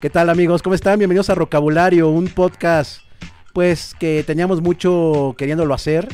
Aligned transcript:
¿Qué 0.00 0.08
tal 0.08 0.30
amigos? 0.30 0.62
¿Cómo 0.62 0.74
están? 0.74 0.98
Bienvenidos 0.98 1.28
a 1.28 1.34
Rocabulario, 1.34 2.08
un 2.08 2.28
podcast 2.28 3.02
pues 3.52 3.94
que 4.00 4.24
teníamos 4.26 4.62
mucho 4.62 5.34
queriéndolo 5.36 5.74
hacer. 5.74 6.08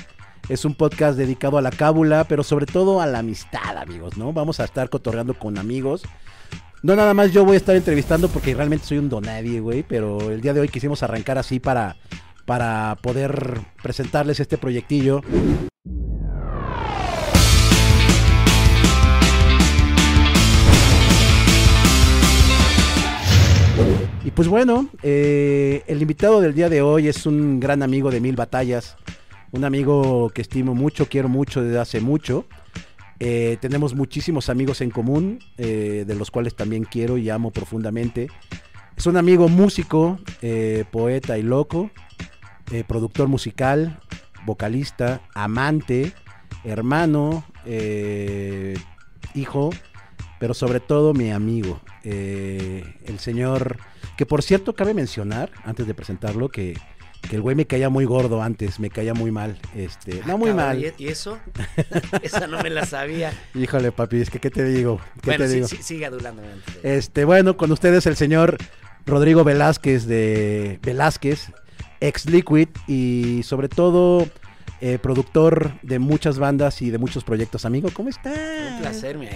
Es 0.49 0.65
un 0.65 0.75
podcast 0.75 1.17
dedicado 1.17 1.57
a 1.57 1.63
la 1.63 1.71
cábula, 1.71 2.25
pero 2.25 2.43
sobre 2.43 2.67
todo 2.67 3.01
a 3.01 3.07
la 3.07 3.21
amistad, 3.21 3.79
amigos, 3.79 4.19
¿no? 4.19 4.33
Vamos 4.33 4.59
a 4.59 4.65
estar 4.65 4.91
cotorreando 4.91 5.35
con 5.35 5.57
amigos. 5.57 6.03
No 6.83 6.97
nada 6.97 7.15
más 7.15 7.31
yo 7.31 7.45
voy 7.45 7.55
a 7.55 7.59
estar 7.59 7.77
entrevistando 7.77 8.29
porque 8.29 8.57
realmente 8.57 8.87
soy 8.87 8.99
un 8.99 9.09
donadie, 9.09 9.61
güey, 9.61 9.85
pero 9.85 10.33
el 10.33 10.41
día 10.41 10.53
de 10.53 10.63
hoy 10.63 10.69
quisimos 10.69 11.05
arrancar 11.05 11.39
así 11.39 11.61
para, 11.61 11.95
para 12.45 12.99
poder 13.03 13.61
presentarles 13.85 14.41
este 14.41 14.59
proyectillo. 14.59 15.23
Y 24.25 24.33
pues 24.33 24.49
bueno, 24.49 24.89
eh, 25.03 25.85
el 25.87 26.03
invitado 26.03 26.41
del 26.41 26.53
día 26.53 26.69
de 26.69 26.83
hoy 26.83 27.07
es 27.07 27.27
un 27.27 27.61
gran 27.61 27.83
amigo 27.83 28.11
de 28.11 28.21
Mil 28.21 28.35
Batallas, 28.35 28.97
un 29.53 29.65
amigo 29.65 30.31
que 30.31 30.43
estimo 30.43 30.75
mucho, 30.75 31.07
quiero 31.07 31.29
mucho 31.29 31.63
desde 31.63 31.79
hace 31.79 32.01
mucho. 32.01 32.47
Eh, 33.21 33.57
tenemos 33.61 33.95
muchísimos 33.95 34.49
amigos 34.49 34.81
en 34.81 34.91
común, 34.91 35.39
eh, 35.59 36.05
de 36.07 36.15
los 36.17 36.33
cuales 36.33 36.57
también 36.57 36.83
quiero 36.85 37.19
y 37.19 37.31
amo 37.31 37.53
profundamente. 37.53 38.29
Es 38.97 39.07
un 39.07 39.17
amigo 39.17 39.49
músico, 39.49 40.19
poeta 40.91 41.39
y 41.39 41.43
loco, 41.43 41.91
productor 42.89 43.29
musical, 43.29 44.01
vocalista, 44.45 45.21
amante, 45.35 46.15
hermano, 46.65 47.45
hijo, 49.35 49.71
pero 50.39 50.55
sobre 50.55 50.81
todo 50.81 51.15
mi 51.15 51.31
amigo, 51.31 51.81
el 52.05 53.19
señor 53.19 53.79
que 54.17 54.25
por 54.25 54.43
cierto, 54.43 54.75
cabe 54.75 54.95
mencionar, 54.95 55.51
antes 55.65 55.87
de 55.87 55.95
presentarlo, 55.95 56.49
que, 56.49 56.77
el 57.33 57.41
güey 57.41 57.57
me 57.57 57.67
caía 57.67 57.89
muy 57.89 58.05
gordo 58.05 58.41
antes, 58.41 58.79
me 58.79 58.89
caía 58.89 59.13
muy 59.13 59.33
mal. 59.33 59.59
Este, 59.75 60.23
no 60.27 60.39
muy 60.39 60.53
mal. 60.53 60.93
¿Y 60.97 61.09
eso? 61.09 61.39
Esa 62.23 62.47
no 62.47 62.63
me 62.63 62.71
la 62.71 62.87
sabía. 62.87 63.33
Híjole, 63.53 63.91
papi, 63.91 64.21
es 64.21 64.31
que 64.31 64.39
¿qué 64.39 64.49
te 64.49 64.63
digo? 64.65 65.01
¿Qué 65.23 65.31
bueno, 65.31 65.45
te 65.45 65.51
digo? 65.51 65.67
Sí, 65.67 65.79
sigue 65.83 66.07
adulándome. 66.07 66.49
Este, 66.85 67.25
bueno, 67.25 67.57
con 67.57 67.73
ustedes 67.73 68.07
el 68.07 68.15
señor 68.15 68.59
Rodrigo 69.07 69.43
Velázquez 69.43 70.07
de 70.07 70.79
Velázquez, 70.83 71.51
ex 72.01 72.27
Liquid 72.27 72.69
y 72.87 73.43
sobre 73.43 73.69
todo 73.69 74.29
eh, 74.81 74.99
productor 74.99 75.81
de 75.83 75.99
muchas 75.99 76.39
bandas 76.39 76.83
y 76.83 76.91
de 76.91 76.99
muchos 76.99 77.25
proyectos. 77.25 77.65
Amigo, 77.65 77.91
¿cómo 77.93 78.09
estás? 78.09 78.73
Un 78.73 78.81
placer, 78.81 79.19
mi, 79.19 79.29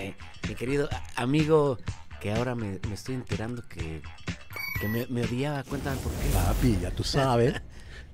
mi 0.48 0.54
querido 0.54 0.88
amigo, 1.16 1.78
que 2.20 2.32
ahora 2.32 2.54
me, 2.54 2.78
me 2.88 2.94
estoy 2.94 3.14
enterando 3.14 3.62
que 3.68 4.02
que 4.80 4.88
me, 4.88 5.06
me 5.08 5.22
odiaba, 5.22 5.62
cuéntame 5.62 5.98
por 5.98 6.10
qué. 6.12 6.28
Papi, 6.32 6.78
ya 6.82 6.90
tú 6.90 7.04
sabes. 7.04 7.54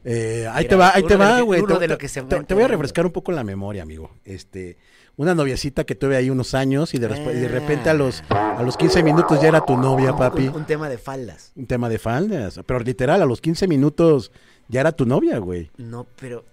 Eh, 0.08 0.46
ahí 0.52 0.68
te 0.68 0.76
va, 0.76 0.92
ahí 0.94 1.02
te 1.02 1.16
va, 1.16 1.40
güey. 1.40 1.64
Te, 1.66 2.44
te, 2.44 2.54
voy 2.54 2.62
a 2.62 2.68
refrescar 2.68 3.04
un 3.06 3.10
poco 3.10 3.32
la 3.32 3.42
memoria, 3.42 3.82
amigo. 3.82 4.12
Este, 4.24 4.78
una 5.16 5.34
noviecita 5.34 5.82
que 5.82 5.96
tuve 5.96 6.16
ahí 6.16 6.30
unos 6.30 6.54
años 6.54 6.94
y 6.94 6.98
de, 6.98 7.08
de 7.08 7.48
repente 7.48 7.90
a 7.90 7.94
los, 7.94 8.22
a 8.28 8.62
los 8.62 8.76
15 8.76 9.02
minutos 9.02 9.42
ya 9.42 9.48
era 9.48 9.62
tu 9.62 9.76
novia, 9.76 10.16
papi. 10.16 10.46
Un, 10.46 10.64
tema 10.64 10.88
de 10.88 10.98
faldas. 10.98 11.50
Un 11.56 11.66
tema 11.66 11.88
de 11.88 11.98
faldas. 11.98 12.60
Pero 12.64 12.78
literal, 12.78 13.20
a 13.20 13.26
los 13.26 13.40
15 13.40 13.66
minutos 13.66 14.30
ya 14.68 14.78
era 14.78 14.92
tu 14.92 15.06
novia, 15.06 15.38
güey. 15.38 15.72
No, 15.76 16.06
pero 16.20 16.44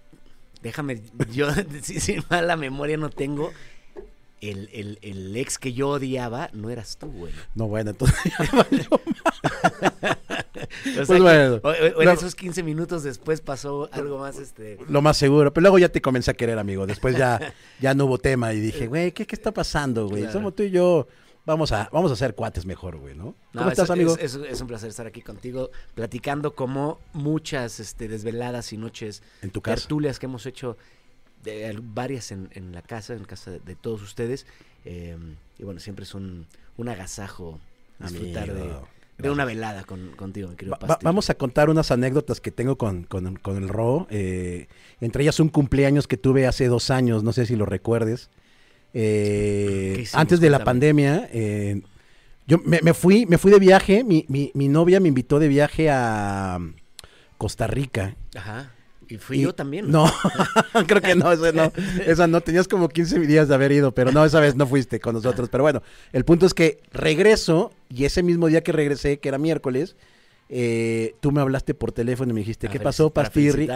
déjame, 0.64 1.00
yo 1.30 1.46
sin 1.82 2.24
mala 2.28 2.56
memoria 2.56 2.96
no 2.96 3.10
tengo 3.10 3.52
el, 4.40 4.68
el, 4.72 4.98
el, 5.02 5.36
ex 5.36 5.58
que 5.58 5.72
yo 5.72 5.90
odiaba 5.90 6.50
no 6.52 6.70
eras 6.70 6.96
tú, 6.98 7.06
güey. 7.06 7.32
No, 7.54 7.68
bueno, 7.68 7.90
entonces 7.90 8.18
pues 11.06 11.08
bueno. 11.08 11.60
O, 11.62 12.02
en 12.02 12.08
esos 12.08 12.34
15 12.34 12.62
minutos 12.62 13.02
después 13.04 13.40
pasó 13.40 13.88
algo 13.92 14.18
más, 14.18 14.38
este... 14.38 14.78
Lo 14.88 15.00
más 15.02 15.16
seguro, 15.16 15.52
pero 15.52 15.62
luego 15.62 15.78
ya 15.78 15.88
te 15.88 16.02
comencé 16.02 16.30
a 16.30 16.34
querer, 16.34 16.58
amigo. 16.58 16.86
Después 16.86 17.16
ya, 17.16 17.54
ya 17.80 17.94
no 17.94 18.06
hubo 18.06 18.18
tema 18.18 18.52
y 18.52 18.60
dije, 18.60 18.86
güey, 18.86 19.12
¿qué, 19.12 19.26
¿qué 19.26 19.34
está 19.34 19.52
pasando, 19.52 20.08
güey? 20.08 20.30
Somos 20.32 20.54
tú 20.54 20.64
y 20.64 20.70
yo... 20.70 21.06
Vamos 21.46 21.72
a, 21.72 21.90
vamos 21.92 22.10
a 22.10 22.14
hacer 22.14 22.34
cuates 22.34 22.64
mejor, 22.64 22.96
güey, 22.96 23.14
¿no? 23.14 23.34
¿Cómo 23.52 23.70
estás, 23.70 23.90
amigo? 23.90 24.16
Es, 24.18 24.34
es, 24.34 24.60
un 24.60 24.66
placer 24.66 24.88
estar 24.88 25.06
aquí 25.06 25.20
contigo, 25.20 25.70
platicando 25.94 26.54
como 26.54 26.98
muchas 27.12 27.80
este, 27.80 28.08
desveladas 28.08 28.72
y 28.72 28.78
noches 28.78 29.22
en 29.42 29.50
tu 29.50 29.60
casa. 29.60 29.76
tertulias 29.76 30.18
que 30.18 30.26
hemos 30.26 30.46
hecho 30.46 30.78
varias 31.82 32.32
en, 32.32 32.72
la 32.72 32.82
casa, 32.82 33.14
en 33.14 33.24
casa 33.24 33.50
de, 33.50 33.74
todos 33.74 34.02
ustedes. 34.02 34.46
Eh, 34.84 35.16
y 35.58 35.64
bueno, 35.64 35.80
siempre 35.80 36.04
es 36.04 36.14
un, 36.14 36.46
un 36.76 36.88
agasajo 36.88 37.60
disfrutar 37.98 38.52
de, 39.18 39.30
una 39.30 39.44
velada 39.44 39.84
con, 39.84 40.10
contigo, 40.16 40.48
mi 40.48 40.56
querido 40.56 40.76
Vamos 41.02 41.30
a 41.30 41.34
contar 41.34 41.70
unas 41.70 41.90
anécdotas 41.90 42.40
que 42.40 42.50
tengo 42.50 42.76
con, 42.76 43.06
el 43.46 43.68
Ro. 43.68 44.06
Eh, 44.10 44.68
entre 45.00 45.22
ellas 45.22 45.38
un 45.40 45.48
cumpleaños 45.48 46.08
que 46.08 46.16
tuve 46.16 46.46
hace 46.46 46.66
dos 46.68 46.90
años, 46.90 47.22
no 47.22 47.32
sé 47.32 47.46
si 47.46 47.56
lo 47.56 47.66
recuerdes. 47.66 48.30
Eh, 48.94 50.06
antes 50.12 50.40
de 50.40 50.50
la 50.50 50.64
pandemia, 50.64 51.28
yo 52.46 52.58
me, 52.64 52.94
fui, 52.94 53.26
me 53.26 53.38
fui 53.38 53.50
de 53.50 53.58
viaje, 53.58 54.04
mi, 54.04 54.24
mi, 54.28 54.50
mi 54.54 54.68
novia 54.68 55.00
me 55.00 55.08
invitó 55.08 55.38
de 55.38 55.48
viaje 55.48 55.90
a 55.90 56.58
Costa 57.38 57.66
Rica. 57.66 58.16
Ajá. 58.34 58.70
Y 59.08 59.18
fui 59.18 59.40
yo 59.40 59.54
también. 59.54 59.90
No, 59.90 60.10
creo 60.86 61.00
que 61.00 61.14
no, 61.14 61.32
esa 61.32 61.52
no, 61.52 61.72
esa 62.06 62.26
no, 62.26 62.40
tenías 62.40 62.68
como 62.68 62.88
15 62.88 63.20
días 63.20 63.48
de 63.48 63.54
haber 63.54 63.72
ido, 63.72 63.92
pero 63.92 64.12
no, 64.12 64.24
esa 64.24 64.40
vez 64.40 64.56
no 64.56 64.66
fuiste 64.66 65.00
con 65.00 65.14
nosotros. 65.14 65.48
Pero 65.50 65.62
bueno, 65.62 65.82
el 66.12 66.24
punto 66.24 66.46
es 66.46 66.54
que 66.54 66.80
regreso 66.92 67.72
y 67.88 68.04
ese 68.04 68.22
mismo 68.22 68.46
día 68.48 68.62
que 68.62 68.72
regresé, 68.72 69.18
que 69.18 69.28
era 69.28 69.38
miércoles, 69.38 69.96
eh, 70.48 71.14
tú 71.20 71.32
me 71.32 71.40
hablaste 71.40 71.72
por 71.72 71.92
teléfono 71.92 72.30
y 72.30 72.34
me 72.34 72.40
dijiste, 72.40 72.68
¿qué 72.68 72.78
pasó, 72.78 73.10
Pastirri? 73.10 73.68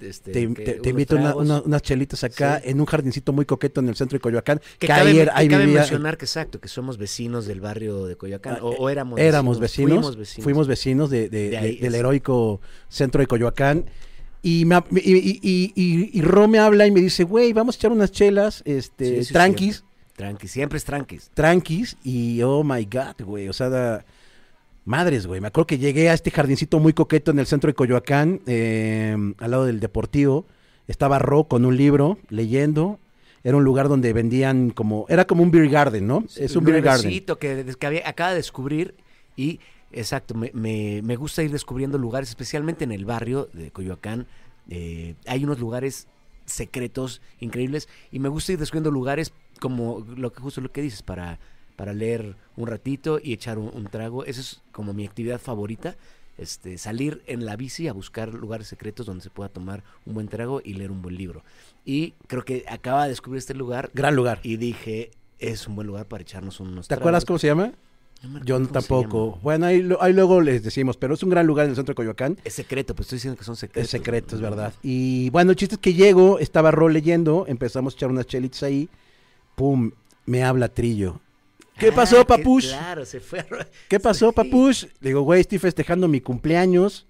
Este, 0.00 0.32
te, 0.32 0.40
invito 0.40 1.18
a 1.18 1.34
unas 1.36 1.82
chelitas 1.82 2.24
acá 2.24 2.60
en 2.64 2.80
un 2.80 2.86
jardincito 2.86 3.32
muy 3.32 3.44
coqueto 3.44 3.80
en 3.80 3.88
el 3.88 3.96
centro 3.96 4.16
de 4.16 4.20
Coyoacán. 4.20 4.60
Que, 4.78 4.90
ayer, 4.90 5.30
ahí 5.34 5.48
cabe 5.48 5.66
mencionar 5.66 6.16
que 6.16 6.24
exacto, 6.24 6.58
que 6.58 6.68
somos 6.68 6.96
vecinos 6.96 7.46
del 7.46 7.60
barrio 7.60 8.06
de 8.06 8.16
Coyoacán, 8.16 8.58
o, 8.62 8.88
éramos, 8.88 9.20
éramos 9.20 9.60
vecinos, 9.60 10.16
fuimos 10.40 10.66
vecinos, 10.66 11.10
del 11.10 11.94
heroico 11.94 12.60
centro 12.88 13.20
de 13.20 13.26
Coyoacán. 13.26 13.84
Y, 14.42 14.64
me, 14.64 14.76
y, 14.92 15.40
y, 15.42 15.72
y, 15.74 16.22
Ro 16.22 16.46
me 16.46 16.60
habla 16.60 16.86
y 16.86 16.92
me 16.92 17.00
dice, 17.00 17.24
güey, 17.24 17.52
vamos 17.52 17.74
a 17.74 17.78
echar 17.78 17.92
unas 17.92 18.12
chelas, 18.12 18.62
este, 18.64 19.24
tranquis. 19.26 19.84
Tranquis, 20.14 20.50
siempre 20.50 20.78
es 20.78 20.84
tranquis. 20.84 21.30
Tranquis, 21.34 21.96
y 22.02 22.40
oh 22.42 22.64
my 22.64 22.84
god, 22.86 23.22
güey, 23.24 23.48
o 23.48 23.52
sea, 23.52 24.04
madres, 24.86 25.26
güey. 25.26 25.40
Me 25.40 25.48
acuerdo 25.48 25.66
que 25.66 25.78
llegué 25.78 26.08
a 26.08 26.14
este 26.14 26.30
jardincito 26.30 26.78
muy 26.78 26.94
coqueto 26.94 27.30
en 27.30 27.38
el 27.38 27.46
centro 27.46 27.68
de 27.68 27.74
Coyoacán, 27.74 28.40
em, 28.46 29.34
al 29.38 29.50
lado 29.50 29.66
del 29.66 29.80
Deportivo. 29.80 30.46
Estaba 30.88 31.18
Ro 31.18 31.44
con 31.44 31.64
un 31.64 31.76
libro, 31.76 32.18
leyendo. 32.30 32.98
Era 33.44 33.56
un 33.56 33.64
lugar 33.64 33.88
donde 33.88 34.12
vendían 34.12 34.70
como, 34.70 35.04
era 35.08 35.26
como 35.26 35.42
un 35.42 35.50
beer 35.50 35.68
garden, 35.68 36.06
¿no? 36.06 36.24
es 36.36 36.56
un, 36.56 36.64
beer 36.64 36.82
garden. 36.82 37.10
Que, 37.10 37.74
que 37.78 37.86
había, 37.86 38.08
acaba 38.08 38.30
de 38.30 38.36
descubrir 38.36 38.94
y 39.36 39.60
Exacto, 39.92 40.34
me, 40.34 40.50
me, 40.52 41.16
gusta 41.16 41.42
ir 41.42 41.50
descubriendo 41.50 41.96
lugares, 41.96 42.28
especialmente 42.28 42.84
en 42.84 42.92
el 42.92 43.04
barrio 43.04 43.48
de 43.52 43.70
Coyoacán. 43.70 44.26
Eh, 44.68 45.14
hay 45.26 45.44
unos 45.44 45.60
lugares 45.60 46.08
secretos 46.44 47.22
increíbles 47.40 47.88
y 48.10 48.18
me 48.18 48.28
gusta 48.28 48.52
ir 48.52 48.58
descubriendo 48.58 48.90
lugares 48.90 49.32
como 49.60 50.04
lo 50.16 50.32
que 50.32 50.40
justo 50.40 50.60
lo 50.60 50.70
que 50.70 50.82
dices 50.82 51.02
para, 51.02 51.38
para 51.76 51.92
leer 51.92 52.36
un 52.56 52.66
ratito 52.66 53.20
y 53.22 53.32
echar 53.32 53.58
un, 53.58 53.86
trago. 53.86 54.24
Esa 54.24 54.40
es 54.40 54.62
como 54.72 54.92
mi 54.92 55.06
actividad 55.06 55.40
favorita. 55.40 55.96
Este, 56.38 56.76
salir 56.76 57.22
en 57.26 57.46
la 57.46 57.56
bici 57.56 57.88
a 57.88 57.94
buscar 57.94 58.34
lugares 58.34 58.66
secretos 58.66 59.06
donde 59.06 59.22
se 59.22 59.30
pueda 59.30 59.48
tomar 59.48 59.84
un 60.04 60.14
buen 60.14 60.28
trago 60.28 60.60
y 60.62 60.74
leer 60.74 60.90
un 60.90 61.00
buen 61.00 61.16
libro. 61.16 61.42
Y 61.84 62.12
creo 62.26 62.44
que 62.44 62.64
acaba 62.68 63.04
de 63.04 63.10
descubrir 63.10 63.38
este 63.38 63.54
lugar. 63.54 63.90
Gran 63.94 64.16
lugar. 64.16 64.40
Y 64.42 64.56
dije, 64.56 65.12
es 65.38 65.66
un 65.66 65.76
buen 65.76 65.86
lugar 65.86 66.06
para 66.06 66.22
echarnos 66.22 66.60
unos 66.60 66.88
¿Te 66.88 66.94
acuerdas 66.94 67.24
cómo 67.24 67.38
se 67.38 67.46
llama? 67.46 67.72
Yo 68.44 68.60
tampoco. 68.66 69.38
Bueno, 69.42 69.66
ahí, 69.66 69.88
ahí, 70.00 70.12
luego 70.12 70.40
les 70.40 70.62
decimos, 70.62 70.96
pero 70.96 71.14
es 71.14 71.22
un 71.22 71.30
gran 71.30 71.46
lugar 71.46 71.66
en 71.66 71.70
el 71.70 71.76
centro 71.76 71.92
de 71.92 71.96
Coyoacán. 71.96 72.38
Es 72.44 72.54
secreto, 72.54 72.94
pues 72.94 73.06
estoy 73.06 73.16
diciendo 73.16 73.38
que 73.38 73.44
son 73.44 73.56
secretos. 73.56 73.84
Es 73.84 73.90
secreto, 73.90 74.34
es 74.34 74.40
verdad. 74.40 74.72
Y 74.82 75.30
bueno, 75.30 75.50
el 75.50 75.56
chiste 75.56 75.76
es 75.76 75.80
que 75.80 75.94
llego, 75.94 76.38
estaba 76.38 76.70
Ro 76.70 76.88
leyendo, 76.88 77.44
empezamos 77.46 77.94
a 77.94 77.96
echar 77.96 78.10
unas 78.10 78.26
chelitas 78.26 78.62
ahí, 78.62 78.88
pum, 79.54 79.92
me 80.24 80.42
habla 80.42 80.68
Trillo. 80.68 81.20
¿Qué 81.78 81.92
pasó, 81.92 82.20
ah, 82.20 82.26
papush? 82.26 82.68
claro, 82.68 83.04
se 83.04 83.20
fue. 83.20 83.44
¿Qué 83.88 84.00
pasó, 84.00 84.32
papush? 84.32 84.84
Le 85.00 85.10
digo, 85.10 85.22
güey, 85.22 85.40
estoy 85.40 85.58
festejando 85.58 86.08
mi 86.08 86.20
cumpleaños. 86.20 87.06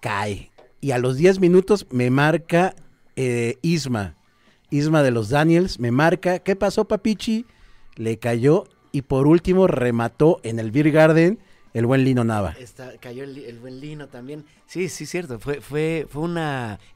Cae. 0.00 0.50
Y 0.80 0.90
a 0.90 0.98
los 0.98 1.16
10 1.16 1.40
minutos 1.40 1.86
me 1.90 2.10
marca 2.10 2.74
eh, 3.14 3.58
Isma. 3.62 4.16
Isma 4.70 5.02
de 5.02 5.10
los 5.10 5.28
Daniels 5.28 5.78
me 5.78 5.90
marca. 5.90 6.40
¿Qué 6.40 6.56
pasó, 6.56 6.86
papichi? 6.86 7.46
Le 7.94 8.18
cayó 8.18 8.64
y 8.92 9.02
por 9.02 9.26
último 9.26 9.66
remató 9.66 10.40
en 10.42 10.58
el 10.58 10.70
Beer 10.70 10.90
Garden 10.90 11.38
el 11.72 11.86
buen 11.86 12.04
Lino 12.04 12.24
Nava. 12.24 12.56
cayó 13.00 13.24
el, 13.24 13.58
buen 13.60 13.80
Lino 13.80 14.08
también. 14.08 14.44
Sí, 14.66 14.88
sí, 14.88 15.06
cierto. 15.06 15.38
Fue, 15.38 15.60
fue, 15.60 16.06
fue 16.08 16.22
un 16.22 16.38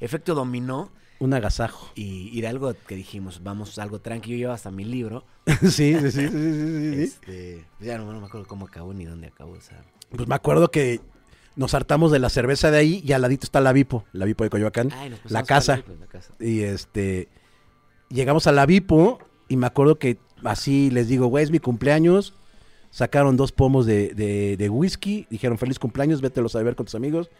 efecto 0.00 0.34
dominó. 0.34 0.90
Un 1.20 1.34
agasajo. 1.34 1.92
Y, 1.94 2.40
de 2.40 2.48
algo 2.48 2.74
que 2.88 2.96
dijimos, 2.96 3.42
vamos, 3.42 3.78
algo 3.78 4.00
tranquilo. 4.00 4.36
Yo 4.36 4.40
llevo 4.40 4.52
hasta 4.54 4.70
mi 4.70 4.84
libro. 4.84 5.24
sí, 5.60 5.94
sí, 5.94 6.10
sí, 6.10 6.10
sí, 6.10 6.30
sí, 6.30 7.02
este, 7.02 7.64
ya 7.78 7.98
no, 7.98 8.06
me 8.20 8.26
acuerdo 8.26 8.46
cómo 8.46 8.66
acabó 8.66 8.92
ni 8.94 9.04
dónde 9.04 9.28
acabó. 9.28 9.56
Pues 10.10 10.26
me 10.26 10.34
acuerdo 10.34 10.70
que 10.70 11.00
nos 11.56 11.74
hartamos 11.74 12.10
de 12.10 12.18
la 12.20 12.30
cerveza 12.30 12.70
de 12.70 12.78
ahí 12.78 13.02
y 13.04 13.12
al 13.12 13.22
ladito 13.22 13.44
está 13.44 13.60
la 13.60 13.72
Vipo, 13.72 14.04
la 14.12 14.24
Vipo 14.24 14.44
de 14.44 14.50
Coyoacán, 14.50 14.90
Ay, 14.92 15.10
nos 15.10 15.30
la 15.30 15.42
casa. 15.44 15.82
pues, 15.84 15.98
la. 16.00 16.46
Y 16.46 16.60
este, 16.62 17.28
llegamos 18.08 18.46
a 18.46 18.52
la 18.52 18.64
Vipo 18.66 19.18
y 19.48 19.56
me 19.56 19.66
acuerdo 19.66 19.98
que 19.98 20.18
así 20.42 20.90
les 20.90 21.06
digo, 21.08 21.26
güey, 21.26 21.44
es 21.44 21.50
mi 21.50 21.58
cumpleaños. 21.58 22.34
Sacaron 22.92 23.36
dos 23.36 23.52
pomos 23.52 23.86
de, 23.86 24.14
de- 24.14 24.56
de 24.56 24.68
whisky, 24.68 25.26
dijeron 25.30 25.58
feliz 25.58 25.78
cumpleaños, 25.78 26.20
vételos 26.22 26.56
a 26.56 26.62
ver 26.62 26.74
con 26.74 26.86
tus 26.86 26.94
amigos. 26.96 27.30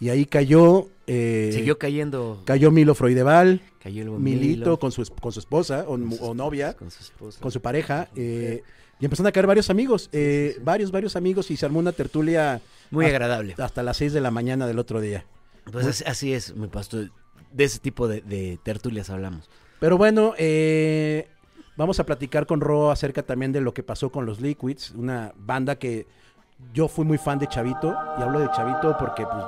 Y 0.00 0.08
ahí 0.08 0.24
cayó, 0.24 0.88
eh, 1.06 1.50
Siguió 1.52 1.78
cayendo. 1.78 2.42
cayó 2.46 2.70
Milo 2.70 2.94
Freudeval, 2.94 3.60
Cayó 3.82 4.02
el 4.02 4.10
Milito 4.10 4.58
Milo, 4.60 4.78
con 4.78 4.92
su, 4.92 5.04
con 5.06 5.30
su 5.32 5.40
esposa 5.40 5.84
o, 5.86 5.90
con 5.90 6.12
su 6.12 6.24
o 6.24 6.34
novia, 6.34 6.74
Con 6.74 6.90
su 6.90 7.02
esposa. 7.02 7.40
con 7.40 7.50
su 7.50 7.60
pareja. 7.60 8.08
eh, 8.16 8.62
y 8.98 9.04
empezaron 9.06 9.28
a 9.28 9.32
caer 9.32 9.46
varios 9.46 9.70
amigos, 9.70 10.10
eh, 10.12 10.58
varios, 10.62 10.90
varios 10.90 11.16
amigos 11.16 11.50
y 11.50 11.56
se 11.56 11.64
armó 11.64 11.78
una 11.78 11.92
tertulia 11.92 12.60
Muy 12.90 13.06
hasta- 13.06 13.16
agradable. 13.16 13.54
hasta 13.58 13.82
las 13.82 13.96
6 13.96 14.12
de 14.12 14.20
la 14.20 14.30
mañana 14.30 14.66
del 14.66 14.78
otro 14.78 15.00
día. 15.00 15.24
Pues 15.72 15.86
así, 15.86 16.04
así 16.06 16.32
es, 16.34 16.54
mi 16.54 16.66
pastor. 16.66 17.10
De 17.52 17.64
ese 17.64 17.78
tipo 17.78 18.08
de, 18.08 18.20
de 18.20 18.58
tertulias 18.62 19.08
hablamos. 19.10 19.48
Pero 19.80 19.96
bueno, 19.96 20.34
eh, 20.36 21.28
vamos 21.76 21.98
a 22.00 22.04
platicar 22.04 22.46
con 22.46 22.60
Ro 22.60 22.90
acerca 22.90 23.22
también 23.22 23.52
de 23.52 23.60
lo 23.62 23.72
que 23.72 23.82
pasó 23.82 24.10
con 24.10 24.26
los 24.26 24.40
Liquids, 24.40 24.90
una 24.90 25.32
banda 25.36 25.76
que 25.76 26.06
yo 26.74 26.86
fui 26.86 27.06
muy 27.06 27.16
fan 27.16 27.38
de 27.38 27.46
Chavito, 27.46 27.94
y 28.18 28.22
hablo 28.22 28.40
de 28.40 28.50
Chavito 28.54 28.94
porque 28.98 29.24
pues, 29.24 29.44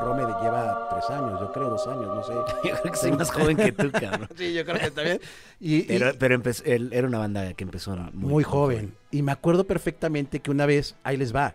Ro 0.00 0.14
me 0.14 0.22
lleva 0.22 0.88
tres 0.90 1.10
años, 1.10 1.40
yo 1.40 1.52
creo 1.52 1.70
dos 1.70 1.86
años, 1.86 2.06
no 2.06 2.22
sé. 2.24 2.32
Yo 2.68 2.76
creo 2.80 2.92
que 2.92 2.98
soy 2.98 3.12
más 3.12 3.30
joven 3.30 3.56
que 3.56 3.72
tú, 3.72 3.90
cabrón. 3.90 4.28
Sí, 4.36 4.52
yo 4.54 4.64
creo 4.64 4.78
que 4.78 4.90
también. 4.90 5.20
Y, 5.60 5.76
y- 5.94 6.00
Pero, 6.18 6.34
empezó- 6.34 6.64
él 6.64 6.90
era 6.92 7.06
una 7.06 7.18
banda 7.18 7.52
que 7.54 7.64
empezó 7.64 7.94
muy, 7.96 8.10
muy, 8.12 8.44
joven. 8.44 8.94
Y 9.10 9.22
me 9.22 9.32
acuerdo 9.32 9.64
perfectamente 9.64 10.40
que 10.40 10.50
una 10.50 10.66
vez, 10.66 10.96
ahí 11.04 11.16
les 11.16 11.34
va. 11.34 11.54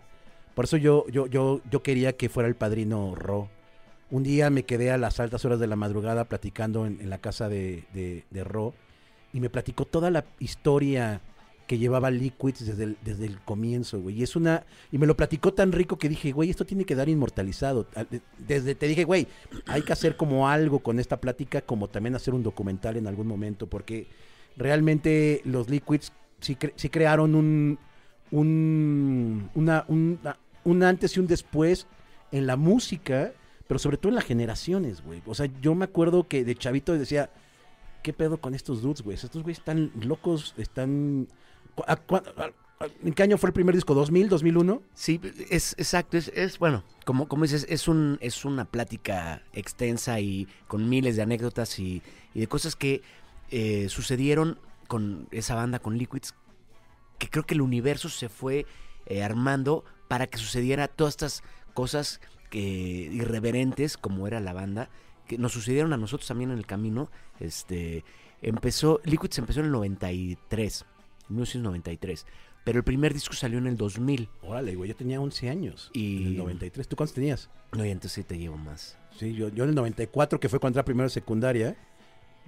Por 0.54 0.64
eso 0.66 0.76
yo, 0.76 1.06
yo, 1.08 1.26
yo, 1.26 1.60
yo 1.70 1.82
quería 1.82 2.14
que 2.16 2.28
fuera 2.28 2.48
el 2.48 2.54
padrino 2.54 3.14
Ro. 3.14 3.48
Un 4.10 4.22
día 4.22 4.48
me 4.50 4.62
quedé 4.62 4.90
a 4.92 4.98
las 4.98 5.18
altas 5.20 5.44
horas 5.44 5.58
de 5.58 5.66
la 5.66 5.76
madrugada 5.76 6.24
platicando 6.24 6.86
en, 6.86 7.00
en 7.00 7.10
la 7.10 7.18
casa 7.18 7.48
de, 7.48 7.84
de, 7.92 8.24
de 8.30 8.44
Ro 8.44 8.72
y 9.32 9.40
me 9.40 9.50
platicó 9.50 9.84
toda 9.84 10.10
la 10.10 10.24
historia 10.38 11.20
que 11.66 11.78
llevaba 11.78 12.10
Liquids 12.10 12.64
desde 12.66 12.84
el, 12.84 12.96
desde 13.04 13.26
el 13.26 13.40
comienzo, 13.40 14.00
güey. 14.00 14.20
Y 14.20 14.22
es 14.22 14.36
una. 14.36 14.64
Y 14.92 14.98
me 14.98 15.06
lo 15.06 15.16
platicó 15.16 15.52
tan 15.52 15.72
rico 15.72 15.98
que 15.98 16.08
dije, 16.08 16.30
güey, 16.32 16.48
esto 16.50 16.64
tiene 16.64 16.84
que 16.84 16.94
dar 16.94 17.08
inmortalizado. 17.08 17.86
Al- 17.94 18.08
de- 18.08 18.20
Desde 18.38 18.74
te 18.74 18.86
dije, 18.86 19.04
güey, 19.04 19.26
hay 19.66 19.82
que 19.82 19.92
hacer 19.92 20.16
como 20.16 20.48
algo 20.48 20.78
con 20.80 21.00
esta 21.00 21.20
plática, 21.20 21.62
como 21.62 21.88
también 21.88 22.14
hacer 22.14 22.34
un 22.34 22.42
documental 22.44 22.96
en 22.96 23.06
algún 23.08 23.26
momento, 23.26 23.66
porque 23.66 24.06
realmente 24.56 25.40
los 25.44 25.68
Liquids 25.68 26.12
sí, 26.40 26.56
sí 26.76 26.88
crearon 26.88 27.34
un, 27.34 27.78
un, 28.30 29.50
un, 29.54 30.18
un 30.64 30.82
antes 30.82 31.16
y 31.16 31.20
un 31.20 31.26
después 31.26 31.86
en 32.32 32.46
la 32.46 32.56
música, 32.56 33.32
pero 33.66 33.78
sobre 33.78 33.96
todo 33.96 34.10
en 34.10 34.16
las 34.16 34.24
generaciones, 34.24 35.02
güey. 35.02 35.22
O 35.26 35.34
sea, 35.34 35.46
yo 35.60 35.74
me 35.74 35.84
acuerdo 35.84 36.28
que 36.28 36.44
de 36.44 36.54
chavito 36.54 36.92
decía, 36.96 37.30
¿qué 38.02 38.12
pedo 38.12 38.38
con 38.40 38.54
estos 38.54 38.82
dudes, 38.82 39.02
güey? 39.02 39.16
Estos 39.16 39.42
güeyes 39.42 39.58
están 39.58 39.90
locos, 40.00 40.54
están... 40.56 41.28
¿cu- 41.76 41.84
a- 41.86 41.96
cu- 41.96 42.16
a- 42.16 42.22
a- 42.80 42.88
¿En 43.04 43.14
qué 43.14 43.22
año 43.22 43.38
fue 43.38 43.48
el 43.50 43.54
primer 43.54 43.74
disco? 43.74 43.94
¿2000, 43.94 44.28
2001? 44.28 44.82
Sí, 44.94 45.20
es 45.48 45.74
exacto, 45.78 46.18
es, 46.18 46.58
bueno, 46.58 46.82
como, 47.06 47.26
como 47.28 47.44
dices, 47.44 47.64
es 47.70 47.86
un 47.88 48.18
es 48.20 48.44
una 48.44 48.64
plática 48.66 49.42
extensa 49.54 50.20
y 50.20 50.46
con 50.66 50.88
miles 50.88 51.16
de 51.16 51.22
anécdotas 51.22 51.78
y, 51.78 52.02
y 52.34 52.40
de 52.40 52.46
cosas 52.48 52.76
que 52.76 53.00
eh, 53.50 53.88
sucedieron 53.88 54.58
con 54.88 55.26
esa 55.30 55.54
banda, 55.54 55.78
con 55.78 55.96
Liquids, 55.96 56.34
que 57.18 57.30
creo 57.30 57.44
que 57.44 57.54
el 57.54 57.62
universo 57.62 58.08
se 58.10 58.28
fue 58.28 58.66
eh, 59.06 59.22
armando 59.22 59.84
para 60.08 60.26
que 60.26 60.36
sucediera 60.36 60.86
todas 60.88 61.14
estas 61.14 61.42
cosas 61.72 62.20
que 62.50 62.60
irreverentes 62.60 63.96
como 63.96 64.26
era 64.26 64.38
la 64.40 64.52
banda, 64.52 64.90
que 65.26 65.38
nos 65.38 65.52
sucedieron 65.52 65.92
a 65.92 65.96
nosotros 65.96 66.28
también 66.28 66.50
en 66.50 66.58
el 66.58 66.66
camino. 66.66 67.10
Este 67.40 68.04
empezó, 68.42 69.00
Liquids 69.04 69.38
empezó 69.38 69.60
en 69.60 69.66
el 69.66 69.72
93, 69.72 70.84
1993, 71.28 72.26
pero 72.64 72.78
el 72.78 72.84
primer 72.84 73.12
disco 73.14 73.34
salió 73.34 73.58
en 73.58 73.66
el 73.66 73.76
2000. 73.76 74.28
Órale, 74.42 74.74
güey, 74.74 74.88
yo 74.90 74.96
tenía 74.96 75.20
11 75.20 75.48
años. 75.50 75.90
Y- 75.92 76.18
En 76.22 76.26
el 76.28 76.36
93. 76.38 76.88
¿Tú 76.88 76.96
cuántos 76.96 77.14
tenías? 77.14 77.48
No, 77.72 77.84
y 77.84 77.90
entonces 77.90 78.12
sí 78.12 78.22
te 78.24 78.38
llevo 78.38 78.56
más. 78.56 78.96
Sí, 79.18 79.32
yo, 79.34 79.48
yo 79.48 79.64
en 79.64 79.70
el 79.70 79.74
94, 79.76 80.38
que 80.40 80.48
fue 80.48 80.58
cuando 80.58 80.78
era 80.78 80.84
primero 80.84 81.04
de 81.06 81.10
secundaria. 81.10 81.76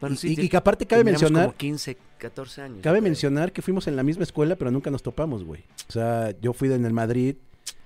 Bueno, 0.01 0.15
y, 0.15 0.19
sí, 0.19 0.35
y- 0.39 0.41
y 0.43 0.49
que 0.49 0.57
aparte 0.57 0.87
cabe 0.87 1.03
mencionar... 1.05 1.47
como 1.47 1.57
15, 1.57 1.97
14 2.19 2.63
años. 2.63 2.79
Cabe 2.83 2.99
creo. 2.99 3.03
mencionar 3.11 3.53
que 3.53 3.63
fuimos 3.63 3.87
en 3.89 3.97
la 3.97 4.03
misma 4.03 4.23
escuela, 4.25 4.55
pero 4.57 4.71
nunca 4.71 4.91
nos 4.91 5.03
topamos, 5.03 5.45
güey. 5.45 5.65
O 5.89 5.93
sea, 5.93 6.33
yo 6.41 6.53
fui 6.53 6.73
en 6.73 6.85
el 6.85 6.93
Madrid, 6.93 7.37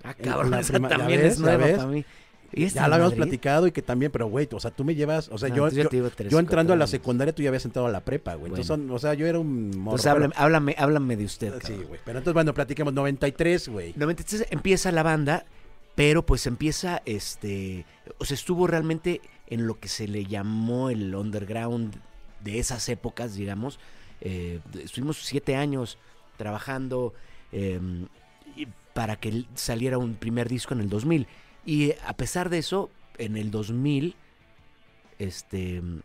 Ah, 0.04 0.14
cabrón, 0.14 0.52
esa 0.54 0.72
prima- 0.74 0.88
¿ya 0.90 0.96
también 0.98 1.20
ves? 1.20 1.32
es 1.34 1.38
¿Ya 1.38 1.44
nueva 1.56 1.76
para 1.76 1.88
mí. 1.88 2.04
¿Y 2.52 2.64
esta 2.64 2.82
ya 2.82 2.88
lo 2.88 2.94
habíamos 2.94 3.12
Madrid? 3.14 3.22
platicado 3.24 3.66
y 3.66 3.72
que 3.72 3.82
también, 3.82 4.12
pero 4.12 4.26
güey, 4.26 4.48
o 4.52 4.60
sea, 4.60 4.70
tú 4.70 4.84
me 4.84 4.94
llevas, 4.94 5.28
o 5.30 5.38
sea, 5.38 5.48
No, 5.48 5.56
yo, 5.56 5.62
entonces 5.68 5.90
yo 5.90 6.02
yo, 6.02 6.10
tres, 6.10 6.30
yo 6.32 6.38
entrando 6.38 6.72
a 6.72 6.76
la 6.76 6.86
secundaria, 6.86 7.34
tú 7.34 7.42
ya 7.42 7.48
habías 7.48 7.64
entrado 7.64 7.88
a 7.88 7.90
la 7.90 8.00
prepa, 8.00 8.34
güey. 8.34 8.50
Entonces, 8.50 8.68
Bueno. 8.68 8.84
son- 8.88 8.94
o 8.96 8.98
sea, 8.98 9.14
yo 9.14 9.26
era 9.26 9.38
un 9.38 9.70
morro. 9.70 9.96
Entonces 9.96 10.06
háblame, 10.06 10.32
pero- 10.34 10.44
háblame, 10.44 10.74
háblame 10.78 11.16
de 11.16 11.24
usted. 11.24 11.54
sí, 11.64 11.72
güey. 11.74 12.00
Pero 12.04 12.18
entonces, 12.18 12.34
bueno, 12.34 12.52
platiquemos 12.54 12.92
93, 12.92 13.68
güey. 13.68 13.94
93 13.96 14.46
empieza 14.50 14.92
la 14.92 15.02
banda, 15.02 15.44
pero 15.94 16.24
pues 16.26 16.46
empieza, 16.46 17.02
este, 17.06 17.84
o 18.18 18.24
sea, 18.24 18.34
estuvo 18.34 18.66
realmente 18.66 19.20
en 19.48 19.66
lo 19.66 19.78
que 19.80 19.88
se 19.88 20.06
le 20.08 20.24
llamó 20.26 20.90
el 20.90 21.14
underground 21.14 21.96
de 22.44 22.58
esas 22.58 22.88
épocas, 22.88 23.34
digamos. 23.34 23.78
Eh, 24.20 24.60
estuvimos 24.82 25.18
siete 25.22 25.56
años 25.56 25.98
trabajando 26.36 27.12
eh, 27.52 27.80
y- 28.56 28.66
para 28.94 29.16
que 29.16 29.44
saliera 29.54 29.98
un 29.98 30.14
primer 30.14 30.48
disco 30.48 30.74
en 30.74 30.80
el 30.80 30.88
2000. 30.88 31.26
Y 31.64 31.90
eh, 31.90 31.98
a 32.06 32.16
pesar 32.16 32.50
de 32.50 32.58
eso, 32.58 32.90
en 33.18 33.36
el 33.36 33.50
2000, 33.50 34.14
este, 35.18 35.76
en 35.76 36.02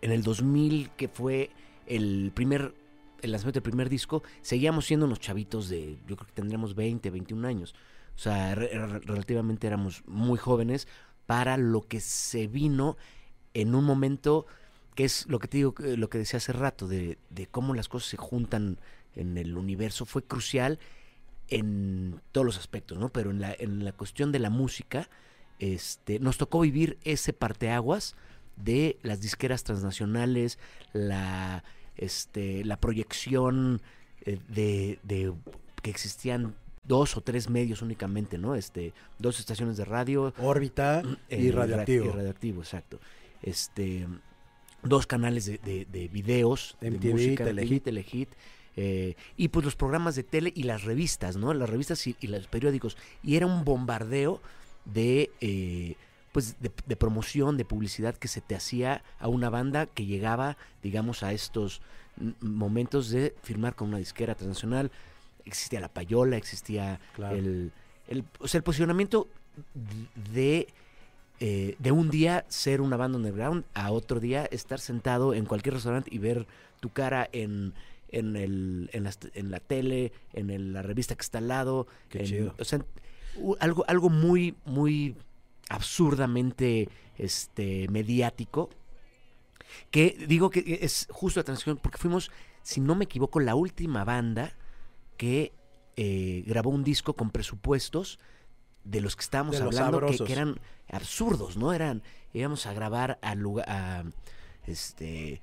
el 0.00 0.22
2000 0.22 0.90
que 0.96 1.08
fue 1.08 1.50
el 1.86 2.32
primer 2.34 2.74
el 3.22 3.32
lanzamiento 3.32 3.56
del 3.60 3.62
primer 3.70 3.88
disco, 3.88 4.22
seguíamos 4.42 4.84
siendo 4.84 5.06
unos 5.06 5.20
chavitos 5.20 5.68
de, 5.70 5.96
yo 6.06 6.16
creo 6.16 6.26
que 6.26 6.34
tendríamos 6.34 6.74
20, 6.74 7.10
21 7.10 7.48
años. 7.48 7.74
O 8.14 8.18
sea, 8.18 8.54
re- 8.54 8.68
re- 8.68 8.98
relativamente 9.00 9.66
éramos 9.66 10.02
muy 10.06 10.38
jóvenes 10.38 10.86
para 11.24 11.56
lo 11.56 11.80
que 11.88 12.00
se 12.00 12.46
vino 12.46 12.96
en 13.54 13.74
un 13.74 13.84
momento 13.84 14.46
que 14.94 15.04
es 15.04 15.26
lo 15.28 15.38
que 15.38 15.48
te 15.48 15.56
digo, 15.56 15.74
eh, 15.82 15.96
lo 15.96 16.08
que 16.10 16.18
decía 16.18 16.36
hace 16.36 16.52
rato, 16.52 16.86
de, 16.88 17.18
de 17.30 17.46
cómo 17.46 17.74
las 17.74 17.88
cosas 17.88 18.10
se 18.10 18.16
juntan 18.18 18.78
en 19.14 19.38
el 19.38 19.56
universo, 19.56 20.04
fue 20.04 20.22
crucial 20.22 20.78
en 21.48 22.20
todos 22.32 22.44
los 22.44 22.58
aspectos, 22.58 22.98
¿no? 22.98 23.08
Pero 23.10 23.30
en 23.30 23.40
la, 23.40 23.54
en 23.58 23.84
la 23.84 23.92
cuestión 23.92 24.32
de 24.32 24.38
la 24.38 24.50
música, 24.50 25.08
este, 25.58 26.18
nos 26.18 26.38
tocó 26.38 26.60
vivir 26.60 26.98
ese 27.04 27.32
parteaguas 27.32 28.14
de 28.56 28.98
las 29.02 29.20
disqueras 29.20 29.64
transnacionales, 29.64 30.58
la, 30.92 31.62
este, 31.96 32.64
la 32.64 32.78
proyección 32.80 33.80
eh, 34.22 34.38
de, 34.48 34.98
de 35.02 35.32
que 35.82 35.90
existían 35.90 36.54
dos 36.84 37.16
o 37.16 37.20
tres 37.20 37.50
medios 37.50 37.82
únicamente, 37.82 38.38
¿no? 38.38 38.54
Este, 38.54 38.92
dos 39.18 39.40
estaciones 39.40 39.76
de 39.76 39.84
radio, 39.84 40.32
Órbita 40.38 41.02
y 41.28 41.48
eh, 41.48 41.52
radioactivo. 41.52 42.04
ra- 42.06 42.10
Y 42.10 42.16
radioactivo, 42.16 42.62
exacto. 42.62 43.00
Este, 43.42 44.06
dos 44.82 45.06
canales 45.06 45.46
de, 45.46 45.58
de- 45.58 45.84
de 45.90 46.08
videos, 46.08 46.76
de 46.80 46.90
MTV, 46.92 47.10
música, 47.12 47.44
Telehit. 47.44 47.82
Telehit, 47.84 48.28
eh, 48.76 49.14
y 49.36 49.48
pues 49.48 49.64
los 49.64 49.74
programas 49.76 50.14
de 50.16 50.22
tele 50.22 50.52
y 50.54 50.64
las 50.64 50.84
revistas, 50.84 51.36
¿no? 51.36 51.52
Las 51.54 51.70
revistas 51.70 52.06
y, 52.06 52.16
y 52.20 52.26
los 52.26 52.46
periódicos. 52.46 52.96
Y 53.22 53.36
era 53.36 53.46
un 53.46 53.64
bombardeo 53.64 54.40
de, 54.84 55.30
eh, 55.40 55.96
pues, 56.32 56.60
de, 56.60 56.70
de 56.86 56.96
promoción, 56.96 57.56
de 57.56 57.64
publicidad 57.64 58.14
que 58.16 58.28
se 58.28 58.40
te 58.40 58.54
hacía 58.54 59.02
a 59.18 59.28
una 59.28 59.50
banda 59.50 59.86
que 59.86 60.04
llegaba, 60.04 60.56
digamos, 60.82 61.22
a 61.22 61.32
estos 61.32 61.80
momentos 62.40 63.10
de 63.10 63.34
firmar 63.42 63.74
con 63.74 63.88
una 63.88 63.98
disquera 63.98 64.34
transnacional. 64.34 64.90
Existía 65.44 65.80
la 65.80 65.88
payola, 65.88 66.36
existía 66.36 67.00
Claro. 67.14 67.36
el, 67.36 67.72
el, 68.08 68.24
o 68.38 68.48
sea, 68.48 68.58
el 68.58 68.64
posicionamiento 68.64 69.28
de, 70.32 70.68
eh, 71.40 71.76
de 71.78 71.92
un 71.92 72.10
día 72.10 72.44
ser 72.48 72.80
una 72.80 72.96
banda 72.96 73.18
underground, 73.18 73.64
a 73.74 73.90
otro 73.90 74.20
día 74.20 74.46
estar 74.50 74.80
sentado 74.80 75.34
en 75.34 75.44
cualquier 75.46 75.74
restaurante 75.74 76.10
y 76.12 76.18
ver 76.18 76.46
tu 76.80 76.90
cara 76.90 77.28
en, 77.32 77.74
en, 78.18 78.36
el, 78.36 78.90
en, 78.92 79.04
las- 79.04 79.18
en 79.34 79.50
la 79.50 79.60
tele, 79.60 80.12
en 80.32 80.50
el- 80.50 80.72
la 80.72 80.82
revista 80.82 81.14
que 81.14 81.22
está 81.22 81.38
al 81.38 81.48
lado. 81.48 81.86
Qué 82.08 82.20
en- 82.20 82.24
chido. 82.26 82.54
O 82.58 82.64
sea, 82.64 82.80
algo, 83.60 83.84
algo 83.88 84.08
muy, 84.10 84.54
muy 84.64 85.16
absurdamente 85.68 86.88
este, 87.18 87.88
mediático. 87.88 88.70
Que 89.90 90.16
digo 90.28 90.50
que 90.50 90.78
es 90.82 91.06
justo 91.10 91.40
la 91.40 91.44
transición, 91.44 91.78
porque 91.82 91.98
fuimos, 91.98 92.30
si 92.62 92.80
no 92.80 92.94
me 92.94 93.04
equivoco, 93.04 93.40
la 93.40 93.54
última 93.54 94.04
banda 94.04 94.54
que 95.16 95.52
eh, 95.96 96.44
grabó 96.46 96.70
un 96.70 96.84
disco 96.84 97.14
con 97.14 97.30
presupuestos 97.30 98.18
de 98.84 99.00
los 99.00 99.16
que 99.16 99.22
estábamos 99.22 99.56
De 99.58 99.62
hablando, 99.64 100.00
que 100.06 100.32
eran 100.32 100.60
absurdos, 100.88 101.56
¿no? 101.56 101.72
Eran, 101.72 102.02
íbamos 102.32 102.66
a 102.66 102.72
grabar 102.74 103.18
a 103.22 103.34
lugar, 103.34 103.64
a, 103.68 104.04
este, 104.66 105.40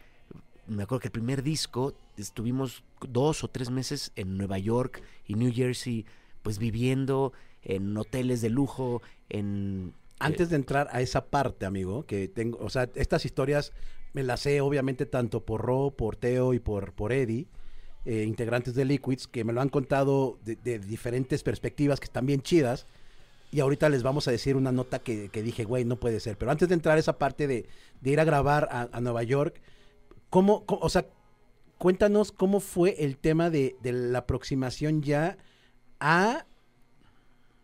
me 0.67 0.84
acuerdo 0.84 1.01
que 1.01 1.08
el 1.08 1.13
primer 1.13 1.43
disco 1.43 1.93
estuvimos 2.17 2.84
dos 3.08 3.43
o 3.43 3.48
tres 3.48 3.70
meses 3.70 4.12
en 4.15 4.38
Nueva 4.38 4.58
York 4.58 5.01
y 5.27 5.36
New 5.36 5.51
Jersey, 5.53 6.05
pues 6.41 6.58
viviendo 6.58 7.34
en 7.63 7.96
hoteles 7.98 8.41
de 8.41 8.50
lujo, 8.50 9.01
en... 9.29 9.93
Antes 10.20 10.50
de 10.50 10.55
entrar 10.55 10.88
a 10.91 11.01
esa 11.01 11.25
parte, 11.25 11.65
amigo, 11.65 12.05
que 12.05 12.29
tengo, 12.29 12.58
o 12.60 12.70
sea, 12.70 12.89
estas 12.96 13.25
historias 13.25 13.74
me 14.13 14.24
las 14.24 14.41
sé 14.41 14.62
obviamente 14.62 15.05
tanto 15.05 15.41
por 15.41 15.62
Ro, 15.62 15.91
por 15.98 16.15
Teo 16.15 16.53
y 16.53 16.60
por, 16.60 16.93
por 16.93 17.12
Eddie, 17.12 17.48
eh, 18.05 18.24
integrantes 18.24 18.74
de 18.75 18.86
Liquids, 18.86 19.27
que 19.27 19.43
me 19.43 19.51
lo 19.51 19.60
han 19.60 19.70
contado 19.70 20.38
de, 20.46 20.55
de 20.55 20.79
diferentes 20.79 21.43
perspectivas 21.43 22.00
que 22.00 22.05
están 22.05 22.25
bien 22.25 22.41
chidas. 22.41 22.86
Y 23.51 23.60
ahorita 23.60 23.89
les 23.89 24.01
vamos 24.01 24.27
a 24.27 24.32
decir 24.32 24.55
una 24.55 24.72
nota 24.72 25.00
que, 25.00 25.29
que 25.29 25.43
dije, 25.43 25.63
güey, 25.63 25.84
no 25.84 25.98
puede 25.98 26.20
ser. 26.20 26.38
Pero 26.38 26.51
antes 26.51 26.70
de 26.70 26.75
entrar 26.75 26.96
a 26.98 27.00
esa 27.00 27.17
parte 27.17 27.46
de, 27.48 27.67
de 28.01 28.10
ir 28.10 28.20
a 28.20 28.24
grabar 28.24 28.67
a, 28.72 28.89
a 28.91 29.01
Nueva 29.01 29.24
York, 29.24 29.62
¿cómo, 30.34 30.66
cómo- 30.66 30.82
o 30.82 30.90
sea, 30.90 31.06
cuéntanos 31.78 32.32
cómo 32.32 32.60
fue 32.60 32.96
el 33.06 33.18
tema 33.18 33.52
de, 33.52 33.75
de 33.84 33.92
la 33.92 34.20
aproximación 34.20 35.04
ya 35.04 35.38
a 36.00 36.46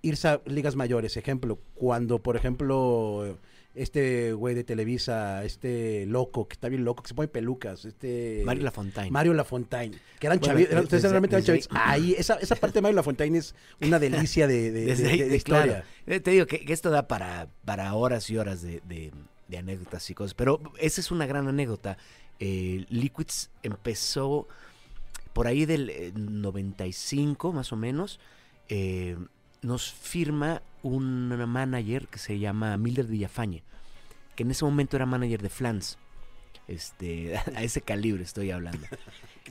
irse 0.04 0.28
a 0.28 0.42
ligas 0.46 0.76
mayores. 0.76 1.18
Ejemplo, 1.18 1.58
cuando, 1.74 2.20
por 2.20 2.36
ejemplo, 2.36 3.38
este 3.74 4.34
güey 4.34 4.54
de 4.54 4.64
Televisa, 4.64 5.44
este 5.44 6.06
loco, 6.06 6.48
que 6.48 6.54
está 6.54 6.70
bien 6.70 6.86
loco, 6.86 7.02
que 7.02 7.10
se 7.10 7.16
pone 7.16 7.28
pelucas, 7.28 7.86
este... 7.86 8.44
Mario 8.46 8.64
Lafontaine. 8.66 9.12
Mario 9.12 9.34
Lafontaine, 9.34 9.98
que 10.20 10.28
eran 10.28 10.40
Bueno, 10.40 10.54
chavitos, 10.54 10.84
ustedes 10.84 11.04
realmente 11.10 11.36
eran 11.38 11.46
chavitos. 11.46 11.70
Ahí, 11.74 12.14
esa, 12.18 12.36
esa 12.36 12.56
parte 12.56 12.76
de 12.76 12.82
Mario 12.84 12.98
Lafontaine 12.98 13.38
es 13.40 13.56
una 13.82 13.98
delicia 14.00 14.46
de, 14.48 14.72
de- 14.72 14.86
Desde 14.86 15.04
de- 15.06 15.10
ahí, 15.10 15.18
de- 15.18 15.24
de 15.26 15.30
de- 15.32 15.36
historia. 15.38 15.64
claro. 15.64 15.86
Eh, 16.06 16.20
Te 16.20 16.32
digo 16.32 16.46
que, 16.46 16.60
que 16.66 16.74
esto 16.74 16.92
da 16.92 17.08
para, 17.08 17.48
para 17.66 17.94
horas 17.96 18.30
y 18.30 18.38
horas 18.38 18.62
de 18.62 19.12
anécdotas 19.58 20.08
y 20.10 20.14
cosas. 20.14 20.34
Pero 20.36 20.62
esa 20.80 21.02
es 21.02 21.10
una 21.12 21.26
gran 21.26 21.48
anécdota. 21.48 21.98
Eh, 22.40 22.86
Liquids 22.90 23.50
empezó 23.64 24.48
por 25.34 25.48
ahí 25.48 25.66
del 25.66 25.90
eh, 25.90 26.12
95, 26.16 27.54
más 27.54 27.72
o 27.72 27.76
menos. 27.76 28.20
eh, 28.68 29.18
nos 29.62 29.92
firma 29.92 30.62
un 30.84 31.28
manager 31.28 32.08
que 32.08 32.20
se 32.20 32.40
llama 32.40 32.78
Mildred 32.78 33.08
Villafañe, 33.08 33.64
que 34.36 34.44
en 34.44 34.52
ese 34.52 34.64
momento 34.64 34.96
era 34.96 35.06
manager 35.06 35.42
de 35.42 35.50
Flans. 35.50 35.98
Este, 36.68 37.38
a 37.56 37.64
ese 37.64 37.82
calibre 37.82 38.24
estoy 38.24 38.52
hablando. 38.52 38.86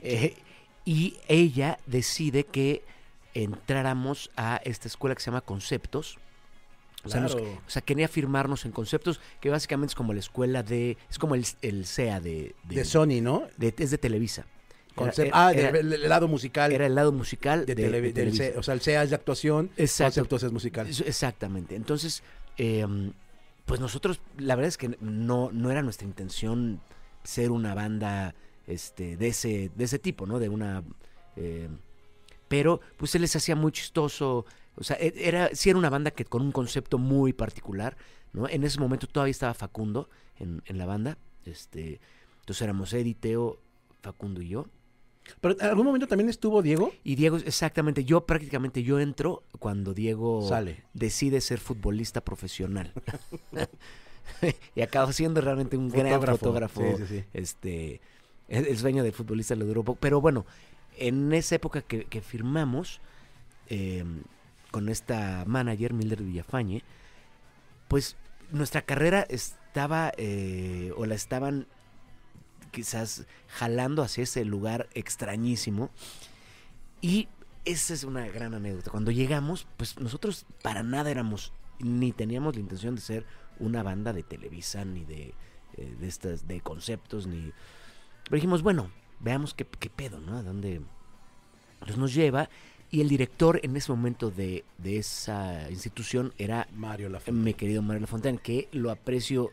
Eh, 0.01 0.37
y 0.85 1.17
ella 1.27 1.77
decide 1.85 2.45
que 2.45 2.85
entráramos 3.33 4.31
a 4.37 4.61
esta 4.63 4.87
escuela 4.87 5.13
que 5.13 5.21
se 5.21 5.25
llama 5.25 5.41
Conceptos. 5.41 6.17
O 7.05 7.09
sea, 7.09 7.21
nos- 7.21 7.35
Claro. 7.35 7.51
o 7.65 7.69
sea, 7.69 7.81
quería 7.81 8.07
firmarnos 8.07 8.65
en 8.65 8.71
Conceptos, 8.71 9.21
que 9.39 9.49
básicamente 9.49 9.91
es 9.91 9.95
como 9.95 10.13
la 10.13 10.19
escuela 10.19 10.63
de... 10.63 10.97
Es 11.09 11.17
como 11.17 11.35
el, 11.35 11.45
el 11.61 11.85
SEA 11.85 12.19
de... 12.19 12.55
De 12.65 12.83
Sony, 12.85 13.21
¿no? 13.21 13.43
de- 13.57 13.73
es 13.77 13.91
de 13.91 13.97
Televisa. 13.97 14.45
Era- 14.97 15.11
Concep- 15.11 15.25
era- 15.27 15.47
ah, 15.47 15.53
era- 15.53 15.79
el, 15.79 16.09
lado 16.09 16.27
musical 16.27 16.73
era 16.73 16.85
el 16.85 16.95
lado 16.95 17.11
musical 17.13 17.65
de, 17.65 17.73
de, 17.75 17.83
tele- 17.83 18.01
de 18.01 18.01
del 18.01 18.13
Televisa. 18.37 18.59
O 18.59 18.63
sea, 18.63 18.73
el 18.73 18.81
CEA 18.81 19.03
es 19.03 19.11
de 19.11 19.15
actuación, 19.15 19.69
Exacto. 19.77 20.15
Conceptos 20.19 20.43
es 20.43 20.51
musical. 20.51 20.87
Exactamente. 20.89 21.75
Entonces, 21.75 22.21
eh, 22.57 22.85
pues 23.65 23.79
nosotros, 23.79 24.19
la 24.37 24.55
verdad 24.55 24.67
es 24.67 24.77
que 24.77 24.97
no, 24.99 25.51
no 25.53 25.71
era 25.71 25.81
nuestra 25.83 26.05
intención 26.05 26.81
ser 27.23 27.51
una 27.51 27.75
banda 27.75 28.35
este, 28.67 29.15
de, 29.15 29.27
ese, 29.29 29.71
de 29.73 29.83
ese 29.85 29.99
tipo, 29.99 30.25
¿no? 30.25 30.37
De 30.39 30.49
una... 30.49 30.83
eh, 31.37 31.69
pero 32.49 32.81
pues 32.97 33.11
se 33.11 33.19
les 33.19 33.33
hacía 33.35 33.55
muy 33.55 33.71
chistoso. 33.71 34.45
O 34.79 34.83
sea, 34.83 34.97
e- 34.99 35.13
era, 35.15 35.49
sí 35.53 35.69
era 35.69 35.77
una 35.77 35.89
banda 35.89 36.11
que 36.11 36.25
con 36.25 36.41
un 36.41 36.51
concepto 36.51 36.97
muy 36.97 37.33
particular, 37.33 37.97
¿no? 38.33 38.47
En 38.47 38.63
ese 38.63 38.79
momento 38.79 39.07
todavía 39.07 39.31
estaba 39.31 39.53
Facundo 39.53 40.09
en, 40.37 40.61
en 40.65 40.77
la 40.77 40.85
banda. 40.85 41.17
Este, 41.45 41.99
entonces 42.41 42.61
éramos 42.61 42.93
Eddie, 42.93 43.15
Teo, 43.15 43.59
Facundo 44.01 44.41
y 44.41 44.49
yo. 44.49 44.65
Pero 45.41 45.55
en 45.59 45.65
algún 45.65 45.85
momento 45.85 46.07
también 46.07 46.29
estuvo 46.29 46.61
Diego. 46.61 46.91
Y 47.03 47.15
Diego, 47.15 47.37
exactamente, 47.37 48.03
yo 48.03 48.25
prácticamente 48.25 48.83
yo 48.83 48.99
entro 48.99 49.43
cuando 49.59 49.93
Diego 49.93 50.47
Sale. 50.47 50.83
decide 50.93 51.41
ser 51.41 51.59
futbolista 51.59 52.21
profesional. 52.21 52.93
y 54.75 54.81
acaba 54.81 55.11
siendo 55.13 55.41
realmente 55.41 55.77
un 55.77 55.89
gran 55.89 56.19
Fotógrafo. 56.21 56.81
fotógrafo. 56.81 56.97
Sí, 56.97 57.05
sí, 57.05 57.17
sí. 57.19 57.23
Este, 57.33 58.01
el, 58.47 58.77
sueño 58.77 59.03
del 59.03 59.13
futbolista 59.13 59.55
le 59.55 59.65
duró 59.65 59.83
poco. 59.83 59.99
Pero 59.99 60.21
bueno, 60.21 60.45
en 60.97 61.31
esa 61.33 61.55
época 61.55 61.81
que, 61.81 62.05
que 62.05 62.21
firmamos 62.21 63.01
eh, 63.67 64.03
con 64.71 64.89
esta 64.89 65.43
manager, 65.45 65.93
Mildred 65.93 66.25
Villafañe, 66.25 66.83
pues 67.87 68.17
nuestra 68.51 68.81
carrera 68.81 69.25
estaba, 69.29 70.11
eh, 70.17 70.93
o 70.95 71.05
la 71.05 71.15
estaban 71.15 71.67
quizás 72.71 73.25
jalando 73.47 74.03
hacia 74.03 74.23
ese 74.23 74.45
lugar 74.45 74.87
extrañísimo. 74.93 75.89
Y 77.01 77.27
esa 77.65 77.93
es 77.93 78.03
una 78.03 78.27
gran 78.27 78.53
anécdota. 78.53 78.91
Cuando 78.91 79.11
llegamos, 79.11 79.67
pues 79.77 79.99
nosotros 79.99 80.45
para 80.61 80.83
nada 80.83 81.09
éramos, 81.11 81.53
ni 81.79 82.11
teníamos 82.11 82.55
la 82.55 82.61
intención 82.61 82.95
de 82.95 83.01
ser 83.01 83.25
una 83.59 83.83
banda 83.83 84.13
de 84.13 84.23
Televisa, 84.23 84.85
ni 84.85 85.05
de, 85.05 85.33
eh, 85.77 85.95
de 85.99 86.07
estas, 86.07 86.47
de 86.47 86.61
conceptos, 86.61 87.27
ni... 87.27 87.51
Pero 88.23 88.35
dijimos, 88.35 88.61
bueno, 88.61 88.91
veamos 89.19 89.53
qué, 89.53 89.65
pedo, 89.65 90.19
¿no? 90.19 90.37
A 90.37 90.43
dónde 90.43 90.81
nos 91.97 92.13
lleva. 92.13 92.49
Y 92.91 93.01
el 93.01 93.09
director 93.09 93.59
en 93.63 93.75
ese 93.77 93.91
momento 93.91 94.31
de, 94.31 94.65
de 94.79 94.97
esa 94.97 95.69
institución 95.69 96.33
era 96.37 96.67
Mario 96.73 97.09
Lafontaine. 97.09 97.43
mi 97.43 97.53
querido 97.53 97.81
Mario 97.83 98.01
Lafontaine, 98.01 98.39
que 98.39 98.67
lo 98.71 98.89
aprecio, 98.89 99.51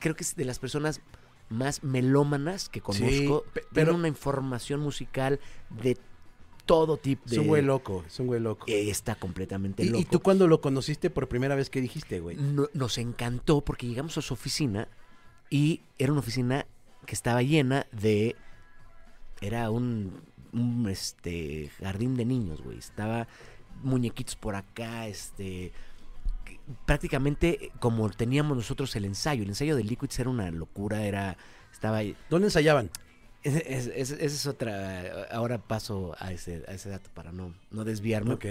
creo 0.00 0.16
que 0.16 0.24
es 0.24 0.34
de 0.34 0.44
las 0.46 0.58
personas 0.58 1.00
más 1.50 1.82
melómanas 1.84 2.68
que 2.70 2.80
conozco. 2.80 3.44
Tiene 3.52 3.66
pero- 3.72 3.94
una 3.94 4.08
información 4.08 4.80
musical 4.80 5.40
de 5.82 5.98
todo 6.64 6.96
tipo. 6.96 7.22
Es 7.26 7.32
De, 7.32 7.38
un 7.40 7.46
güey 7.48 7.62
loco, 7.62 8.04
es 8.06 8.18
un 8.20 8.26
güey 8.26 8.40
loco. 8.40 8.64
Eh, 8.68 8.88
está 8.90 9.14
completamente 9.14 9.82
¿Y, 9.82 9.86
loco. 9.88 10.00
y 10.00 10.04
tú 10.04 10.20
cuando 10.20 10.46
lo 10.46 10.60
conociste 10.60 11.10
por 11.10 11.28
primera 11.28 11.54
vez, 11.54 11.68
qué 11.70 11.80
dijiste, 11.82 12.20
güey? 12.20 12.36
No- 12.36 12.68
nos 12.72 12.96
encantó 12.98 13.60
porque 13.62 13.86
llegamos 13.86 14.16
a 14.18 14.22
su 14.22 14.32
oficina 14.34 14.88
y 15.50 15.82
era 15.98 16.12
una 16.12 16.20
oficina 16.20 16.66
que 17.06 17.14
estaba 17.14 17.42
llena 17.42 17.86
de... 17.92 18.36
Era 19.40 19.70
un, 19.70 20.20
un, 20.52 20.88
este, 20.88 21.70
jardín 21.80 22.16
de 22.16 22.24
niños, 22.24 22.62
güey. 22.62 22.78
Estaba 22.78 23.28
muñequitos 23.82 24.36
por 24.36 24.54
acá, 24.56 25.06
este... 25.06 25.72
Prácticamente 26.86 27.72
como 27.80 28.08
teníamos 28.10 28.56
nosotros 28.56 28.94
el 28.96 29.04
ensayo. 29.04 29.42
El 29.42 29.50
ensayo 29.50 29.76
de 29.76 29.84
Liquids 29.84 30.18
era 30.18 30.30
una 30.30 30.50
locura, 30.50 31.04
era... 31.04 31.36
Estaba... 31.72 32.00
¿Dónde 32.30 32.48
ensayaban? 32.48 32.90
Esa 33.42 33.58
es, 33.58 34.10
es- 34.10 34.46
otra... 34.46 35.24
Ahora 35.30 35.58
paso 35.58 36.14
a 36.18 36.32
ese, 36.32 36.64
a 36.68 36.72
ese 36.72 36.88
dato 36.90 37.10
para 37.14 37.32
no, 37.32 37.54
no 37.70 37.84
desviarme 37.84 38.34
Ok. 38.34 38.46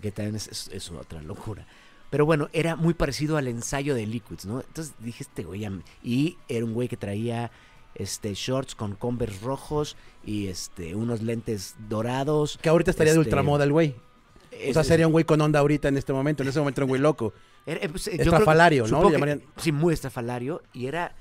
que 0.00 0.12
también 0.12 0.36
es, 0.36 0.90
otra 0.90 1.22
locura. 1.22 1.66
Pero 2.10 2.24
bueno, 2.24 2.48
era 2.52 2.74
muy 2.76 2.94
parecido 2.94 3.36
al 3.36 3.48
ensayo 3.48 3.94
de 3.94 4.06
Liquids, 4.06 4.46
¿no? 4.46 4.60
Entonces 4.60 4.94
dije, 4.98 5.24
este 5.24 5.44
güey, 5.44 5.66
y 6.02 6.38
era 6.48 6.64
un 6.64 6.72
güey 6.72 6.88
que 6.88 6.96
traía 6.96 7.50
este 7.98 8.32
shorts 8.34 8.74
con 8.74 8.94
Converse 8.94 9.40
rojos 9.44 9.96
y 10.24 10.46
este 10.48 10.94
unos 10.94 11.22
lentes 11.22 11.74
dorados. 11.88 12.58
Que 12.62 12.68
ahorita 12.68 12.90
estaría 12.92 13.12
de 13.12 13.18
Este, 13.20 13.28
ultramoda 13.28 13.64
el 13.64 13.72
güey. 13.72 13.90
O 13.90 14.56
Es- 14.56 14.72
sea, 14.72 14.82
es- 14.82 14.88
sería 14.88 15.06
un 15.06 15.12
güey 15.12 15.24
con 15.24 15.40
onda 15.40 15.58
ahorita 15.60 15.88
en 15.88 15.96
este 15.96 16.12
momento. 16.12 16.42
En 16.42 16.48
ese 16.48 16.58
momento 16.58 16.80
era 16.80 16.84
un 16.86 16.88
güey 16.90 17.00
loco. 17.00 17.32
era- 17.66 17.80
eh, 17.84 17.88
pues, 17.90 18.06
eh, 18.08 18.16
que- 18.16 18.22
Estrafalario, 18.22 18.86
¿no? 18.86 19.10
que- 19.10 19.44
sí, 19.58 19.72
muy 19.72 19.92
estrafalario. 19.92 20.62
Y 20.72 20.86
era, 20.86 21.14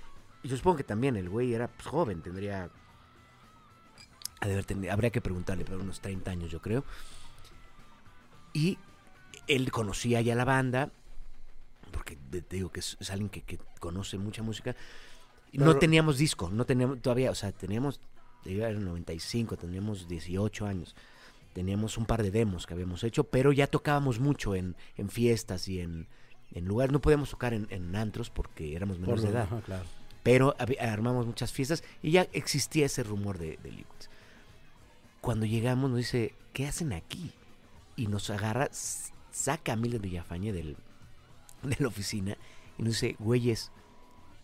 yo 0.43 0.55
supongo 0.55 0.77
que 0.77 0.83
también 0.85 1.17
el 1.17 1.29
güey 1.29 1.53
era 1.53 1.67
pues, 1.67 1.87
joven, 1.87 2.21
tendría... 2.21 2.69
de 4.41 4.89
habría 4.91 5.09
que 5.09 5.19
preguntarle, 5.19 5.65
pero 5.65 5.79
unos 5.79 5.99
30 5.99 6.31
años 6.31 6.49
yo 6.51 6.61
creo. 6.61 6.85
Y 8.53 8.77
él 9.47 9.71
conocía 9.71 10.21
ya 10.21 10.35
la 10.35 10.45
banda, 10.45 10.89
porque 11.91 12.17
te 12.31 12.41
te 12.41 12.55
digo 12.57 12.69
que 12.71 12.79
es, 12.79 12.97
es 12.99 13.09
alguien 13.11 13.29
que, 13.29 13.41
que 13.41 13.59
conoce 13.79 14.17
mucha 14.17 14.43
música. 14.43 14.75
No 15.65 15.77
teníamos 15.77 16.17
disco, 16.17 16.49
no 16.51 16.65
teníamos 16.65 17.01
todavía, 17.01 17.31
o 17.31 17.35
sea, 17.35 17.51
teníamos, 17.51 17.99
era 18.45 18.69
el 18.69 18.83
95, 18.83 19.57
teníamos 19.57 20.07
18 20.07 20.65
años. 20.65 20.95
Teníamos 21.53 21.97
un 21.97 22.05
par 22.05 22.21
de 22.21 22.29
demos 22.29 22.67
que 22.67 22.75
habíamos 22.75 23.03
hecho, 23.03 23.23
pero 23.23 23.51
ya 23.51 23.65
tocábamos 23.65 24.19
mucho 24.19 24.53
en, 24.53 24.75
en 24.95 25.09
fiestas 25.09 25.67
y 25.67 25.81
en, 25.81 26.07
en 26.51 26.65
lugares. 26.65 26.93
No 26.93 27.01
podíamos 27.01 27.31
tocar 27.31 27.53
en, 27.55 27.65
en 27.71 27.95
antros 27.95 28.29
porque 28.29 28.75
éramos 28.75 28.99
menores 28.99 29.21
Por 29.23 29.31
de 29.31 29.35
edad 29.35 29.47
ajá, 29.47 29.61
claro. 29.61 29.83
pero 30.21 30.55
armamos 30.79 31.25
muchas 31.25 31.51
fiestas 31.51 31.83
y 32.03 32.11
ya 32.11 32.27
existía 32.33 32.85
ese 32.85 33.01
rumor 33.01 33.39
de, 33.39 33.57
de 33.63 33.71
Liquids. 33.71 34.09
Cuando 35.19 35.47
llegamos 35.47 35.89
nos 35.89 35.97
dice, 35.97 36.35
¿qué 36.53 36.67
hacen 36.67 36.93
aquí? 36.93 37.31
Y 37.95 38.05
nos 38.05 38.29
agarra, 38.29 38.69
saca 39.31 39.73
a 39.73 39.75
Mildred 39.75 40.01
Villafañe 40.01 40.53
del, 40.53 40.77
de 41.63 41.75
la 41.79 41.87
oficina 41.87 42.37
y 42.77 42.83
nos 42.83 42.93
dice, 42.93 43.15
güeyes, 43.17 43.71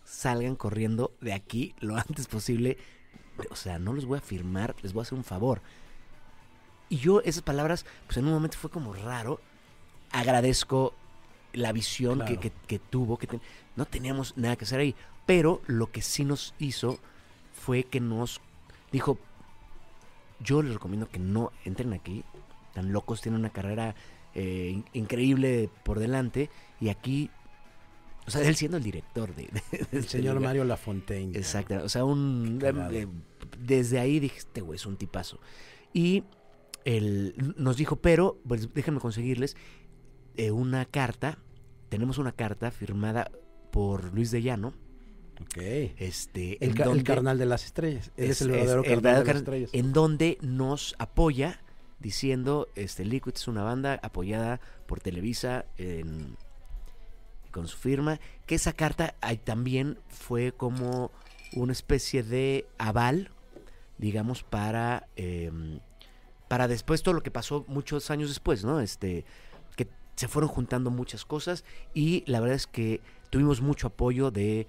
salgan 0.04 0.56
corriendo 0.56 1.12
de 1.20 1.32
aquí 1.32 1.74
lo 1.80 1.96
antes 1.96 2.26
posible. 2.26 2.78
O 3.50 3.56
sea, 3.56 3.78
no 3.78 3.92
los 3.92 4.04
voy 4.06 4.18
a 4.18 4.22
firmar, 4.22 4.74
les 4.82 4.92
voy 4.92 5.00
a 5.00 5.02
hacer 5.02 5.18
un 5.18 5.24
favor. 5.24 5.60
Y 6.88 6.98
yo 6.98 7.20
esas 7.22 7.42
palabras, 7.42 7.84
pues 8.06 8.16
en 8.18 8.26
un 8.26 8.32
momento 8.34 8.56
fue 8.58 8.70
como 8.70 8.92
raro. 8.92 9.40
Agradezco 10.12 10.94
la 11.52 11.72
visión 11.72 12.18
que, 12.20 12.24
Claro. 12.36 12.40
que- 12.40 12.52
que 12.66 12.78
tuvo, 12.78 13.16
que 13.18 13.26
ten- 13.26 13.40
no 13.76 13.86
teníamos 13.86 14.36
nada 14.36 14.56
que 14.56 14.64
hacer 14.64 14.80
ahí. 14.80 14.94
Pero 15.26 15.62
lo 15.66 15.90
que 15.90 16.02
sí 16.02 16.24
nos 16.24 16.54
hizo 16.58 16.98
fue 17.52 17.84
que 17.84 18.00
nos 18.00 18.40
dijo, 18.92 19.18
yo 20.40 20.62
les 20.62 20.74
recomiendo 20.74 21.08
que 21.08 21.18
no 21.18 21.52
entren 21.64 21.92
aquí, 21.92 22.22
tan 22.74 22.92
locos, 22.92 23.20
tienen 23.22 23.40
una 23.40 23.50
carrera 23.50 23.94
eh, 24.36 24.70
in- 24.74 24.84
increíble 24.92 25.70
por 25.84 26.00
delante. 26.00 26.50
Y 26.80 26.88
aquí, 26.88 27.30
o 28.26 28.30
sea, 28.30 28.42
él 28.42 28.56
siendo 28.56 28.76
el 28.76 28.82
director 28.82 29.34
de, 29.34 29.42
de- 29.44 29.50
de 29.70 29.86
El 29.92 29.98
este 29.98 30.18
señor 30.18 30.34
lugar. 30.36 30.50
Mario 30.50 30.64
Lafontaine. 30.64 31.36
Exacto, 31.36 31.82
o 31.84 31.88
sea, 31.88 32.04
un, 32.04 32.58
eh, 32.92 33.06
desde 33.60 33.98
ahí 33.98 34.20
dije, 34.20 34.38
este 34.38 34.60
güey 34.60 34.76
es 34.76 34.86
un 34.86 34.96
tipazo. 34.96 35.40
Y 35.92 36.24
él 36.84 37.34
nos 37.56 37.76
dijo, 37.76 37.96
pero, 37.96 38.38
pues 38.46 38.72
déjenme 38.74 39.00
conseguirles 39.00 39.56
eh, 40.36 40.50
una 40.50 40.84
carta, 40.84 41.38
tenemos 41.88 42.18
una 42.18 42.32
carta 42.32 42.70
firmada 42.70 43.30
por 43.70 44.12
Luis 44.14 44.30
de 44.30 44.42
Llano, 44.42 44.74
Ok. 45.40 45.56
este, 45.58 46.64
El, 46.64 46.74
ca- 46.74 46.90
el 46.90 47.02
carnal 47.02 47.38
de 47.38 47.46
las 47.46 47.64
estrellas. 47.64 48.10
Él 48.16 48.30
es, 48.30 48.40
el 48.42 48.50
es- 48.50 48.56
verdadero 48.56 48.80
el 48.82 48.84
carnal 48.84 49.02
verdadero 49.02 49.24
de 49.24 49.32
las 49.32 49.36
estrellas. 49.36 49.70
en 49.72 49.92
donde 49.92 50.38
nos 50.42 50.94
apoya 50.98 51.60
diciendo, 52.00 52.68
este, 52.74 53.04
Liquid 53.04 53.32
es 53.34 53.48
una 53.48 53.62
banda 53.62 53.98
apoyada 54.02 54.60
por 54.86 55.00
Televisa 55.00 55.64
en- 55.78 56.36
con 57.54 57.68
su 57.68 57.78
firma, 57.78 58.18
que 58.46 58.56
esa 58.56 58.72
carta 58.72 59.14
ahí 59.20 59.38
también 59.38 59.96
fue 60.08 60.50
como 60.52 61.12
una 61.54 61.72
especie 61.72 62.24
de 62.24 62.66
aval, 62.78 63.30
digamos, 63.96 64.42
para, 64.42 65.06
em, 65.14 65.78
para 66.48 66.66
después 66.66 67.04
todo 67.04 67.14
lo 67.14 67.22
que 67.22 67.30
pasó 67.30 67.64
muchos 67.68 68.10
años 68.10 68.28
después, 68.28 68.64
¿no? 68.64 68.80
Este, 68.80 69.24
que 69.76 69.86
se 70.16 70.26
fueron 70.26 70.48
juntando 70.48 70.90
muchas 70.90 71.24
cosas 71.24 71.64
y 71.94 72.24
la 72.26 72.40
verdad 72.40 72.56
es 72.56 72.66
que 72.66 73.00
tuvimos 73.30 73.60
mucho 73.60 73.86
apoyo 73.86 74.32
de, 74.32 74.66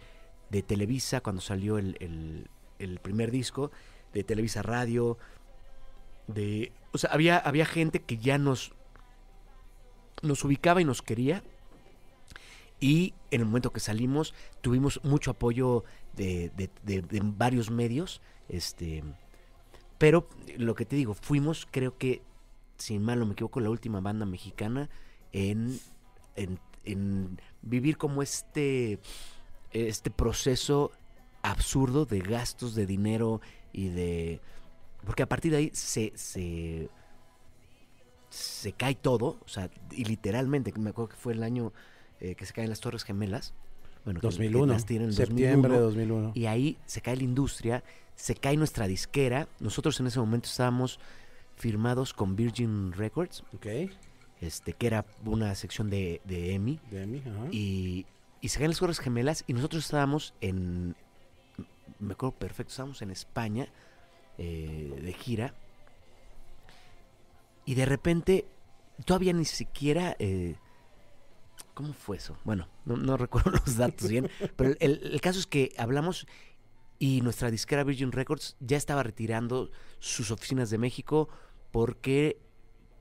de 0.51 0.61
Televisa 0.61 1.21
cuando 1.21 1.41
salió 1.41 1.79
el, 1.79 1.97
el- 1.99 2.47
el 2.77 2.99
primer 2.99 3.31
disco, 3.31 3.71
de 4.13 4.23
Televisa 4.23 4.61
Radio, 4.61 5.17
de... 6.27 6.71
O 6.91 6.97
sea, 6.99 7.09
había, 7.11 7.37
había 7.39 7.65
gente 7.65 7.99
que 8.01 8.17
ya 8.17 8.37
nos, 8.37 8.73
nos 10.21 10.43
ubicaba 10.43 10.81
y 10.81 10.85
nos 10.85 11.01
quería. 11.01 11.41
Y 12.79 13.13
en 13.31 13.41
el 13.41 13.47
momento 13.47 13.71
que 13.71 13.79
salimos 13.79 14.33
tuvimos 14.61 14.99
mucho 15.03 15.31
apoyo 15.31 15.83
de, 16.13 16.51
de- 16.55 16.69
de- 16.83 17.01
de 17.01 17.21
varios 17.23 17.71
medios. 17.71 18.21
Este, 18.49 19.03
pero 19.97 20.27
lo 20.57 20.75
que 20.75 20.85
te 20.85 20.95
digo, 20.95 21.13
fuimos, 21.13 21.67
creo 21.71 21.97
que, 21.97 22.21
si 22.77 22.99
mal 22.99 23.19
no 23.19 23.25
me 23.25 23.33
equivoco, 23.33 23.59
la 23.59 23.69
última 23.69 24.01
banda 24.01 24.25
mexicana 24.25 24.89
en, 25.31 25.79
en, 26.35 26.59
en 26.83 27.39
vivir 27.61 27.97
como 27.97 28.21
este, 28.21 28.99
este 29.71 30.11
proceso 30.11 30.91
absurdo 31.41 32.05
de 32.05 32.19
gastos 32.19 32.75
de 32.75 32.85
dinero 32.85 33.39
y 33.71 33.87
de... 33.89 34.41
Porque 35.05 35.23
a 35.23 35.29
partir 35.29 35.51
de 35.51 35.57
ahí 35.59 35.71
se, 35.73 36.11
se, 36.15 36.89
se 38.29 38.73
cae 38.73 38.95
todo, 38.95 39.37
o 39.45 39.47
sea, 39.47 39.69
y 39.91 40.03
literalmente, 40.05 40.73
me 40.77 40.89
acuerdo 40.89 41.09
que 41.09 41.17
fue 41.17 41.33
el 41.33 41.43
año 41.43 41.71
eh, 42.31 42.35
que 42.35 42.45
se 42.45 42.53
caen 42.53 42.69
las 42.69 42.79
Torres 42.79 43.03
Gemelas. 43.03 43.53
Bueno, 44.03 44.19
que- 44.19 44.27
que 44.27 44.33
2001. 44.33 44.73
las 44.73 44.85
tiran 44.85 45.07
en 45.07 45.13
septiembre 45.13 45.73
de 45.73 45.79
2001, 45.79 46.13
2001. 46.15 46.31
y 46.35 46.45
ahí 46.45 46.77
se 46.85 47.01
cae 47.01 47.15
la 47.15 47.23
industria, 47.23 47.83
se 48.15 48.35
cae 48.35 48.55
nuestra 48.57 48.87
disquera. 48.87 49.47
Nosotros 49.59 49.99
en 49.99 50.07
ese 50.07 50.19
momento 50.19 50.47
estábamos 50.47 50.99
firmados 51.55 52.13
con 52.13 52.35
Virgin 52.35 52.91
Records, 52.93 53.43
Ok. 53.53 53.65
este, 54.41 54.73
que 54.73 54.87
era 54.87 55.05
una 55.25 55.55
sección 55.55 55.89
de, 55.89 56.21
de 56.25 56.53
EMI, 56.53 56.79
De 56.91 57.07
mí, 57.07 57.21
ajá. 57.25 57.47
y, 57.51 58.05
y 58.41 58.49
se 58.49 58.59
caen 58.59 58.71
las 58.71 58.79
Torres 58.79 58.99
Gemelas 58.99 59.43
y 59.47 59.53
nosotros 59.53 59.83
estábamos 59.85 60.33
en, 60.41 60.95
me 61.99 62.13
acuerdo 62.13 62.35
perfecto, 62.37 62.71
estábamos 62.71 63.01
en 63.01 63.09
España 63.11 63.69
eh, 64.37 64.93
de 65.01 65.13
gira 65.13 65.53
y 67.65 67.73
de 67.75 67.85
repente 67.85 68.45
todavía 69.05 69.33
ni 69.33 69.45
siquiera... 69.45 70.15
eh, 70.19 70.55
¿Cómo 71.75 71.93
fue 71.93 72.17
eso? 72.17 72.35
Bueno, 72.43 72.67
no, 72.85 72.97
no 72.97 73.15
recuerdo 73.17 73.51
los 73.51 73.77
datos 73.77 74.09
bien, 74.09 74.29
pero 74.55 74.71
el, 74.79 74.99
el 75.03 75.21
caso 75.21 75.37
es 75.39 75.45
que 75.45 75.71
hablamos 75.77 76.25
y 76.97 77.21
nuestra 77.21 77.51
disquera 77.51 77.83
Virgin 77.83 78.11
Records 78.11 78.55
ya 78.59 78.77
estaba 78.77 79.03
retirando 79.03 79.69
sus 79.99 80.31
oficinas 80.31 80.69
de 80.71 80.77
México 80.79 81.29
porque 81.71 82.39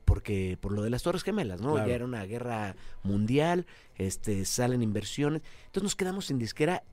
porque 0.03 0.55
por 0.61 0.71
lo 0.71 0.83
de 0.83 0.91
las 0.91 1.01
Torres 1.01 1.23
Gemelas, 1.23 1.61
¿no? 1.61 1.71
Claro. 1.73 1.87
Ya 1.87 1.95
era 1.95 2.05
una 2.05 2.23
guerra 2.25 2.75
mundial, 3.01 3.65
este 3.95 4.45
salen 4.45 4.83
inversiones, 4.83 5.41
entonces 5.65 5.83
nos 5.83 5.95
quedamos 5.95 6.25
sin 6.27 6.37
disquera 6.37 6.83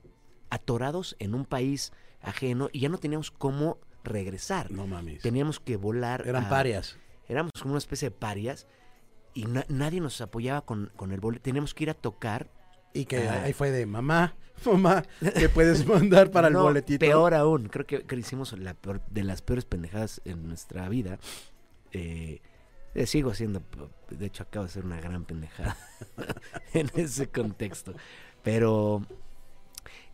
atorados 0.49 1.15
en 1.19 1.35
un 1.35 1.45
país 1.45 1.91
ajeno 2.21 2.69
y 2.71 2.79
ya 2.79 2.89
no 2.89 2.97
teníamos 2.97 3.29
cómo 3.29 3.77
regresar. 4.03 4.71
No 4.71 4.87
mames. 4.87 5.21
Teníamos 5.21 5.59
que 5.59 5.77
volar 5.77 6.23
Eran 6.27 6.45
a- 6.45 6.49
parias. 6.49 6.97
éramos 7.27 7.51
como 7.59 7.73
una 7.73 7.79
especie 7.79 8.09
de 8.09 8.15
parias 8.15 8.65
y 9.33 9.45
na- 9.45 9.65
nadie 9.69 9.99
nos 10.01 10.19
apoyaba 10.21 10.61
con, 10.61 10.91
con 10.95 11.11
el 11.11 11.19
boleto. 11.19 11.43
Teníamos 11.43 11.73
que 11.73 11.83
ir 11.85 11.89
a 11.89 11.93
tocar. 11.93 12.49
Y 12.95 13.05
que 13.05 13.27
Ah. 13.27 13.41
ahí 13.43 13.53
fue 13.53 13.71
de 13.71 13.85
mamá, 13.87 14.35
mamá, 14.65 15.03
que 15.39 15.49
puedes 15.49 15.85
mandar 15.87 16.29
para 16.29 16.47
el 16.49 16.53
boletito. 16.55 16.99
Peor 16.99 17.33
aún, 17.33 17.67
creo 17.69 17.87
que, 17.87 18.03
que 18.03 18.15
hicimos 18.15 18.53
la 18.59 18.75
peor- 18.75 19.01
de 19.09 19.23
las 19.23 19.41
peores 19.41 19.65
pendejadas 19.65 20.21
en 20.25 20.47
nuestra 20.47 20.87
vida. 20.89 21.17
Eh, 21.91 22.41
eh, 22.93 23.07
sigo 23.07 23.31
haciendo, 23.31 23.63
de 24.11 24.25
hecho 24.27 24.43
acabo 24.43 24.65
de 24.65 24.69
hacer 24.69 24.85
una 24.85 25.01
gran 25.01 25.25
pendejada 25.25 25.75
en 26.75 26.91
ese 26.93 27.27
contexto. 27.29 27.95
Pero 28.43 29.01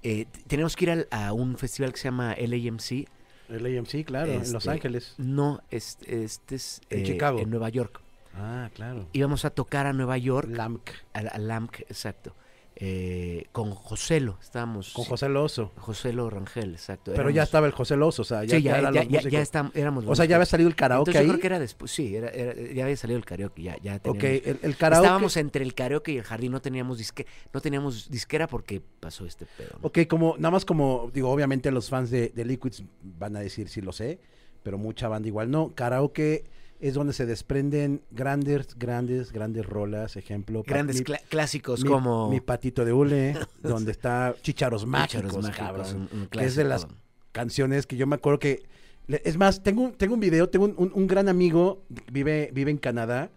eh, 0.02 0.26
tenemos 0.48 0.78
que 0.78 0.86
ir 0.86 0.92
al- 0.92 1.08
a 1.12 1.34
un 1.34 1.58
festival 1.58 1.92
que 1.92 1.98
se 2.00 2.06
llama 2.06 2.34
LAMC. 2.40 3.08
El 3.50 3.66
AMC, 3.78 4.06
claro, 4.06 4.32
en 4.32 4.40
Los 4.40 4.54
Este, 4.64 4.70
Ángeles. 4.70 5.16
No, 5.18 5.62
este, 5.72 6.24
este 6.24 6.56
es 6.56 6.80
En 6.90 7.04
Chicago. 7.04 7.40
en 7.40 7.50
Nueva 7.50 7.68
York. 7.70 8.00
Ah, 8.40 8.70
claro. 8.74 9.08
Íbamos 9.14 9.46
a 9.46 9.50
tocar 9.50 9.86
a 9.86 9.94
Nueva 9.94 10.18
York, 10.18 10.50
LAMC. 10.50 10.90
al, 11.14 11.30
al 11.32 11.48
LAMC, 11.48 11.82
exacto. 11.82 12.36
eh, 12.82 13.48
con 13.52 13.72
Joselo, 13.72 14.38
estábamos. 14.42 14.94
Con 14.94 15.04
José 15.04 15.28
Loso. 15.28 15.74
Joselo 15.76 16.30
Rangel, 16.30 16.72
exacto. 16.76 17.12
Pero 17.14 17.30
ya 17.30 17.44
estaba 17.44 17.68
el 17.68 17.74
José 17.74 17.98
Loso, 17.98 18.22
o 18.22 18.26
sea, 18.26 18.46
ya, 18.46 18.56
sí, 18.56 18.62
ya, 18.64 18.80
ya, 18.80 19.04
los 19.04 19.08
ya, 19.10 19.22
ya 19.30 19.42
estam- 19.42 19.72
éramos 19.76 20.06
O 20.08 20.16
sea, 20.16 20.24
ya 20.24 20.38
había 20.38 20.46
salido 20.46 20.70
el 20.70 20.76
karaoke 20.78 21.12
Entonces 21.12 21.20
ahí. 21.20 21.28
yo 21.28 21.34
creo 21.34 21.42
que 21.42 21.48
era 21.48 21.60
después, 21.60 21.92
sí, 21.92 22.16
era, 22.16 22.30
era- 22.30 22.54
ya 22.74 22.86
había 22.86 22.96
salido 22.96 23.18
el 23.18 23.26
karaoke, 23.26 23.64
ya, 23.64 23.76
ya 23.82 24.00
teníamos. 24.00 24.24
el, 24.24 24.60
el 24.62 24.78
karaoke. 24.78 25.06
Estábamos 25.06 25.36
entre 25.36 25.66
el 25.66 25.74
karaoke 25.74 26.14
y 26.14 26.18
el 26.20 26.24
jardín, 26.24 26.54
no 26.54 26.62
teníamos 26.62 26.98
disque, 27.00 27.26
no 27.54 27.60
teníamos 27.60 28.10
disquera 28.10 28.48
porque 28.48 28.82
pasó 29.02 29.26
este 29.26 29.46
pedo. 29.58 29.72
¿no? 29.82 29.88
Ok, 29.88 30.00
como, 30.08 30.36
nada 30.38 30.52
más 30.52 30.64
como, 30.64 31.12
digo, 31.14 31.30
obviamente 31.30 31.72
los 31.72 31.90
fans 31.90 32.10
de, 32.12 32.30
de 32.30 32.46
Liquids 32.46 32.84
van 33.04 33.36
a 33.36 33.42
decir 33.42 33.68
sí 33.68 33.82
lo 33.82 33.92
sé, 33.92 34.22
pero 34.64 34.78
mucha 34.78 35.10
banda 35.10 35.28
igual 35.28 35.52
no. 35.52 35.74
Karaoke 35.76 36.46
es 36.80 36.94
donde 36.94 37.14
se 37.14 37.26
desprenden 37.26 38.02
grandes, 38.12 38.76
grandes, 38.78 39.32
grandes 39.32 39.66
rolas, 39.66 40.16
ejemplo. 40.16 40.64
Grandes 40.66 40.98
mi- 40.98 41.04
clásicos 41.30 41.84
mi, 41.84 41.90
como 41.90 42.30
Mi 42.30 42.40
patito 42.40 42.86
de 42.86 42.94
hule, 42.94 43.36
donde 43.62 43.92
está 43.92 44.34
Chicharos 44.42 44.86
Mágicos, 44.86 45.12
Chácharos 45.24 45.44
Mágicos, 45.44 45.58
cabrón. 45.90 46.10
un- 46.14 46.20
un 46.22 46.28
que 46.28 46.46
es 46.46 46.56
de 46.56 46.64
las 46.64 46.88
canciones 47.32 47.86
que 47.86 47.98
yo 47.98 48.08
me 48.08 48.16
acuerdo 48.16 48.40
que... 48.40 48.64
Es 49.08 49.38
más, 49.38 49.64
tengo, 49.64 49.82
un- 49.84 49.94
tengo 49.94 50.14
un 50.14 50.20
video, 50.20 50.50
tengo 50.50 50.66
un, 50.66 50.76
un- 50.78 50.92
un 50.94 51.08
gran 51.08 51.28
amigo, 51.30 51.84
vive, 52.12 52.50
vive 52.54 52.72
en 52.72 52.78
Canadá, 52.78 53.30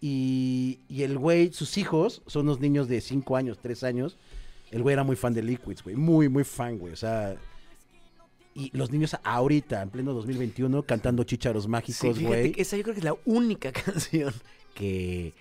y, 0.00 0.80
y 0.88 1.02
el 1.02 1.16
güey, 1.18 1.52
sus 1.52 1.78
hijos, 1.78 2.22
son 2.26 2.42
unos 2.46 2.60
niños 2.60 2.88
de 2.88 3.00
5 3.00 3.36
años, 3.36 3.58
3 3.62 3.84
años. 3.84 4.18
El 4.70 4.82
güey 4.82 4.92
era 4.92 5.04
muy 5.04 5.16
fan 5.16 5.32
de 5.32 5.42
Liquids, 5.42 5.82
güey, 5.82 5.96
muy, 5.96 6.28
muy 6.28 6.44
fan, 6.44 6.78
güey, 6.78 6.92
o 6.92 6.96
sea... 6.96 7.36
Y 8.54 8.70
los 8.76 8.90
niños 8.92 9.16
ahorita, 9.24 9.82
en 9.82 9.90
pleno 9.90 10.12
2021, 10.12 10.84
cantando 10.84 11.24
Chicharos 11.24 11.66
Mágicos, 11.66 12.18
güey. 12.20 12.54
esa 12.56 12.76
yo 12.76 12.82
creo 12.84 12.94
que 12.94 13.00
es 13.00 13.04
la 13.04 13.16
única 13.24 13.72
canción 13.84 14.32
que, 14.74 15.32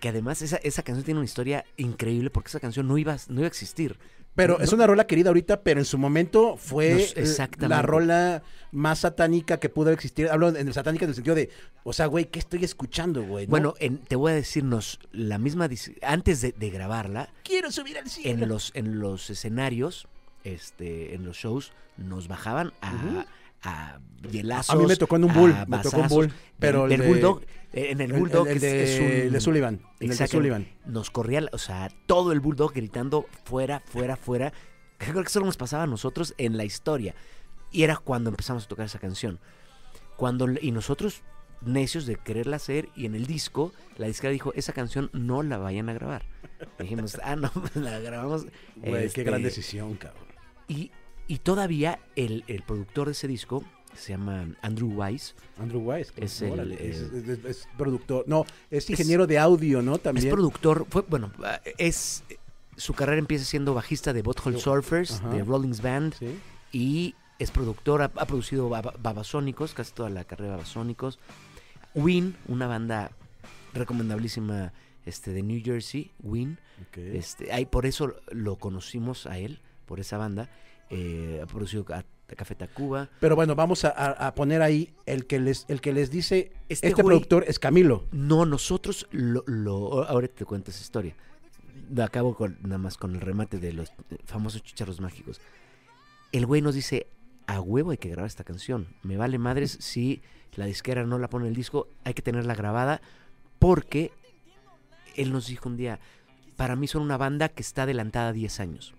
que 0.00 0.08
además 0.08 0.42
esa, 0.42 0.56
esa 0.58 0.82
canción 0.82 1.04
tiene 1.04 1.18
una 1.20 1.24
historia 1.24 1.64
increíble 1.76 2.30
porque 2.30 2.48
esa 2.48 2.60
canción 2.60 2.86
no 2.88 2.98
iba, 2.98 3.14
a- 3.14 3.18
no 3.28 3.40
iba 3.40 3.44
a 3.44 3.48
existir. 3.48 3.98
Pero 4.34 4.56
No- 4.58 4.64
es 4.64 4.72
una 4.72 4.86
rola 4.86 5.06
querida 5.06 5.28
ahorita, 5.28 5.60
pero 5.62 5.78
en 5.80 5.84
su 5.84 5.98
momento 5.98 6.56
fue 6.56 7.02
exactamente. 7.16 7.68
la 7.68 7.82
rola 7.82 8.42
más 8.70 9.00
satánica 9.00 9.58
que 9.60 9.68
pudo 9.68 9.90
existir. 9.90 10.28
Hablo 10.30 10.48
en 10.48 10.66
el 10.68 10.72
satánica 10.72 11.04
en 11.04 11.10
el 11.10 11.14
sentido 11.14 11.34
de, 11.36 11.50
o 11.84 11.92
sea, 11.92 12.06
güey, 12.06 12.24
¿qué 12.30 12.38
estoy 12.38 12.64
escuchando, 12.64 13.22
güey? 13.24 13.46
no? 13.46 13.50
Bueno, 13.50 13.74
en- 13.78 13.98
te 13.98 14.16
voy 14.16 14.32
a 14.32 14.34
decirnos 14.34 15.00
la 15.12 15.36
misma 15.36 15.68
antes 16.00 16.40
de, 16.40 16.52
de 16.52 16.70
grabarla, 16.70 17.28
quiero 17.44 17.70
subir 17.70 17.98
al 17.98 18.08
cielo. 18.08 18.44
en 18.44 18.48
los 18.48 18.70
en 18.74 19.00
los 19.00 19.28
escenarios, 19.28 20.08
este, 20.44 21.14
en 21.14 21.24
los 21.24 21.36
shows 21.36 21.72
nos 21.96 22.28
bajaban 22.28 22.72
a, 22.80 22.94
Ujú. 22.94 23.24
a 23.62 23.98
hielazos. 24.30 24.74
A 24.74 24.78
mí 24.78 24.86
me 24.86 24.96
tocó 24.96 25.16
en 25.16 25.24
un 25.24 25.34
bull, 25.34 25.54
me 25.66 25.78
tocó 25.78 25.98
un 26.00 26.08
bull, 26.08 26.32
pero 26.58 26.86
el 26.86 27.02
bulldog, 27.02 27.42
eh, 27.72 27.88
en 27.90 28.00
el 28.00 28.12
bulldog 28.12 28.48
el, 28.48 28.60
de, 28.60 28.84
es, 28.84 29.00
un 29.00 29.06
el 29.06 29.32
de 29.32 29.40
Sullivan. 29.40 29.80
El 30.00 30.16
de. 30.16 30.26
Sullivan. 30.26 30.68
nos 30.86 31.10
corría, 31.10 31.46
o 31.52 31.58
sea, 31.58 31.90
todo 32.06 32.32
el 32.32 32.40
bulldog 32.40 32.72
gritando 32.72 33.26
fuera, 33.44 33.80
fuera, 33.80 34.16
fuera. 34.16 34.52
Creo 34.98 35.22
que 35.22 35.30
solo 35.30 35.46
nos 35.46 35.56
pasaba 35.56 35.84
a 35.84 35.86
nosotros 35.86 36.34
en 36.38 36.56
la 36.56 36.64
historia. 36.64 37.14
Y 37.70 37.82
era 37.82 37.96
cuando 37.96 38.30
empezamos 38.30 38.64
a 38.64 38.68
tocar 38.68 38.86
esa 38.86 38.98
canción. 38.98 39.40
Cuando, 40.16 40.46
y 40.60 40.70
nosotros, 40.70 41.22
necios 41.62 42.06
de 42.06 42.16
quererla 42.16 42.56
hacer, 42.56 42.88
y 42.94 43.06
en 43.06 43.14
el 43.14 43.26
disco, 43.26 43.72
la 43.96 44.06
disquera 44.06 44.30
dijo, 44.32 44.52
esa 44.54 44.72
canción 44.72 45.10
no 45.12 45.42
la 45.42 45.58
vayan 45.58 45.88
a 45.88 45.94
grabar. 45.94 46.24
Dijimos, 46.78 47.18
ah, 47.24 47.34
no, 47.34 47.50
la 47.74 47.98
grabamos. 47.98 48.46
Güey, 48.76 49.06
Este, 49.06 49.22
qué 49.22 49.24
gran 49.24 49.42
decisión, 49.42 49.94
cabrón. 49.96 50.31
Y, 50.68 50.90
y 51.28 51.38
todavía 51.38 51.98
el, 52.16 52.44
el 52.46 52.62
productor 52.62 53.06
de 53.06 53.12
ese 53.12 53.28
disco, 53.28 53.64
se 53.94 54.12
llama 54.12 54.46
Andrew 54.62 54.88
Wise. 54.94 55.34
Andrew 55.58 55.80
Wise. 55.82 56.12
Es 56.16 56.40
el, 56.42 56.72
es, 56.72 57.02
eh, 57.12 57.38
es- 57.46 57.68
productor. 57.76 58.24
No, 58.26 58.44
es 58.70 58.88
ingeniero 58.88 59.26
de 59.26 59.38
audio, 59.38 59.82
¿no? 59.82 59.98
También. 59.98 60.26
Es 60.28 60.32
productor, 60.32 60.86
fue, 60.88 61.02
bueno, 61.02 61.30
ah, 61.44 61.60
es 61.78 62.24
su 62.76 62.94
carrera 62.94 63.18
empieza 63.18 63.44
siendo 63.44 63.74
bajista 63.74 64.12
de 64.14 64.22
Butthole. 64.22 64.58
Surfers, 64.58 65.12
Ajá. 65.20 65.28
de 65.28 65.44
Rollins 65.44 65.82
Band, 65.82 66.14
Sí. 66.18 66.38
y 66.72 67.14
es 67.38 67.50
productor, 67.50 68.00
ha, 68.00 68.06
ha 68.06 68.24
producido 68.26 68.68
Baba- 68.70 68.94
Babasónicos, 68.98 69.74
casi 69.74 69.92
toda 69.92 70.08
la 70.08 70.24
carrera 70.24 70.52
de 70.52 70.56
Babasónicos. 70.56 71.18
Win, 71.94 72.34
una 72.48 72.66
banda 72.66 73.10
recomendabilísima 73.74 74.72
este, 75.04 75.32
de 75.32 75.42
New 75.42 75.60
Jersey, 75.62 76.12
Win. 76.20 76.58
Este, 76.94 77.52
ahí, 77.52 77.66
por 77.66 77.86
eso 77.86 78.14
lo 78.30 78.56
conocimos 78.56 79.26
a 79.26 79.38
él, 79.38 79.60
por 79.92 80.00
esa 80.00 80.16
banda. 80.16 80.48
Eh, 80.88 81.38
ha 81.42 81.44
producido 81.46 81.84
a, 81.90 81.98
a 81.98 82.34
Café 82.34 82.54
Tacuba. 82.54 83.10
Pero 83.20 83.36
bueno, 83.36 83.54
vamos 83.54 83.84
a, 83.84 84.32
poner 84.34 84.62
ahí 84.62 84.94
el 85.04 85.26
que 85.26 85.38
les, 85.38 85.66
el 85.68 85.82
que 85.82 85.92
les 85.92 86.10
dice. 86.10 86.50
Este 86.70 86.88
Este, 86.88 87.02
güey- 87.02 87.06
productor 87.08 87.44
es 87.46 87.58
Camilo. 87.58 88.06
No, 88.10 88.46
nosotros 88.46 89.06
lo, 89.10 89.44
lo- 89.46 90.04
ahora 90.08 90.28
te 90.28 90.46
cuento 90.46 90.70
esa 90.70 90.80
historia. 90.80 91.14
Acabo 92.02 92.34
con, 92.34 92.56
nada 92.62 92.78
más 92.78 92.96
con 92.96 93.14
el 93.14 93.20
remate 93.20 93.58
de 93.58 93.74
los 93.74 93.92
famosos 94.24 94.62
chicharros 94.62 94.98
mágicos. 94.98 95.42
El 96.32 96.46
güey 96.46 96.62
nos 96.62 96.74
dice, 96.74 97.06
a 97.46 97.60
huevo 97.60 97.90
hay 97.90 97.98
que 97.98 98.08
grabar 98.08 98.28
esta 98.28 98.44
canción. 98.44 98.86
Me 99.02 99.18
vale 99.18 99.36
madres 99.36 99.76
si 99.78 100.22
la 100.54 100.64
disquera 100.64 101.04
no 101.04 101.18
la 101.18 101.28
pone 101.28 101.44
en 101.44 101.50
el 101.50 101.54
disco, 101.54 101.86
hay 102.04 102.14
que 102.14 102.22
tenerla 102.22 102.54
grabada 102.54 103.02
porque 103.58 104.10
él 105.16 105.32
nos 105.34 105.48
dijo 105.48 105.68
un 105.68 105.76
día, 105.76 106.00
para 106.56 106.76
mí 106.76 106.86
son 106.86 107.02
una 107.02 107.18
banda 107.18 107.50
que 107.50 107.60
está 107.60 107.82
adelantada 107.82 108.32
10 108.32 108.58
años. 108.60 108.94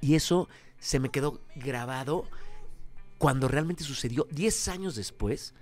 Y 0.00 0.14
eso 0.14 0.48
se 0.78 1.00
me 1.00 1.08
quedó 1.10 1.40
grabado 1.56 2.24
cuando 3.18 3.48
realmente 3.48 3.82
sucedió 3.84 4.26
10 4.30 4.68
años 4.68 4.94
después. 4.94 5.54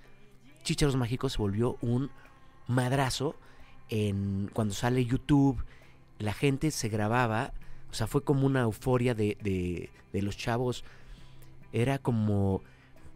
Chícharos 0.63 0.95
Mágicos 0.95 1.33
se 1.33 1.37
volvió 1.39 1.77
un 1.81 2.11
madrazo 2.67 3.35
en 3.89 4.49
cuando 4.53 4.73
sale 4.73 5.05
YouTube, 5.05 5.63
la 6.19 6.33
gente 6.33 6.71
se 6.71 6.89
grababa, 6.89 7.53
o 7.89 7.93
sea, 7.93 8.05
fue 8.07 8.21
como 8.23 8.45
una 8.45 8.61
euforia 8.61 9.13
de, 9.15 9.37
de- 9.41 9.89
de 10.11 10.21
los 10.21 10.35
chavos. 10.37 10.83
Era 11.71 11.97
como, 11.99 12.61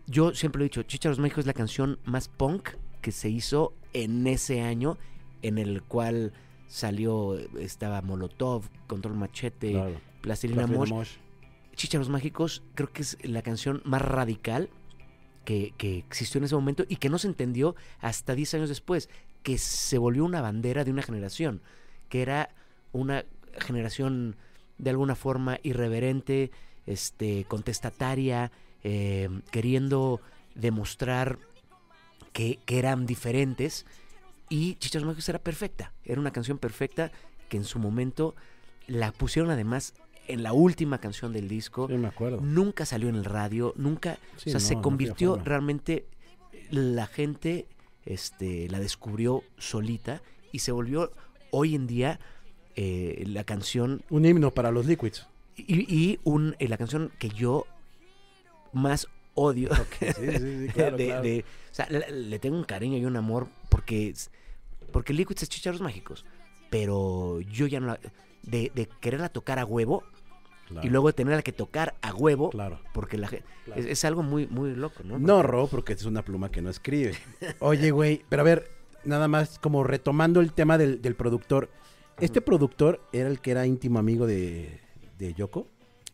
yo 0.08 0.34
siempre 0.34 0.60
lo 0.60 0.66
he 0.66 0.70
dicho, 0.70 0.84
Chícharos 0.84 1.20
Mágicos 1.20 1.40
es 1.42 1.46
la 1.48 1.54
canción 1.54 2.00
más 2.06 2.28
punk 2.30 2.70
que 3.02 3.12
se 3.12 3.30
hizo 3.30 3.74
en 3.94 4.26
ese 4.28 4.62
año, 4.62 4.98
en 5.42 5.58
el 5.58 5.82
cual 5.84 6.32
salió, 6.68 7.38
estaba 7.60 8.02
Molotov, 8.02 8.64
Control 8.88 9.16
Machete, 9.16 9.72
Claro. 9.72 10.00
Plastilina 10.22 10.68
Plastilina 10.68 10.96
Mosh. 10.96 11.18
Chícharos 11.76 12.10
Mágicos 12.10 12.64
creo 12.76 12.92
que 12.92 13.02
es 13.02 13.18
la 13.24 13.42
canción 13.42 13.82
más 13.86 14.02
radical 14.02 14.70
que, 15.46 15.74
que 15.78 15.98
existió 15.98 16.38
en 16.40 16.46
ese 16.46 16.56
momento 16.56 16.84
y 16.88 16.98
que 16.98 17.10
no 17.10 17.18
se 17.18 17.28
entendió 17.28 17.76
hasta 18.00 18.36
10 18.36 18.56
años 18.56 18.70
después, 18.70 19.10
que 19.44 19.58
se 19.58 19.98
volvió 19.98 20.24
una 20.26 20.42
bandera 20.42 20.84
de 20.84 20.92
una 20.92 21.02
generación, 21.02 21.62
que 22.10 22.22
era 22.22 22.50
una 22.92 23.26
generación 23.60 24.36
de 24.78 24.90
alguna 24.90 25.16
forma 25.16 25.60
irreverente, 25.64 26.52
este, 26.86 27.46
contestataria, 27.46 28.52
eh, 28.84 29.30
queriendo 29.52 30.22
demostrar 30.56 31.40
que, 32.34 32.60
que 32.66 32.80
eran 32.80 33.06
diferentes 33.06 33.86
y 34.50 34.76
Chícharos 34.76 35.06
Mágicos 35.06 35.30
era 35.30 35.40
perfecta, 35.40 35.94
era 36.04 36.20
una 36.20 36.32
canción 36.32 36.58
perfecta 36.58 37.12
que 37.48 37.58
en 37.58 37.64
su 37.64 37.80
momento 37.80 38.36
la 38.88 39.12
pusieron 39.12 39.52
además 39.52 39.94
en 40.34 40.44
la 40.44 40.54
última 40.54 41.00
canción 41.00 41.34
del 41.34 41.48
disco. 41.48 41.88
Sí, 41.88 41.94
me 41.96 42.08
acuerdo. 42.08 42.40
Nunca 42.42 42.86
salió 42.86 43.10
en 43.10 43.16
el 43.16 43.26
radio, 43.26 43.74
nunca, 43.78 44.18
Sí, 44.38 44.50
o 44.50 44.52
sea, 44.52 44.54
no, 44.54 44.60
se 44.60 44.82
convirtió 44.82 45.38
realmente, 45.38 46.06
la 46.70 47.08
gente 47.08 47.68
este, 48.06 48.68
la 48.70 48.80
descubrió 48.80 49.44
solita 49.58 50.22
y 50.52 50.60
se 50.60 50.72
volvió 50.72 51.12
hoy 51.52 51.76
en 51.76 51.88
día 51.88 52.20
eh, 52.76 53.24
la 53.28 53.44
canción 53.44 54.02
Un 54.10 54.26
himno 54.26 54.52
para 54.52 54.72
los 54.72 54.86
Liquids. 54.86 55.28
y, 55.56 55.94
y 55.94 56.20
un, 56.24 56.56
eh, 56.60 56.68
la 56.68 56.78
canción 56.78 57.12
que 57.20 57.30
yo 57.30 57.66
más 58.74 59.08
odio. 59.34 59.70
Sí, 60.00 60.06
sí, 60.16 60.32
sí, 60.38 60.68
claro, 60.74 60.98
de- 60.98 61.06
claro. 61.06 61.22
de- 61.24 61.46
o 61.72 61.74
sea, 61.74 61.88
le, 61.90 62.10
le 62.12 62.40
tengo 62.40 62.58
un 62.58 62.64
cariño 62.64 62.98
y 62.98 63.06
un 63.06 63.16
amor 63.18 63.48
porque, 63.70 64.14
porque 64.92 65.14
Liquids 65.14 65.44
es 65.44 65.50
chicharros 65.50 65.82
mágicos. 65.82 66.26
Pero 66.70 67.42
yo 67.42 67.68
ya 67.68 67.80
no 67.80 67.88
la. 67.88 68.00
De, 68.44 68.72
de 68.74 68.88
quererla 69.02 69.30
tocar 69.30 69.60
a 69.60 69.66
huevo 69.66 70.04
Claro, 70.72 70.88
y 70.88 70.90
luego 70.90 71.14
tenerla 71.14 71.42
que 71.42 71.52
tocar 71.52 71.96
a 72.02 72.14
huevo. 72.14 72.50
Claro. 72.50 72.80
Porque 72.94 73.18
la 73.18 73.28
gente. 73.28 73.46
Claro. 73.66 73.80
Es, 73.82 73.88
es 73.88 74.06
algo 74.06 74.24
muy, 74.24 74.48
muy 74.48 74.74
loco, 74.76 75.04
¿no? 75.04 75.20
No, 75.20 75.44
Ro, 75.44 75.68
porque 75.68 75.94
es 75.94 76.06
una 76.06 76.24
pluma 76.24 76.50
que 76.52 76.62
no 76.62 76.70
escribe. 76.70 77.14
Oye, 77.60 77.92
güey, 77.92 78.24
pero 78.30 78.42
a 78.42 78.46
ver, 78.46 78.72
nada 79.04 79.28
más 79.28 79.60
como 79.60 79.84
retomando 79.84 80.40
el 80.42 80.54
tema 80.54 80.78
del, 80.78 81.02
del 81.02 81.16
productor. 81.16 81.70
¿Este 82.20 82.42
productor 82.42 83.02
era 83.14 83.28
el 83.30 83.40
que 83.42 83.52
era 83.52 83.66
íntimo 83.66 83.98
amigo 84.00 84.28
de, 84.28 84.80
de 85.18 85.34
Yoko? 85.34 85.68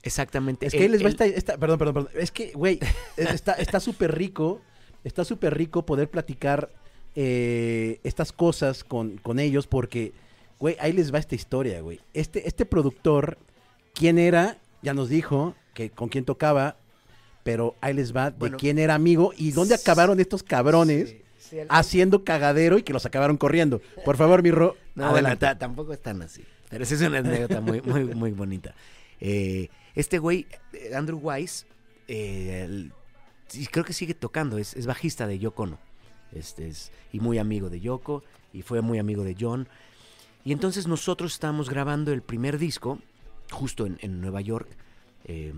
Exactamente. 0.03 0.67
Es 0.67 0.71
que 0.73 0.77
El- 0.79 0.83
ahí 0.83 0.89
les 0.89 1.01
va 1.01 1.07
el- 1.07 1.11
esta, 1.11 1.25
esta- 1.25 1.57
Perdón, 1.57 1.77
perdón, 1.79 1.93
perdón. 1.95 2.11
Es 2.15 2.31
que, 2.31 2.51
güey, 2.53 2.79
está 3.17 3.53
está 3.53 3.79
súper 3.79 4.15
rico. 4.17 4.61
Está 5.03 5.23
súper 5.25 5.55
rico 5.57 5.85
poder 5.85 6.09
platicar 6.09 6.71
eh, 7.15 7.99
estas 8.03 8.31
cosas 8.31 8.83
con, 8.83 9.17
con 9.17 9.39
ellos 9.39 9.67
porque, 9.67 10.13
güey, 10.59 10.75
ahí 10.79 10.93
les 10.93 11.13
va 11.13 11.19
esta 11.19 11.35
historia, 11.35 11.81
güey. 11.81 11.99
Este, 12.13 12.47
este 12.47 12.65
productor, 12.65 13.37
¿quién 13.97 14.19
era? 14.19 14.57
Ya 14.81 14.93
nos 14.93 15.09
dijo 15.09 15.55
que 15.73 15.89
con 15.89 16.09
quién 16.09 16.23
tocaba, 16.25 16.77
pero 17.43 17.75
ahí 17.81 17.93
les 17.93 18.15
va 18.15 18.31
de 18.31 18.37
Bueno. 18.37 18.57
quién 18.57 18.77
era 18.79 18.95
amigo 18.95 19.33
y 19.37 19.51
dónde 19.51 19.75
acabaron 19.75 20.19
estos 20.19 20.43
cabrones 20.43 21.09
Sí, 21.09 21.21
sí, 21.39 21.59
el- 21.59 21.67
haciendo 21.69 22.23
cagadero 22.23 22.77
y 22.77 22.83
que 22.83 22.93
los 22.93 23.05
acabaron 23.05 23.37
corriendo. 23.37 23.81
Por 24.05 24.17
favor, 24.17 24.43
mi 24.43 24.51
Ro, 24.51 24.75
No, 24.95 25.03
bueno, 25.05 25.13
adelante. 25.27 25.45
ta- 25.45 25.57
tampoco 25.57 25.93
es 25.93 26.01
tan 26.01 26.21
así. 26.21 26.43
Pero 26.69 26.85
sí 26.85 26.95
es 26.95 27.01
una 27.01 27.19
anécdota 27.19 27.61
muy, 27.61 27.81
muy, 27.81 28.03
muy 28.05 28.31
bonita. 28.31 28.75
Eh, 29.19 29.69
este 29.95 30.19
güey, 30.19 30.45
eh, 30.73 30.93
Andrew 30.95 31.19
Wise, 31.21 31.65
eh, 32.07 32.63
el- 32.65 32.91
creo 33.71 33.85
que 33.85 33.93
sigue 33.93 34.13
tocando, 34.13 34.57
es, 34.57 34.75
es 34.75 34.85
bajista 34.85 35.25
de 35.27 35.39
Yoko 35.39 35.63
Ono. 35.63 35.79
Este 36.33 36.67
es, 36.67 36.91
y 37.13 37.19
muy 37.21 37.37
amigo 37.37 37.69
de 37.69 37.79
Yoko, 37.79 38.23
y 38.53 38.61
fue 38.61 38.81
muy 38.81 38.99
amigo 38.99 39.23
de 39.23 39.35
John. 39.39 39.67
Y 40.43 40.51
entonces 40.51 40.87
nosotros 40.87 41.33
estábamos 41.33 41.69
grabando 41.69 42.11
el 42.11 42.21
primer 42.21 42.57
disco, 42.57 42.99
justo 43.51 43.85
en, 43.85 44.21
Nueva 44.21 44.41
York. 44.41 44.69
eh, 45.25 45.53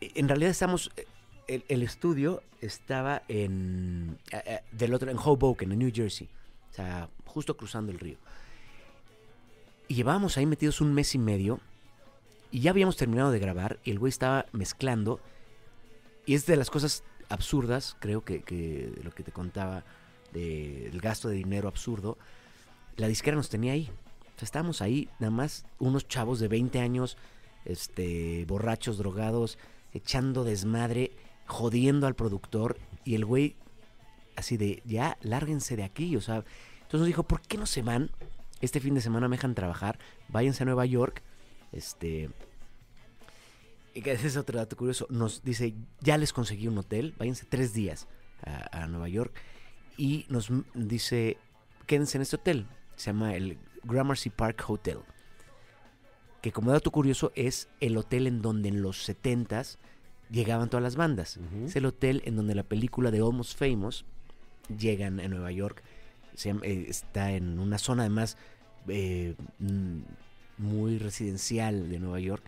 en 0.00 0.28
realidad 0.28 0.50
estamos... 0.50 0.90
El, 1.46 1.64
el 1.68 1.82
estudio 1.82 2.42
estaba 2.60 3.22
en... 3.26 4.18
eh, 4.30 4.42
eh, 4.46 4.60
del 4.70 4.94
otro, 4.94 5.10
en 5.10 5.18
Hoboken, 5.18 5.72
en 5.72 5.78
New 5.80 5.90
Jersey. 5.92 6.28
O 6.70 6.74
sea, 6.74 7.08
justo 7.26 7.56
cruzando 7.56 7.90
el 7.90 7.98
río. 7.98 8.16
Y 9.88 9.94
llevábamos 9.94 10.36
ahí 10.36 10.46
metidos 10.46 10.80
un 10.80 10.94
mes 10.94 11.14
y 11.14 11.18
medio. 11.18 11.60
Y 12.52 12.60
ya 12.60 12.70
habíamos 12.70 12.96
terminado 12.96 13.32
de 13.32 13.40
grabar. 13.40 13.80
Y 13.84 13.90
el 13.90 13.98
güey 13.98 14.10
estaba 14.10 14.46
mezclando. 14.52 15.20
Y 16.24 16.34
es 16.34 16.46
de 16.46 16.56
las 16.56 16.70
cosas 16.70 17.02
absurdas, 17.28 17.96
creo 18.00 18.24
que 18.24 18.92
lo 19.02 19.10
que 19.10 19.22
te 19.22 19.32
contaba 19.32 19.84
del 20.32 21.00
gasto 21.00 21.28
de 21.28 21.36
dinero 21.36 21.68
absurdo. 21.68 22.16
La 22.96 23.08
disquera 23.08 23.36
nos 23.36 23.48
tenía 23.48 23.72
ahí. 23.72 23.90
Sea, 24.40 24.46
estábamos 24.46 24.80
ahí, 24.80 25.10
nada 25.18 25.30
más 25.30 25.66
unos 25.78 26.08
chavos 26.08 26.40
de 26.40 26.48
20 26.48 26.80
años, 26.80 27.18
este, 27.66 28.46
borrachos, 28.46 28.96
drogados, 28.96 29.58
echando 29.92 30.44
desmadre, 30.44 31.12
jodiendo 31.46 32.06
al 32.06 32.14
productor. 32.14 32.78
Y 33.04 33.16
el 33.16 33.26
güey 33.26 33.56
así 34.36 34.56
de, 34.56 34.82
ya, 34.86 35.18
lárguense 35.20 35.76
de 35.76 35.84
aquí. 35.84 36.16
O 36.16 36.22
sea, 36.22 36.36
entonces 36.36 37.00
nos 37.00 37.06
dijo, 37.06 37.22
¿por 37.22 37.42
qué 37.42 37.58
no 37.58 37.66
se 37.66 37.82
van? 37.82 38.10
Este 38.62 38.80
fin 38.80 38.94
de 38.94 39.02
semana 39.02 39.28
me 39.28 39.36
dejan 39.36 39.54
trabajar, 39.54 39.98
váyanse 40.28 40.62
a 40.62 40.66
Nueva 40.66 40.86
York. 40.86 41.22
Este. 41.72 42.30
Y 43.92 44.00
que 44.00 44.12
ese 44.12 44.26
es 44.26 44.38
otro 44.38 44.58
dato 44.58 44.74
curioso. 44.76 45.06
Nos 45.10 45.44
dice, 45.44 45.74
ya 46.00 46.16
les 46.16 46.32
conseguí 46.32 46.66
un 46.66 46.78
hotel, 46.78 47.14
váyanse 47.18 47.44
tres 47.46 47.74
días 47.74 48.08
a, 48.72 48.86
Nueva 48.86 49.10
York. 49.10 49.34
Y 49.98 50.24
nos 50.30 50.50
dice, 50.72 51.36
quédense 51.86 52.16
en 52.16 52.22
este 52.22 52.36
hotel. 52.36 52.66
Se 52.96 53.06
llama 53.10 53.34
el 53.34 53.58
Gramercy 53.84 54.30
Park 54.30 54.64
Hotel. 54.68 54.98
Que 56.40 56.52
como 56.52 56.72
dato 56.72 56.90
curioso 56.90 57.32
es 57.34 57.68
el 57.80 57.96
hotel 57.96 58.26
en 58.26 58.40
donde 58.42 58.68
en 58.68 58.82
los 58.82 59.08
70s 59.08 59.76
llegaban 60.30 60.70
todas 60.70 60.82
las 60.82 60.96
bandas. 60.96 61.38
Es 61.64 61.76
el 61.76 61.86
hotel 61.86 62.22
en 62.24 62.36
donde 62.36 62.54
la 62.54 62.62
película 62.62 63.10
de 63.10 63.18
Almost 63.18 63.58
Famous 63.58 64.04
llegan 64.68 65.20
a 65.20 65.28
Nueva 65.28 65.50
York. 65.52 65.82
Se 66.34 66.50
eh, 66.50 66.86
está 66.88 67.32
en 67.32 67.58
una 67.58 67.78
zona 67.78 68.04
además 68.04 68.38
eh, 68.88 69.34
mm, 69.58 69.98
muy 70.58 70.98
residencial 70.98 71.90
de 71.90 71.98
Nueva 71.98 72.20
York. 72.20 72.44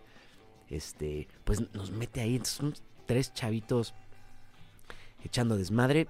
Este, 0.69 1.27
pues 1.43 1.61
nos 1.73 1.91
mete 1.91 2.21
ahí. 2.21 2.35
Entonces, 2.35 2.55
son 2.55 2.73
tres 3.05 3.33
chavitos 3.33 3.93
echando 5.23 5.57
desmadre, 5.57 6.07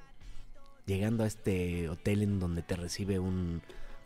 llegando 0.86 1.24
a 1.24 1.28
este 1.28 1.90
hotel 1.90 2.24
en 2.24 2.40
donde 2.40 2.62
te 2.62 2.76
recibe 2.76 3.20
un, 3.20 3.62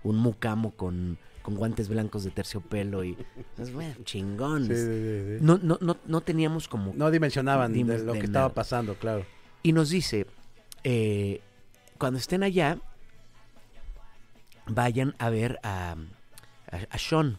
un 0.09 0.17
mucamo 0.17 0.71
con, 0.71 1.17
con 1.41 1.55
guantes 1.55 1.87
blancos 1.89 2.23
de 2.23 2.31
terciopelo 2.31 3.03
y 3.03 3.17
pues, 3.55 3.71
bueno, 3.71 3.95
chingón. 4.03 4.67
Sí, 4.67 4.75
sí, 4.75 4.81
sí, 4.81 5.37
sí. 5.39 5.45
No, 5.45 5.57
no, 5.61 5.77
no, 5.81 5.97
no 6.05 6.21
teníamos 6.21 6.67
como 6.67 6.93
No 6.95 7.09
dimensionaban 7.11 7.73
de 7.73 7.83
lo 7.99 8.13
de 8.13 8.19
que 8.19 8.25
estaba 8.25 8.49
pasando, 8.53 8.95
claro. 8.95 9.25
y 9.63 9.71
nos 9.73 9.89
dice, 9.89 10.27
eh, 10.83 11.41
cuando 11.97 12.19
estén 12.19 12.43
allá, 12.43 12.77
vayan 14.67 15.15
a 15.19 15.29
ver 15.29 15.59
a, 15.63 15.95
a, 16.71 16.77
a 16.89 16.97
Sean. 16.97 17.37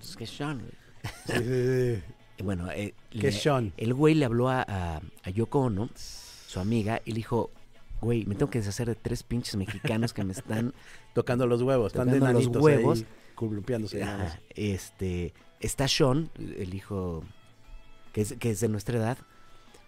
Es 0.00 0.16
que 0.16 0.26
Sean. 0.26 0.58
güey. 0.60 0.72
Sí, 1.26 1.44
sí, 1.44 1.96
sí. 1.96 2.02
Y 2.38 2.42
Bueno, 2.42 2.70
eh, 2.70 2.94
¿Qué 3.10 3.18
le- 3.18 3.28
es 3.28 3.42
Sean? 3.42 3.72
el 3.76 3.92
güey 3.92 4.14
le 4.14 4.24
habló 4.24 4.48
a, 4.48 4.62
a, 4.66 5.02
a 5.24 5.30
Yoko 5.30 5.60
Ono, 5.60 5.90
su 5.94 6.58
amiga, 6.58 7.02
y 7.04 7.10
le 7.10 7.16
dijo, 7.16 7.50
güey, 8.00 8.24
me 8.24 8.34
tengo 8.34 8.48
que 8.50 8.60
deshacer 8.60 8.88
de 8.88 8.94
tres 8.94 9.22
pinches 9.22 9.56
mexicanos 9.56 10.14
que 10.14 10.24
me 10.24 10.32
están... 10.32 10.72
Tocando 11.14 11.46
los 11.46 11.62
huevos, 11.62 11.92
están 11.92 12.08
de 12.10 12.20
los 12.20 12.46
huevos. 12.46 13.00
ahí, 13.00 13.06
columpiándose. 13.34 14.02
Ajá, 14.02 14.40
este, 14.54 15.32
está 15.60 15.88
Sean, 15.88 16.30
el 16.38 16.74
hijo 16.74 17.24
que 18.12 18.20
es, 18.22 18.34
que 18.38 18.50
es 18.50 18.60
de 18.60 18.68
nuestra 18.68 18.96
edad. 18.98 19.18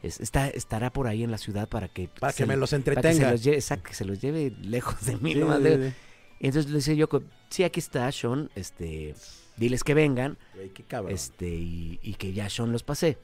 es- 0.02 0.18
está, 0.20 0.48
estará 0.48 0.92
por 0.92 1.06
ahí 1.06 1.22
en 1.22 1.30
la 1.30 1.38
ciudad 1.38 1.68
para 1.68 1.86
que... 1.88 2.08
Para 2.08 2.32
se- 2.32 2.42
que 2.42 2.46
me 2.46 2.56
los 2.56 2.70
para 2.70 2.82
que 2.82 2.84
se 2.84 2.90
entretenga. 2.90 3.30
los 3.32 3.44
lleve, 3.44 3.56
exacto, 3.56 3.88
que 3.88 3.94
se 3.94 4.04
los 4.04 4.20
lleve 4.20 4.50
lejos 4.62 5.04
de 5.06 5.16
mí. 5.16 5.32
Sí, 5.34 5.38
nomás 5.38 5.58
sí, 5.58 5.62
de- 5.64 5.90
sí. 5.90 5.96
Y 6.40 6.46
entonces 6.46 6.70
le 6.72 6.78
dice 6.78 6.96
Yoko, 6.96 7.22
sí, 7.50 7.62
aquí 7.62 7.78
está 7.78 8.10
Sean, 8.10 8.50
este, 8.56 9.14
diles 9.56 9.84
que 9.84 9.94
vengan, 9.94 10.38
qué 10.74 10.84
este, 11.08 11.48
y, 11.48 12.00
y 12.02 12.14
que 12.14 12.32
ya 12.32 12.50
Sean 12.50 12.72
los 12.72 12.82
pasé. 12.82 13.16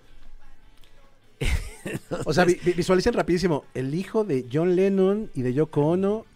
O 2.27 2.33
sea, 2.33 2.45
vi- 2.45 2.59
vi- 2.65 2.73
visualicen 2.73 3.13
rapidísimo. 3.15 3.65
El 3.75 3.95
hijo 3.95 4.25
de 4.25 4.47
John 4.53 4.75
Lennon 4.77 5.31
y 5.35 5.43
de 5.43 5.55
Yoko 5.55 5.83
Ono 5.87 6.27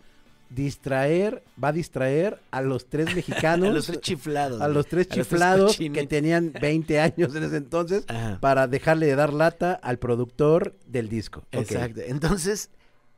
distraer, 0.54 1.42
va 1.62 1.68
a 1.68 1.72
distraer 1.72 2.40
a 2.50 2.60
los 2.62 2.88
tres 2.88 3.14
mexicanos, 3.14 3.68
a 3.68 3.72
los 3.72 3.86
tres 3.86 4.00
chiflados. 4.00 4.60
a 4.60 4.68
los 4.68 4.86
tres 4.86 5.08
los 5.08 5.16
chiflados 5.16 5.76
que 5.76 6.06
tenían 6.06 6.52
20 6.52 7.00
años 7.00 7.34
en 7.34 7.44
ese 7.44 7.56
entonces 7.56 8.04
Ajá. 8.08 8.38
para 8.40 8.66
dejarle 8.66 9.06
de 9.06 9.16
dar 9.16 9.32
lata 9.32 9.72
al 9.72 9.98
productor 9.98 10.76
del 10.86 11.08
disco. 11.08 11.44
Exacto. 11.52 12.00
Entonces, 12.04 12.70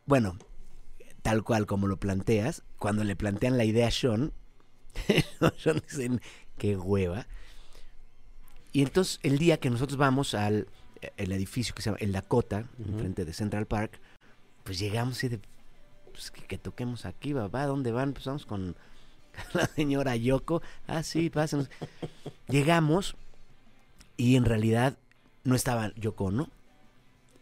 bueno, 0.07 0.39
tal 1.23 1.43
cual 1.43 1.67
como 1.67 1.87
lo 1.87 1.99
planteas, 1.99 2.63
cuando 2.79 3.05
le 3.05 3.17
plantean 3.17 3.57
la 3.57 3.65
idea 3.65 3.89
a 3.89 3.91
Sean, 3.91 4.33
Sean 5.57 5.83
dicen, 5.89 6.21
qué 6.59 6.77
hueva. 6.77 7.27
Y 8.73 8.83
entonces, 8.83 9.21
el 9.23 9.39
día 9.39 9.59
que 9.59 9.71
nosotros 9.71 9.97
vamos 9.97 10.35
al 10.35 10.67
el 11.17 11.33
edificio 11.33 11.75
que 11.75 11.83
se 11.83 11.91
llama 11.91 11.99
El 12.01 12.13
Dakota, 12.13 12.65
enfrente 12.79 13.25
de 13.25 13.33
Central 13.33 13.67
Park, 13.67 14.01
pues 14.63 14.79
llegamos 14.79 15.23
y 15.25 15.29
de, 15.29 15.41
pues 16.15 16.31
que, 16.31 16.43
que 16.43 16.59
toquemos 16.59 17.05
aquí, 17.05 17.33
va, 17.33 17.49
¿dónde 17.67 17.93
van? 17.93 18.13
Pues 18.13 18.25
vamos 18.25 18.47
con 18.47 18.77
la 19.53 19.67
señora 19.67 20.17
Yoko. 20.17 20.63
Ah, 20.87 21.03
sí, 21.03 21.29
pásenos. 21.29 21.69
Llegamos 22.49 23.17
y 24.17 24.37
en 24.37 24.45
realidad 24.45 24.97
no 25.43 25.55
estaba 25.55 25.93
Yoko, 25.97 26.31
¿no? 26.31 26.49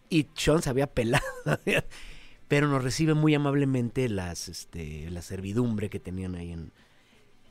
Y 0.09 0.27
Sean 0.35 0.63
se 0.63 0.71
había 0.71 0.89
pelado. 0.89 1.25
Pero 2.49 2.69
nos 2.69 2.83
recibe 2.83 3.15
muy 3.15 3.35
amablemente 3.35 4.09
las, 4.09 4.49
este, 4.49 5.09
la 5.11 5.23
servidumbre 5.23 5.89
que 5.89 6.01
tenían 6.01 6.35
ahí 6.35 6.53
en. 6.53 6.73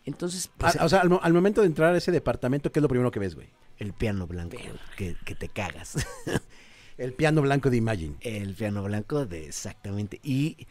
Entonces, 0.06 0.52
pues, 0.58 0.76
Ah, 0.76 0.86
o 0.86 0.90
sea, 0.90 1.02
al 1.02 1.34
momento 1.34 1.62
de 1.62 1.68
entrar 1.68 1.94
a 1.94 1.98
ese 1.98 2.12
departamento, 2.12 2.72
¿qué 2.72 2.80
es 2.80 2.82
lo 2.82 2.90
primero 2.90 3.12
que 3.12 3.20
ves, 3.20 3.36
güey? 3.36 3.50
el 3.82 3.94
piano 3.94 4.28
blanco, 4.28 4.58
que, 4.96 5.16
que 5.26 5.34
te 5.34 5.50
cagas. 5.50 6.06
El 7.00 7.14
piano 7.14 7.42
blanco 7.42 7.72
de 7.72 7.78
Imagine. 7.78 8.16
El 8.22 8.54
piano 8.54 8.84
blanco 8.84 9.26
de 9.26 9.48
exactamente. 9.48 10.20
Y 10.22 10.68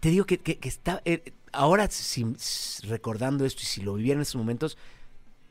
te 0.00 0.10
digo 0.10 0.24
que, 0.26 0.38
que, 0.38 0.58
que 0.58 0.68
está. 0.68 1.02
eh, 1.04 1.32
ahora, 1.52 1.88
si, 1.90 2.26
recordando 2.86 3.44
esto 3.44 3.62
y 3.62 3.66
si 3.66 3.82
lo 3.82 3.94
viviera 3.94 4.18
en 4.18 4.22
esos 4.22 4.36
momentos, 4.36 4.76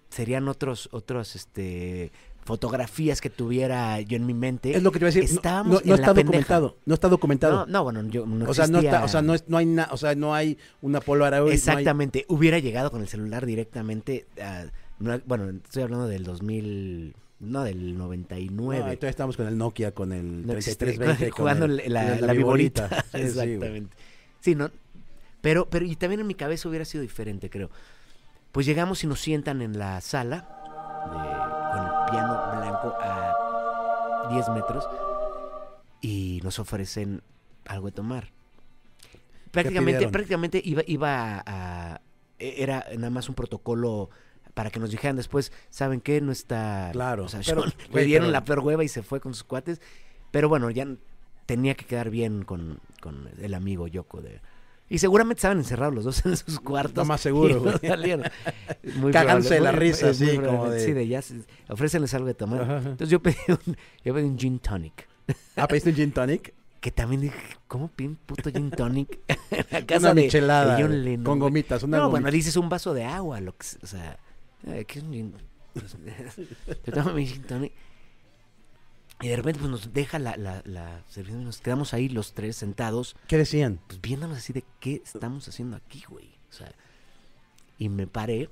serían 0.10 0.47
otros, 0.47 0.89
otros, 0.91 1.36
este 1.36 2.12
fotografías 2.45 3.21
que 3.21 3.31
tuviera 3.31 3.99
yo 4.01 4.17
en 4.17 4.25
mi 4.27 4.36
mente. 4.36 4.75
Es 4.75 4.84
lo 4.84 4.91
que 4.91 4.99
te 4.99 5.05
iba 5.05 5.10
a 5.10 5.13
decir. 5.13 5.23
no- 5.31 5.36
Estábamos 5.36 5.73
no, 5.73 5.79
no 5.79 5.81
en 5.81 5.89
la 5.89 5.95
está 5.95 6.13
pendeja. 6.13 6.31
documentado. 6.60 6.77
No 6.86 6.93
está 6.93 7.08
documentado. 7.10 7.65
No, 7.65 7.65
no, 7.65 7.84
bueno, 7.84 8.03
yo 8.10 8.25
no 8.27 8.47
o 8.47 8.53
sea, 8.53 8.67
no 8.67 8.77
está, 8.79 9.03
o 9.03 9.08
sea, 9.08 9.23
no, 9.23 9.34
es- 9.34 9.45
no 9.47 9.58
hay 9.58 9.65
na- 9.65 9.89
o 9.91 9.97
sea, 9.97 10.13
no 10.13 10.36
hay 10.36 10.60
una 10.81 10.99
no 11.08 11.23
hay- 11.47 11.53
Exactamente. 11.53 12.23
Hubiera 12.29 12.60
llegado 12.60 12.91
con 12.91 13.01
el 13.01 13.08
celular 13.08 13.47
directamente 13.47 14.27
a. 14.39 14.65
no, 14.99 15.19
Bueno, 15.25 15.49
estoy 15.63 15.81
hablando 15.84 16.08
del 16.08 16.23
2000. 16.23 17.15
No, 17.39 17.63
del 17.63 17.97
99. 17.97 18.79
No, 18.79 18.86
todavía 18.86 19.10
estamos 19.10 19.36
con 19.38 19.47
el 19.47 19.58
Nokia, 19.58 19.91
con 19.93 20.13
el 20.13 20.45
No 20.47 20.53
existe, 20.53 20.86
3320. 20.86 21.29
con 21.31 21.38
jugando 21.39 21.65
el- 21.65 21.91
la, 21.91 22.03
la, 22.03 22.10
con 22.12 22.19
el 22.19 22.27
la 22.27 22.34
viborita. 22.34 22.88
viborita. 22.88 23.05
Sí, 23.12 23.17
sí, 23.27 23.34
güey. 23.34 23.53
Exactamente. 23.53 23.97
Sí, 24.45 24.53
no. 24.53 24.69
Pero, 25.41 25.67
pero, 25.71 25.86
y 25.86 25.95
también 25.95 26.19
en 26.21 26.27
mi 26.27 26.36
cabeza 26.36 26.69
hubiera 26.69 26.86
sido 26.86 27.01
diferente, 27.01 27.49
creo. 27.49 27.71
Pues 28.51 28.67
llegamos 28.67 29.03
y 29.03 29.08
nos 29.08 29.19
sientan 29.19 29.63
en 29.63 29.79
la 29.79 30.01
sala 30.01 30.47
de- 31.12 31.71
con 31.71 31.84
el 31.84 32.12
piano 32.12 32.58
blanco 32.58 32.95
a 33.01 34.27
10 34.29 34.49
metros 34.49 34.88
y 35.99 36.41
nos 36.43 36.60
ofrecen 36.60 37.23
algo 37.65 37.88
de 37.88 37.91
tomar. 37.93 38.29
Prácticamente, 39.49 40.08
prácticamente 40.10 40.62
iba, 40.63 40.84
iba 40.86 41.38
a, 41.39 41.43
a- 41.95 42.01
e- 42.38 42.55
Era 42.62 42.86
nada 42.95 43.10
más 43.10 43.27
un 43.27 43.34
protocolo 43.34 44.12
para 44.53 44.69
que 44.69 44.79
nos 44.79 44.91
dijeran 44.91 45.15
después, 45.15 45.51
¿saben 45.71 46.01
qué? 46.01 46.21
No 46.21 46.31
está... 46.31 46.89
Claro, 46.93 47.23
O 47.25 47.29
sea, 47.29 47.41
pero, 47.43 47.63
Sean 47.63 47.73
güey, 47.89 48.03
le 48.03 48.08
dieron 48.08 48.27
pero- 48.27 48.31
la 48.34 48.43
peor 48.45 48.60
hueva 48.60 48.84
y 48.84 48.89
se 48.89 49.01
fue 49.01 49.19
con 49.19 49.34
sus 49.34 49.43
cuates. 49.43 49.81
Pero 50.29 50.49
bueno, 50.49 50.69
ya 50.69 50.86
tenía 51.47 51.73
que 51.75 51.86
quedar 51.86 52.10
bien 52.12 52.43
con, 52.43 52.79
con 53.05 53.29
el 53.41 53.53
amigo 53.53 53.87
Yoko 53.87 54.21
de... 54.21 54.41
Y 54.87 54.99
seguramente 54.99 55.39
estaban 55.39 55.57
encerrados 55.57 55.95
los 55.95 56.03
dos 56.03 56.25
en 56.25 56.35
sus 56.37 56.59
cuartos. 56.59 56.95
Lo 56.97 57.05
más 57.05 57.19
seguro, 57.21 57.59
no 57.59 57.71
salieron. 57.77 58.25
Muy 58.97 59.11
Cagándose 59.11 59.55
de 59.55 59.59
la 59.61 59.71
muy- 59.71 59.79
risa, 59.79 60.05
muy 60.07 60.11
así, 60.11 60.25
como 60.35 60.41
probablemente. 60.41 60.75
de- 60.79 60.85
Sí, 60.85 60.93
de 60.93 61.07
ya, 61.07 61.21
ofrécenles 61.69 62.13
algo 62.13 62.27
de 62.27 62.33
tomar. 62.35 62.61
Ajá, 62.61 62.77
ajá. 62.77 62.89
Entonces 62.89 63.09
yo 63.09 63.19
pedí 63.21 63.35
un, 63.47 63.77
yo 64.03 64.13
pedí 64.13 64.25
un 64.25 64.37
gin 64.37 64.59
tonic. 64.59 65.07
Ah, 65.55 65.67
pediste 65.67 65.89
un 65.91 65.95
gin 65.95 66.11
tonic. 66.11 66.53
Que 66.81 66.91
también 66.91 67.21
dije, 67.21 67.35
¿cómo 67.67 67.87
pin 67.87 68.15
puto 68.15 68.51
gin 68.51 68.69
tonic? 68.69 69.17
en 69.49 69.65
la 69.71 69.85
casa 69.87 70.11
Una 70.11 70.13
de, 70.13 70.21
michelada. 70.23 70.75
de 70.75 70.83
John 70.83 70.91
güey, 70.91 71.03
Lennon, 71.03 71.23
con 71.25 71.39
gomitas. 71.39 71.81
Una 71.81 71.97
no, 71.97 72.03
gomita. 72.03 72.11
bueno, 72.11 72.25
le 72.29 72.37
dices 72.37 72.55
un 72.57 72.69
vaso 72.69 72.93
de 72.93 73.05
agua, 73.05 73.41
lo 73.41 73.57
que, 73.57 73.65
o 73.81 73.87
sea, 73.87 74.19
eh, 74.67 74.85
¿qué 74.85 74.99
es 74.99 75.05
un 75.05 75.11
gin? 75.13 75.33
Pues, 75.73 75.97
Te 76.83 76.91
tomo 76.91 77.11
mi 77.13 77.25
gin 77.25 77.41
tonic. 77.41 77.71
Y 79.25 79.29
de 79.29 79.38
repente 79.38 79.59
pues 79.59 79.71
nos 79.71 79.91
deja 79.91 80.19
la, 80.19 80.38
la, 80.38 80.61
la 80.65 81.03
servicio 81.09 81.41
y 81.41 81.43
nos 81.45 81.59
quedamos 81.59 81.95
ahí 81.95 82.09
los 82.09 82.33
tres 82.33 82.57
sentados, 82.57 83.15
¿Qué 83.27 83.38
decían? 83.39 83.79
pues 83.88 83.99
viéndonos 83.99 84.38
así 84.38 84.53
de 84.53 84.63
qué 84.79 85.01
estamos 85.03 85.47
haciendo 85.47 85.77
aquí, 85.77 86.03
güey. 86.07 86.27
O 86.49 86.53
sea, 86.53 86.71
y 87.79 87.89
me 87.89 88.05
paré 88.05 88.49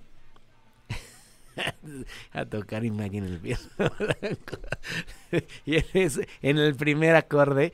a 2.31 2.45
tocar 2.45 2.83
Imagine 2.85 3.27
en 3.27 3.33
el 3.33 3.39
piano 3.39 3.61
blanco. 3.77 4.57
y 5.65 5.75
en, 5.75 5.85
ese- 5.93 6.27
en 6.41 6.57
el 6.57 6.75
primer 6.75 7.15
acorde 7.15 7.71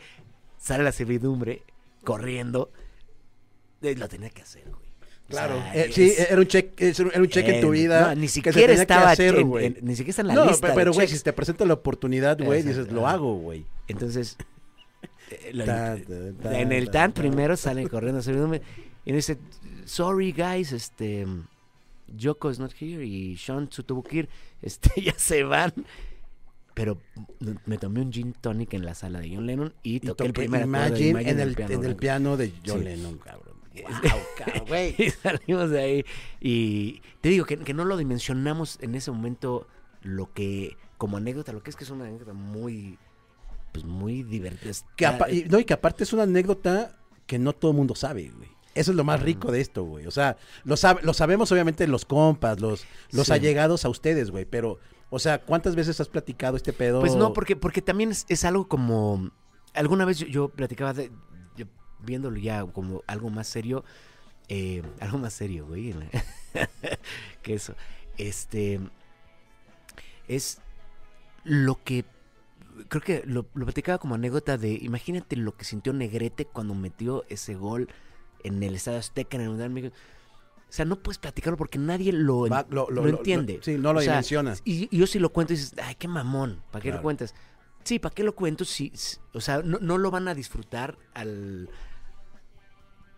sale 0.58 0.84
la 0.84 0.92
servidumbre 0.92 1.64
corriendo. 2.04 2.70
Eh, 3.82 3.96
Lo 3.96 4.10
tenía 4.10 4.30
que 4.30 4.42
hacer, 4.42 4.70
güey. 4.70 4.79
O 5.30 5.32
Claro. 5.32 5.56
sea, 5.62 5.76
eh, 5.76 5.92
sí, 5.92 6.12
era 6.18 6.42
un 6.42 6.48
cheque, 6.48 6.90
era 6.90 7.22
un 7.22 7.28
cheque 7.30 7.56
en 7.56 7.62
tu 7.62 7.70
vida. 7.70 8.16
no, 8.16 8.20
ni 8.22 8.28
siquiera 8.28 8.74
estaba 8.74 9.12
hacer, 9.12 9.36
en- 9.36 9.58
en- 9.60 9.78
ni 9.82 9.96
siquiera 9.96 10.10
está 10.10 10.22
en 10.24 10.28
la 10.30 10.34
No, 10.34 10.46
lista. 10.48 10.70
de 10.70 10.74
pero 10.74 10.92
güey, 10.92 11.08
si 11.08 11.20
te 11.20 11.34
presenta 11.34 11.66
la 11.66 11.76
oportunidad, 11.76 12.38
güey, 12.44 12.64
dices, 12.64 12.92
lo 12.92 13.08
hago, 13.08 13.36
güey. 13.38 13.66
Entonces, 13.88 14.38
eh, 15.32 15.52
lo- 15.54 15.66
Tan, 15.66 16.04
tan, 16.04 16.36
tan, 16.36 16.56
en 16.56 16.72
el 16.72 16.90
tan, 16.90 17.12
primero 17.12 17.56
salen 17.58 17.88
corriendo 17.88 18.22
y 19.06 19.12
dice, 19.14 19.38
sorry 19.86 20.32
guys, 20.32 20.72
este 20.72 21.26
Yoko 22.08 22.50
is 22.50 22.58
not 22.60 22.74
here 22.80 23.06
y 23.06 23.38
Sean 23.38 23.70
se 23.72 23.84
tuvo 23.84 24.02
que 24.04 24.18
ir, 24.18 24.30
este 24.64 24.90
ya 25.02 25.14
se 25.16 25.44
van. 25.44 25.74
Pero 26.74 26.98
me 27.66 27.78
tomé 27.78 28.00
un 28.02 28.12
gin 28.12 28.34
tonic 28.34 28.74
en 28.74 28.86
la 28.86 28.96
sala 28.96 29.20
de 29.20 29.30
John 29.36 29.46
Lennon 29.46 29.74
y 29.84 29.98
Y 29.98 30.00
toqué 30.00 30.26
el 30.28 30.34
primer 30.34 30.62
de 30.62 30.66
Imagine 30.66 31.22
en 31.30 31.40
el, 31.40 31.54
piano 31.54 31.74
en 31.74 31.84
el 31.84 31.96
piano 31.98 32.38
de 32.38 32.54
John 32.66 32.80
Sí. 32.80 32.86
Lennon, 32.86 33.18
cabrón. 33.18 33.49
Es- 33.88 34.12
Wow, 34.56 34.66
güey. 34.68 34.96
y 34.98 35.10
salimos 35.10 35.70
de 35.70 35.80
ahí. 35.82 36.06
Y 36.40 37.02
te 37.22 37.30
digo 37.30 37.46
que, 37.46 37.58
que 37.58 37.74
no 37.74 37.86
lo 37.86 37.98
dimensionamos 37.98 38.78
en 38.82 38.96
ese 38.96 39.12
momento 39.12 39.68
lo 40.02 40.32
que, 40.34 40.78
como 40.98 41.18
anécdota, 41.18 41.52
lo 41.54 41.62
que 41.62 41.70
es 41.70 41.76
que 41.76 41.84
es 41.84 41.90
una 41.90 42.06
anécdota 42.06 42.34
muy, 42.34 42.98
pues 43.74 43.86
muy 43.86 44.24
divertida. 44.24 44.72
Que 44.96 45.06
apa- 45.06 45.30
y, 45.32 45.44
no, 45.50 45.60
y 45.60 45.66
que 45.66 45.74
aparte 45.74 46.04
es 46.04 46.14
una 46.14 46.24
anécdota 46.24 46.98
que 47.28 47.38
no 47.40 47.54
todo 47.54 47.72
el 47.72 47.78
mundo 47.78 47.96
sabe, 47.96 48.30
güey. 48.36 48.50
Eso 48.76 48.92
es 48.92 48.98
lo 48.98 49.04
más 49.04 49.22
rico 49.22 49.52
de 49.52 49.60
esto, 49.62 49.84
güey. 49.84 50.06
O 50.08 50.12
sea, 50.12 50.38
lo, 50.64 50.78
sabe, 50.78 51.02
lo 51.04 51.14
sabemos 51.14 51.52
obviamente 51.52 51.86
los 51.88 52.06
compas, 52.06 52.60
los, 52.62 52.86
los 53.12 53.28
Sí. 53.28 53.34
allegados 53.34 53.84
a 53.84 53.90
ustedes, 53.90 54.32
güey. 54.32 54.46
Pero, 54.46 54.80
o 55.10 55.20
sea, 55.20 55.42
¿cuántas 55.42 55.76
veces 55.76 56.00
has 56.00 56.08
platicado 56.08 56.56
este 56.56 56.72
pedo? 56.72 57.02
Pues 57.02 57.16
no, 57.16 57.34
porque, 57.34 57.56
porque 57.56 57.82
también 57.82 58.12
es, 58.12 58.26
es 58.30 58.46
algo 58.46 58.68
como. 58.68 59.32
Alguna 59.74 60.06
vez 60.06 60.20
yo, 60.20 60.28
yo 60.28 60.50
platicaba 60.50 60.94
de. 60.94 61.12
Viéndolo 62.06 62.38
ya 62.38 62.66
como 62.66 63.04
algo 63.08 63.30
más 63.30 63.48
serio. 63.48 63.84
eh, 64.48 64.82
algo 65.00 65.18
más 65.18 65.34
serio, 65.34 65.66
güey. 65.68 65.94
que 67.42 67.54
eso. 67.54 67.76
Este. 68.18 68.80
Es 70.28 70.60
lo 71.44 71.82
que. 71.84 72.06
Creo 72.88 73.02
que 73.02 73.24
lo, 73.26 73.46
lo 73.56 73.66
platicaba 73.66 73.98
como 73.98 74.16
anécdota 74.16 74.58
de. 74.58 74.72
Imagínate 74.82 75.36
lo 75.36 75.56
que 75.56 75.66
sintió 75.66 75.92
Negrete 75.94 76.46
cuando 76.46 76.76
metió 76.76 77.26
ese 77.30 77.56
gol 77.56 77.90
en 78.44 78.62
el 78.64 78.76
Estadio 78.76 79.00
Azteca 79.00 79.36
en 79.38 79.44
el 79.44 79.50
Mundial. 79.50 79.70
México. 79.70 79.96
O 80.70 80.72
sea, 80.72 80.86
no 80.86 80.98
puedes 80.98 81.18
platicarlo 81.18 81.58
porque 81.58 81.80
nadie 81.80 82.12
lo, 82.14 82.48
Va- 82.48 82.66
lo- 82.70 82.88
lo- 82.92 83.02
lo 83.02 83.12
lo- 83.12 83.18
entiende. 83.18 83.60
sí, 83.64 83.76
no 83.80 83.92
lo 83.92 84.00
O 84.00 84.02
sea, 84.04 84.14
dimensiona. 84.14 84.54
Y, 84.66 84.88
y 84.96 85.00
yo 85.00 85.08
si 85.08 85.18
lo 85.18 85.30
cuento 85.34 85.54
y 85.54 85.56
dices, 85.56 85.74
ay, 85.84 85.96
qué 85.96 86.08
mamón, 86.08 86.62
¿para 86.70 86.84
qué 86.84 86.90
Claro. 86.90 86.98
lo 87.00 87.04
cuentas? 87.04 87.34
Sí, 87.84 87.98
¿para 87.98 88.14
qué 88.14 88.24
lo 88.24 88.36
cuento? 88.36 88.66
Si, 88.66 88.92
si- 88.94 89.18
o 89.34 89.42
sea, 89.42 89.64
no, 89.64 89.80
no 89.80 89.98
lo 89.98 90.12
van 90.12 90.28
a 90.28 90.36
disfrutar 90.36 90.96
al... 91.16 91.70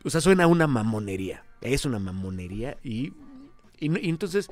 O 0.04 0.10
sea, 0.10 0.22
suena 0.22 0.46
a 0.46 0.48
una 0.48 0.68
mamonería. 0.68 1.44
Es 1.62 1.86
una 1.86 2.00
mamonería 2.00 2.78
y, 2.84 3.14
y, 3.80 4.00
y 4.06 4.10
entonces 4.10 4.50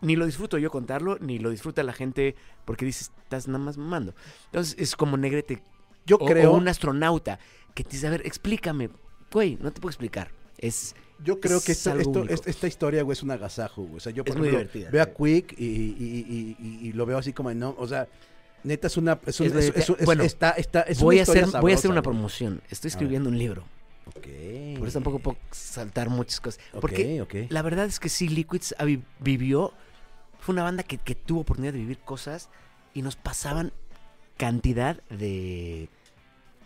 ni 0.00 0.16
lo 0.16 0.26
disfruto 0.26 0.58
yo 0.58 0.70
contarlo, 0.70 1.18
ni 1.20 1.38
lo 1.38 1.50
disfruta 1.50 1.82
la 1.82 1.92
gente 1.92 2.34
porque 2.64 2.84
dices, 2.84 3.10
estás 3.22 3.46
nada 3.48 3.58
más 3.58 3.78
mamando. 3.78 4.14
Entonces 4.46 4.76
es 4.78 4.96
como 4.96 5.16
Negrete 5.16 5.62
Yo 6.06 6.16
o, 6.16 6.26
creo, 6.26 6.52
o 6.52 6.56
un 6.56 6.68
astronauta 6.68 7.38
que 7.74 7.84
te 7.84 7.90
dice, 7.90 8.06
a 8.06 8.10
ver, 8.10 8.22
explícame. 8.26 8.90
Güey, 9.32 9.56
no 9.60 9.72
te 9.72 9.80
puedo 9.80 9.90
explicar. 9.90 10.30
Es, 10.58 10.94
yo 11.24 11.40
creo 11.40 11.60
que 11.60 11.72
es 11.72 11.78
esto, 11.78 11.90
algo 11.90 12.24
esto- 12.28 12.48
esta 12.50 12.66
historia, 12.68 13.02
güey, 13.02 13.14
es 13.16 13.22
un 13.22 13.30
agasajo, 13.32 13.82
güey. 13.82 13.96
O 13.96 14.00
sea, 14.00 14.12
yo, 14.12 14.24
por 14.24 14.32
Es 14.34 14.38
muy 14.38 14.48
ejemplo, 14.48 14.72
divertida, 14.72 14.90
veo 14.90 15.02
a. 15.02 15.06
Quick 15.06 15.58
y, 15.58 15.64
y- 15.64 16.56
y- 16.60 16.88
y- 16.88 16.92
lo 16.92 17.06
veo 17.06 17.18
así 17.18 17.32
como, 17.32 17.52
no, 17.54 17.74
o 17.78 17.88
sea, 17.88 18.06
neta 18.62 18.86
es 18.86 18.96
una, 18.96 19.18
es 19.26 19.40
un, 19.40 19.46
Es 19.46 20.04
bueno, 20.04 20.22
está, 20.22 20.50
está, 20.50 20.82
es 20.82 21.00
voy, 21.00 21.18
a 21.18 21.22
hacer, 21.22 21.44
historia 21.44 21.60
voy 21.60 21.72
a 21.72 21.74
hacer 21.74 21.82
sabrosa, 21.82 21.88
una 21.92 22.02
promoción. 22.02 22.60
Estoy 22.70 22.88
escribiendo 22.88 23.28
un 23.28 23.38
libro. 23.38 23.64
Ok. 24.06 24.78
Por 24.78 24.88
eso 24.88 24.94
tampoco 24.94 25.18
puedo 25.20 25.38
saltar 25.50 26.10
muchas 26.10 26.40
cosas. 26.40 26.60
Porque 26.80 27.20
ok. 27.22 27.34
la 27.50 27.62
verdad 27.62 27.86
es 27.86 28.00
que 28.00 28.08
sí, 28.08 28.28
Liquids 28.28 28.74
vi- 28.84 29.02
vivió. 29.20 29.72
Fue 30.40 30.52
una 30.54 30.64
banda 30.64 30.82
que, 30.82 30.98
que 30.98 31.14
tuvo 31.14 31.40
oportunidad 31.42 31.72
de 31.72 31.78
vivir 31.78 31.98
cosas 32.00 32.48
y 32.94 33.02
nos 33.02 33.14
pasaban 33.16 33.72
cantidad 34.36 35.00
de, 35.08 35.88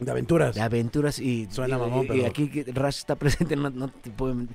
De 0.00 0.10
aventuras. 0.10 0.54
de 0.54 0.62
aventuras. 0.62 1.18
Y, 1.18 1.46
Suena 1.50 1.76
y- 1.76 1.80
mamón, 1.80 2.04
y 2.06 2.08
pero- 2.08 2.26
aquí 2.26 2.48
que 2.48 2.64
Rush 2.72 2.96
está 2.98 3.16
presente, 3.16 3.54
no, 3.56 3.68
no 3.70 3.88
te 3.88 4.10
puedo- 4.10 4.46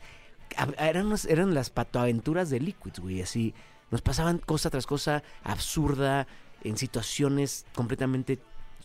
Eran, 0.79 1.05
unas- 1.07 1.25
eran 1.25 1.53
las 1.53 1.69
patoaventuras 1.69 2.49
de 2.49 2.59
Liquids, 2.59 2.99
güey. 2.99 3.21
Así 3.21 3.53
nos 3.91 4.01
pasaban 4.01 4.39
cosa 4.39 4.69
tras 4.69 4.87
cosa 4.87 5.23
absurda 5.43 6.25
en 6.63 6.77
situaciones 6.77 7.65
completamente 7.75 8.39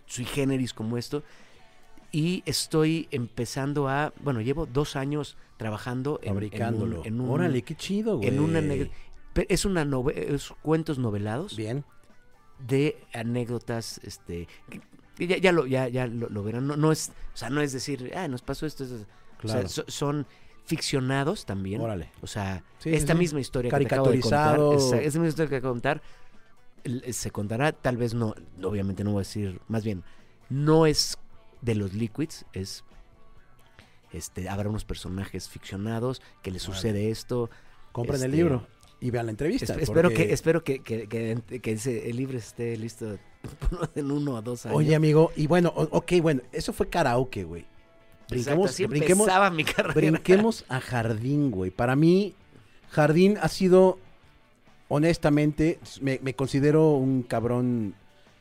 sui 0.07 0.25
generis 0.27 0.73
como 0.75 0.99
esto. 0.99 1.23
Y 2.13 2.43
estoy 2.47 3.09
empezando 3.11 3.89
a. 3.89 4.13
Bueno, 4.21 4.41
llevo 4.41 4.67
dos 4.67 4.97
años 4.97 5.37
trabajando 5.57 6.19
en, 6.23 6.29
en 6.29 6.31
un- 6.31 6.35
Fabricándolo. 6.37 7.05
en 7.05 7.21
un, 7.21 7.31
Órale, 7.31 7.63
qué 7.63 7.75
chido, 7.75 8.19
güey. 8.19 8.29
en 8.29 8.41
una 8.41 8.61
es 9.49 9.65
una 9.67 9.85
nove- 9.85 10.15
es 10.17 10.51
cuentos 10.63 10.99
novelados 10.99 11.57
Bien. 11.57 11.85
de 12.67 12.97
anécdotas 13.13 14.01
este 14.03 14.49
ya, 15.19 15.37
ya 15.37 15.53
lo 15.53 15.67
ya, 15.67 15.89
ya 15.89 16.07
lo, 16.07 16.29
lo 16.31 16.43
verán 16.43 16.67
no, 16.67 16.77
no 16.77 16.91
es 16.91 17.11
o 17.35 17.37
sea 17.37 17.51
no 17.51 17.61
es 17.61 17.73
decir 17.75 18.13
ah 18.17 18.29
nos 18.29 18.41
pasó 18.41 18.65
esto, 18.65 18.85
esto". 18.85 18.95
O 18.97 19.49
sea, 19.49 19.57
Claro. 19.57 19.69
so- 19.69 19.85
son 19.89 20.27
ficcionados 20.65 21.45
también 21.45 21.83
Órale. 21.83 22.11
o 22.23 22.27
sea 22.27 22.65
Sí, 22.79 22.95
esta 22.95 23.13
sí. 23.13 23.19
misma 23.19 23.41
historia 23.41 23.71
que 23.71 23.77
te 23.85 23.85
acabo 23.95 24.11
de 24.11 24.21
contar 24.21 24.57
Caricaturizado. 24.57 24.97
esa, 24.97 25.03
esa 25.03 25.19
misma 25.19 25.29
historia 25.29 25.51
que 25.51 25.57
acabo 25.57 25.75
de 25.75 25.81
contar 25.83 26.03
se 27.13 27.31
contará 27.31 27.73
tal 27.73 27.97
vez 27.99 28.15
no 28.15 28.35
obviamente 28.63 29.05
no 29.05 29.11
voy 29.11 29.19
a 29.19 29.21
decir 29.27 29.61
más 29.69 29.85
bien 29.85 30.03
no 30.49 30.87
es 30.87 31.19
de 31.63 31.75
los 31.75 31.93
liquids 31.95 32.45
es 32.53 32.85
este 34.13 34.49
habrá 34.49 34.69
unos 34.69 34.85
personajes 34.85 35.49
ficcionados 35.49 36.23
que 36.43 36.51
les 36.51 36.63
sucede 36.63 37.11
esto 37.11 37.51
Compren 37.93 38.21
el 38.21 38.27
Este, 38.27 38.37
libro 38.37 38.67
y 39.01 39.11
vean 39.11 39.27
la 39.27 39.31
entrevista. 39.33 39.75
Es- 39.75 39.83
espero 39.83 40.11
que 40.11 40.33
espero 40.33 40.63
que, 40.65 40.81
que, 40.81 41.07
que- 41.09 41.61
que 41.61 41.73
ese- 41.73 42.11
el 42.11 42.17
libro 42.17 42.37
esté 42.39 42.77
listo 42.77 43.19
en 43.95 44.11
uno 44.11 44.35
o 44.35 44.43
dos 44.43 44.67
años. 44.67 44.77
Oye, 44.77 44.95
amigo, 44.95 45.33
y 45.37 45.47
bueno, 45.47 45.73
ok, 45.75 46.13
bueno, 46.21 46.43
eso 46.53 46.73
fue 46.75 46.89
karaoke, 46.89 47.45
güey. 47.45 47.65
Exacto, 48.31 48.67
Brinquemos, 48.89 49.29
mi 49.53 49.65
brinquemos 49.65 50.65
a 50.69 50.81
Jardín, 50.81 51.51
güey. 51.51 51.71
Para 51.71 51.95
mí, 51.97 52.35
Jardín 52.91 53.39
ha 53.41 53.49
sido, 53.49 53.99
honestamente, 54.89 55.79
me, 56.01 56.19
me 56.23 56.35
considero 56.35 56.93
un 56.93 57.23
cabrón, 57.23 57.95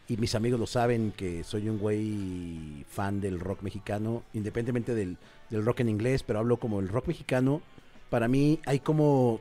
y 0.08 0.18
mis 0.18 0.36
amigos 0.36 0.60
lo 0.60 0.68
saben, 0.68 1.14
que 1.16 1.44
soy 1.44 1.68
un 1.68 1.80
güey 1.80 2.86
fan 2.88 3.20
del 3.22 3.40
rock 3.40 3.64
mexicano, 3.64 4.24
independientemente 4.34 4.94
del, 4.94 5.18
del 5.50 5.66
rock 5.66 5.80
en 5.82 5.90
inglés, 5.90 6.24
pero 6.24 6.40
hablo 6.40 6.58
como 6.58 6.80
el 6.80 6.90
rock 6.90 7.08
mexicano. 7.08 7.62
Para 8.10 8.28
mí 8.28 8.60
hay 8.66 8.80
como 8.80 9.40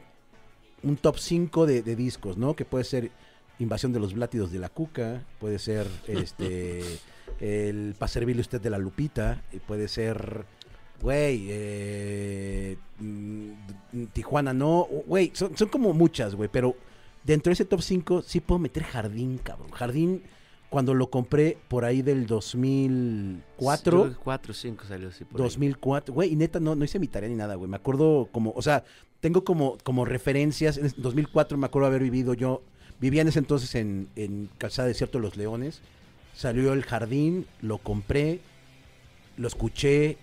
un 0.82 0.96
top 0.96 1.18
5 1.18 1.66
de, 1.66 1.82
de 1.82 1.96
discos, 1.96 2.38
¿no? 2.38 2.56
Que 2.56 2.64
puede 2.64 2.84
ser 2.84 3.10
Invasión 3.58 3.92
de 3.92 4.00
los 4.00 4.14
Blátidos 4.14 4.50
de 4.50 4.58
la 4.58 4.68
Cuca, 4.68 5.22
puede 5.38 5.58
ser 5.58 5.86
este 6.08 6.82
el 7.40 7.94
Pa' 7.98 8.08
servirle 8.08 8.42
usted 8.42 8.60
de 8.60 8.70
la 8.70 8.78
Lupita, 8.78 9.42
y 9.52 9.58
puede 9.58 9.88
ser, 9.88 10.44
güey, 11.00 11.46
eh, 11.48 12.76
mm, 13.00 14.04
Tijuana 14.12 14.52
no, 14.52 14.86
güey, 15.06 15.30
son, 15.34 15.56
son 15.56 15.68
como 15.68 15.92
muchas, 15.92 16.34
güey, 16.34 16.48
pero 16.50 16.76
dentro 17.24 17.50
de 17.50 17.54
ese 17.54 17.64
top 17.64 17.82
5 17.82 18.22
sí 18.22 18.40
puedo 18.40 18.58
meter 18.58 18.84
Jardín, 18.84 19.38
cabrón. 19.38 19.70
Jardín, 19.70 20.22
cuando 20.74 20.92
lo 20.92 21.08
compré 21.08 21.56
por 21.68 21.84
ahí 21.84 22.02
del 22.02 22.26
2004, 22.26 24.16
4 24.24 24.52
5 24.54 24.84
salió 24.88 25.08
así 25.08 25.24
por 25.24 25.40
ahí. 25.40 25.44
2004, 25.44 26.12
güey, 26.12 26.32
y 26.32 26.34
neta 26.34 26.58
no, 26.58 26.74
no 26.74 26.84
hice 26.84 26.98
mi 26.98 27.06
tarea 27.06 27.28
ni 27.28 27.36
nada, 27.36 27.54
güey. 27.54 27.70
Me 27.70 27.76
acuerdo 27.76 28.28
como, 28.32 28.52
o 28.56 28.60
sea, 28.60 28.82
tengo 29.20 29.44
como, 29.44 29.78
como 29.84 30.04
referencias. 30.04 30.76
En 30.76 30.92
2004 30.96 31.56
me 31.58 31.66
acuerdo 31.66 31.86
haber 31.86 32.02
vivido 32.02 32.34
yo, 32.34 32.60
vivía 32.98 33.22
en 33.22 33.28
ese 33.28 33.38
entonces 33.38 33.72
en, 33.76 34.08
en 34.16 34.50
Calzada 34.58 34.88
Desierto 34.88 35.18
de 35.18 35.22
los 35.22 35.36
Leones. 35.36 35.80
Salió 36.34 36.72
el 36.72 36.82
jardín, 36.82 37.46
lo 37.60 37.78
compré, 37.78 38.40
lo 39.36 39.46
escuché 39.46 40.18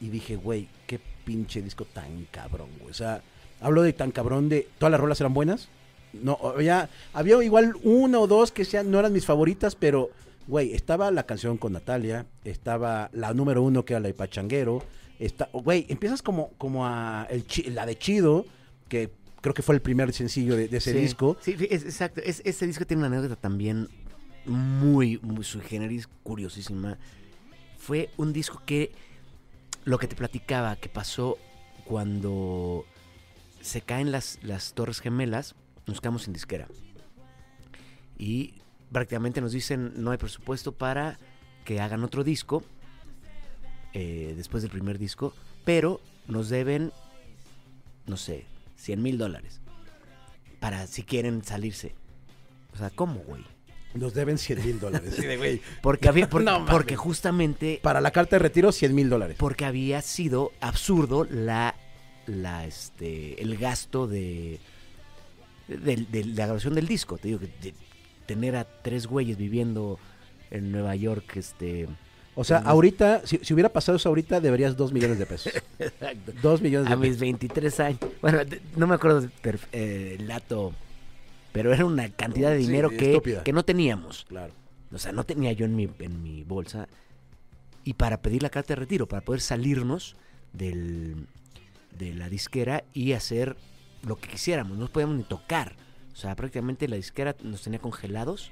y 0.00 0.10
dije, 0.10 0.36
güey, 0.36 0.68
qué 0.86 1.00
pinche 1.24 1.60
disco 1.60 1.86
tan 1.86 2.28
cabrón, 2.30 2.68
güey. 2.78 2.92
O 2.92 2.94
sea, 2.94 3.20
hablo 3.60 3.82
de 3.82 3.92
tan 3.92 4.12
cabrón 4.12 4.48
de, 4.48 4.68
todas 4.78 4.92
las 4.92 5.00
rolas 5.00 5.20
eran 5.20 5.34
buenas. 5.34 5.68
No, 6.12 6.38
había, 6.42 6.88
había 7.12 7.42
igual 7.42 7.74
una 7.82 8.18
o 8.18 8.26
dos 8.26 8.52
que 8.52 8.64
sean, 8.64 8.90
no 8.90 8.98
eran 8.98 9.12
mis 9.12 9.24
favoritas, 9.24 9.74
pero, 9.76 10.10
güey, 10.46 10.74
estaba 10.74 11.10
la 11.10 11.24
canción 11.24 11.56
con 11.56 11.72
Natalia, 11.72 12.26
estaba 12.44 13.08
la 13.12 13.32
número 13.32 13.62
uno 13.62 13.84
que 13.84 13.94
era 13.94 14.00
la 14.00 14.08
de 14.08 14.14
Pachanguero, 14.14 14.82
está, 15.18 15.48
güey, 15.52 15.86
empiezas 15.88 16.20
como, 16.22 16.50
como 16.58 16.86
a 16.86 17.26
el 17.30 17.44
la 17.74 17.86
de 17.86 17.96
Chido, 17.96 18.44
que 18.88 19.10
creo 19.40 19.54
que 19.54 19.62
fue 19.62 19.74
el 19.74 19.80
primer 19.82 20.12
sencillo 20.12 20.54
de, 20.54 20.68
de 20.68 20.76
ese 20.78 20.92
Sí, 20.92 20.98
disco. 20.98 21.36
Sí, 21.40 21.56
sí, 21.58 21.66
es- 21.70 21.84
exacto. 21.84 22.20
Es- 22.22 22.42
ese 22.44 22.66
disco 22.66 22.84
tiene 22.86 23.04
una 23.06 23.16
anécdota 23.16 23.36
también 23.40 23.88
muy, 24.44 25.18
muy 25.22 25.44
sui 25.44 25.62
generis, 25.62 26.08
curiosísima. 26.22 26.98
Fue 27.78 28.10
un 28.18 28.32
disco 28.32 28.62
que 28.66 28.92
lo 29.84 29.98
que 29.98 30.06
te 30.08 30.14
platicaba 30.14 30.76
que 30.76 30.88
pasó 30.88 31.38
cuando 31.84 32.84
se 33.60 33.80
caen 33.80 34.12
las, 34.12 34.38
las 34.42 34.74
Torres 34.74 35.00
Gemelas, 35.00 35.54
nos 35.86 36.00
quedamos 36.00 36.22
sin 36.24 36.32
disquera. 36.32 36.68
Y 38.18 38.54
prácticamente 38.90 39.40
nos 39.40 39.52
dicen 39.52 39.92
no 39.96 40.10
hay 40.10 40.18
presupuesto 40.18 40.72
para 40.72 41.18
que 41.64 41.80
hagan 41.80 42.04
otro 42.04 42.24
disco 42.24 42.62
eh, 43.94 44.34
después 44.36 44.62
del 44.62 44.70
primer 44.72 44.98
disco, 44.98 45.34
pero 45.64 46.00
nos 46.26 46.48
deben, 46.48 46.92
no 48.06 48.16
sé, 48.16 48.46
100 48.76 49.02
mil 49.02 49.18
dólares 49.18 49.60
para 50.60 50.86
si 50.86 51.02
quieren 51.02 51.44
salirse. 51.44 51.94
O 52.74 52.78
sea, 52.78 52.90
¿cómo, 52.90 53.20
güey? 53.20 53.44
Nos 53.94 54.14
deben 54.14 54.38
100 54.38 54.64
mil 54.64 54.80
dólares. 54.80 55.14
Sí, 55.16 55.26
de, 55.26 55.36
güey, 55.36 55.60
Porque 55.82 56.08
había, 56.08 56.28
por- 56.30 56.42
No 56.44 56.60
mames. 56.60 56.70
porque 56.72 56.96
justamente 56.96 57.80
Para 57.82 58.00
la 58.00 58.10
carta 58.12 58.36
de 58.36 58.40
retiro, 58.40 58.72
100 58.72 58.94
mil 58.94 59.10
dólares. 59.10 59.36
porque 59.38 59.64
había 59.66 60.00
sido 60.00 60.52
absurdo 60.60 61.26
la, 61.28 61.74
la 62.26 62.64
este, 62.66 63.42
el 63.42 63.58
gasto 63.58 64.06
de, 64.06 64.60
de, 65.68 65.96
de 65.96 66.24
la 66.24 66.46
grabación 66.46 66.74
del 66.74 66.86
disco. 66.86 67.18
Te 67.18 67.28
digo 67.28 67.40
que 67.40 67.46
de 67.46 67.74
tener 68.26 68.56
a 68.56 68.64
tres 68.64 69.06
güeyes 69.06 69.36
viviendo 69.36 69.98
en 70.50 70.70
Nueva 70.70 70.94
York, 70.94 71.36
este, 71.36 71.88
O 72.34 72.44
sea, 72.44 72.58
ahorita, 72.58 73.22
si, 73.26 73.38
si 73.38 73.54
hubiera 73.54 73.70
pasado 73.70 73.96
eso 73.96 74.08
ahorita, 74.08 74.40
deberías 74.40 74.76
2 74.76 74.92
millones 74.92 75.18
de 75.18 75.26
pesos. 75.26 75.52
exacto, 75.78 76.32
2 76.42 76.60
millones 76.60 76.88
de 76.88 76.94
a 76.94 76.96
mis 76.96 77.18
23 77.18 77.80
años. 77.80 78.00
Bueno, 78.20 78.40
no 78.76 78.86
me 78.86 78.94
acuerdo 78.94 79.28
eh, 79.72 80.16
el 80.18 80.26
dato, 80.26 80.72
pero 81.52 81.72
era 81.72 81.84
una 81.84 82.08
cantidad 82.10 82.50
de 82.50 82.60
Sí, 82.60 82.66
dinero 82.66 82.90
que, 82.90 83.40
que 83.44 83.52
no 83.52 83.64
teníamos. 83.64 84.26
Claro. 84.28 84.52
O 84.92 84.98
sea, 84.98 85.12
no 85.12 85.24
tenía 85.24 85.52
yo 85.52 85.64
en 85.64 85.74
mi, 85.74 85.88
en 85.98 86.22
mi 86.22 86.44
bolsa. 86.44 86.88
Y 87.84 87.94
para 87.94 88.20
pedir 88.20 88.42
la 88.42 88.50
carta 88.50 88.74
de 88.74 88.80
retiro, 88.80 89.08
para 89.08 89.22
poder 89.22 89.40
salirnos 89.40 90.16
del, 90.52 91.26
de 91.98 92.14
la 92.14 92.28
disquera 92.28 92.84
y 92.92 93.12
hacer 93.12 93.56
lo 94.06 94.16
que 94.16 94.28
quisiéramos. 94.28 94.78
No 94.78 94.88
podíamos 94.88 95.16
ni 95.16 95.22
tocar. 95.24 95.74
O 96.12 96.16
sea, 96.16 96.34
prácticamente 96.36 96.88
la 96.88 96.96
disquera 96.96 97.34
nos 97.42 97.62
tenía 97.62 97.78
congelados. 97.78 98.50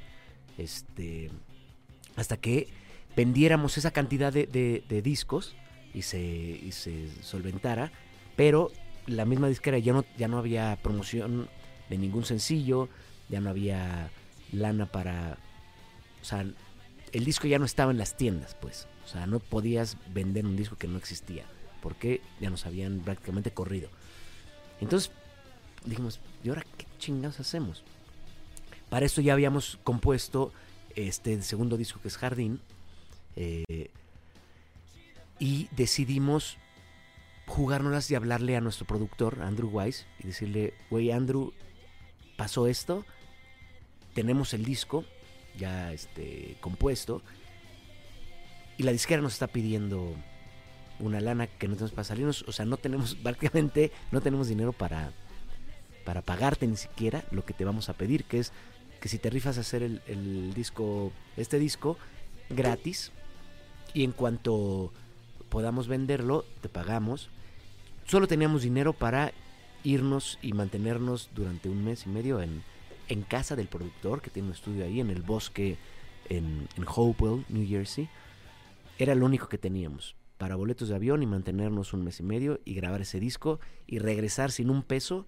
Este. 0.59 1.31
Hasta 2.17 2.37
que 2.37 2.69
vendiéramos 3.17 3.79
esa 3.79 3.91
cantidad 3.91 4.33
de, 4.33 4.47
de- 4.47 4.83
de 4.89 5.03
discos 5.03 5.55
y 5.95 6.03
se, 6.03 6.21
y 6.21 6.73
se 6.73 7.09
solventara. 7.23 7.93
Pero 8.37 8.71
la 9.07 9.25
misma 9.25 9.49
disquera 9.49 9.79
ya 9.79 9.93
no, 9.93 10.05
ya 10.17 10.29
no 10.29 10.39
había 10.39 10.79
promoción 10.83 11.49
de 11.89 11.99
ningún 11.99 12.25
sencillo. 12.25 12.89
Ya 13.29 13.41
no 13.41 13.51
había 13.51 14.11
lana 14.53 14.87
para 14.87 15.39
o 16.21 16.25
sea, 16.25 16.45
el 17.13 17.25
disco 17.25 17.47
ya 17.47 17.59
no 17.59 17.65
estaba 17.65 17.91
en 17.93 17.99
las 17.99 18.17
tiendas, 18.17 18.55
pues. 18.61 18.87
O 19.05 19.09
sea, 19.09 19.27
no 19.27 19.41
podías 19.41 19.97
vender 20.13 20.45
un 20.47 20.57
disco 20.57 20.77
que 20.77 20.87
no 20.89 20.99
existía. 20.99 21.45
Porque 21.83 22.21
ya 22.41 22.51
nos 22.51 22.67
habían 22.67 23.01
prácticamente 23.01 23.51
corrido. 23.53 23.89
Entonces, 24.81 25.11
dijimos, 25.85 26.21
¿y 26.45 26.49
ahora 26.49 26.65
qué 26.77 26.87
chingados 26.99 27.41
hacemos? 27.41 27.85
Para 28.89 29.07
esto 29.07 29.21
ya 29.21 29.33
habíamos 29.33 29.79
compuesto 29.85 30.53
este 30.95 31.33
el 31.33 31.43
segundo 31.43 31.77
disco 31.77 32.01
que 32.01 32.09
es 32.09 32.17
Jardín. 32.17 32.61
eh, 33.37 33.91
y 35.39 35.69
decidimos 35.75 36.59
jugárnoslas 37.47 38.11
y 38.11 38.15
hablarle 38.15 38.57
a 38.57 38.61
nuestro 38.61 38.87
productor, 38.87 39.43
Andrew 39.43 39.71
Wise, 39.73 40.07
y 40.21 40.29
decirle, 40.29 40.75
güey, 40.89 41.11
Andrew, 41.11 41.53
pasó 42.37 42.69
esto, 42.69 43.05
tenemos 44.15 44.55
el 44.55 44.65
disco 44.65 45.05
ya 45.59 45.93
este, 45.93 46.57
compuesto, 46.61 47.23
y 48.79 48.85
la 48.85 48.93
disquera 48.93 49.21
nos 49.21 49.33
está 49.33 49.49
pidiendo 49.49 50.15
una 51.01 51.21
lana 51.21 51.49
que 51.49 51.67
no 51.67 51.75
tenemos 51.75 51.93
para 51.93 52.05
salirnos, 52.05 52.45
o 52.47 52.53
sea, 52.53 52.65
no 52.67 52.77
tenemos, 52.77 53.15
prácticamente, 53.23 53.91
no 54.13 54.21
tenemos 54.21 54.47
dinero 54.47 54.73
para, 54.73 55.13
para 56.05 56.23
pagarte 56.23 56.67
ni 56.67 56.77
siquiera 56.77 57.25
lo 57.31 57.45
que 57.45 57.55
te 57.55 57.65
vamos 57.65 57.89
a 57.89 57.95
pedir, 57.95 58.25
que 58.25 58.39
es 58.39 58.53
que 59.01 59.09
si 59.09 59.19
te 59.19 59.31
rifas 59.31 59.57
a 59.57 59.63
hacer 59.63 59.83
el, 59.83 60.55
disco, 60.55 61.11
este 61.37 61.59
disco, 61.59 61.97
gratis, 62.51 63.13
y 63.95 64.05
en 64.05 64.13
cuanto 64.13 64.93
podamos 65.49 65.89
venderlo, 65.89 66.45
te 66.61 66.69
pagamos. 66.69 67.31
Solo 68.07 68.29
teníamos 68.29 68.63
dinero 68.63 68.93
para 68.93 69.33
irnos 69.83 70.39
y 70.43 70.53
mantenernos 70.53 71.31
durante 71.35 71.69
un 71.69 71.83
mes 71.83 72.07
y 72.07 72.11
medio 72.11 72.43
en, 72.43 72.63
en 73.09 73.23
casa 73.23 73.57
del 73.57 73.69
productor, 73.69 74.21
que 74.21 74.31
tiene 74.31 74.49
un 74.49 74.55
estudio 74.55 74.85
ahí 74.85 75.01
en 75.01 75.11
el 75.11 75.23
bosque 75.23 75.79
en, 76.29 76.69
en 76.77 76.85
Hopewell, 76.87 77.45
New 77.49 77.67
Jersey. 77.67 78.09
Era 78.99 79.15
lo 79.15 79.25
único 79.25 79.49
que 79.49 79.59
teníamos 79.59 80.15
para 80.37 80.57
boletos 80.57 80.89
de 80.89 80.95
avión 80.95 81.23
y 81.23 81.27
mantenernos 81.27 81.93
un 81.93 82.05
mes 82.05 82.21
y 82.21 82.23
medio 82.23 82.61
y 82.65 82.75
grabar 82.75 83.01
ese 83.01 83.19
disco 83.19 83.61
y 83.87 83.99
regresar 83.99 84.53
sin 84.53 84.71
un 84.71 84.83
peso 84.83 85.27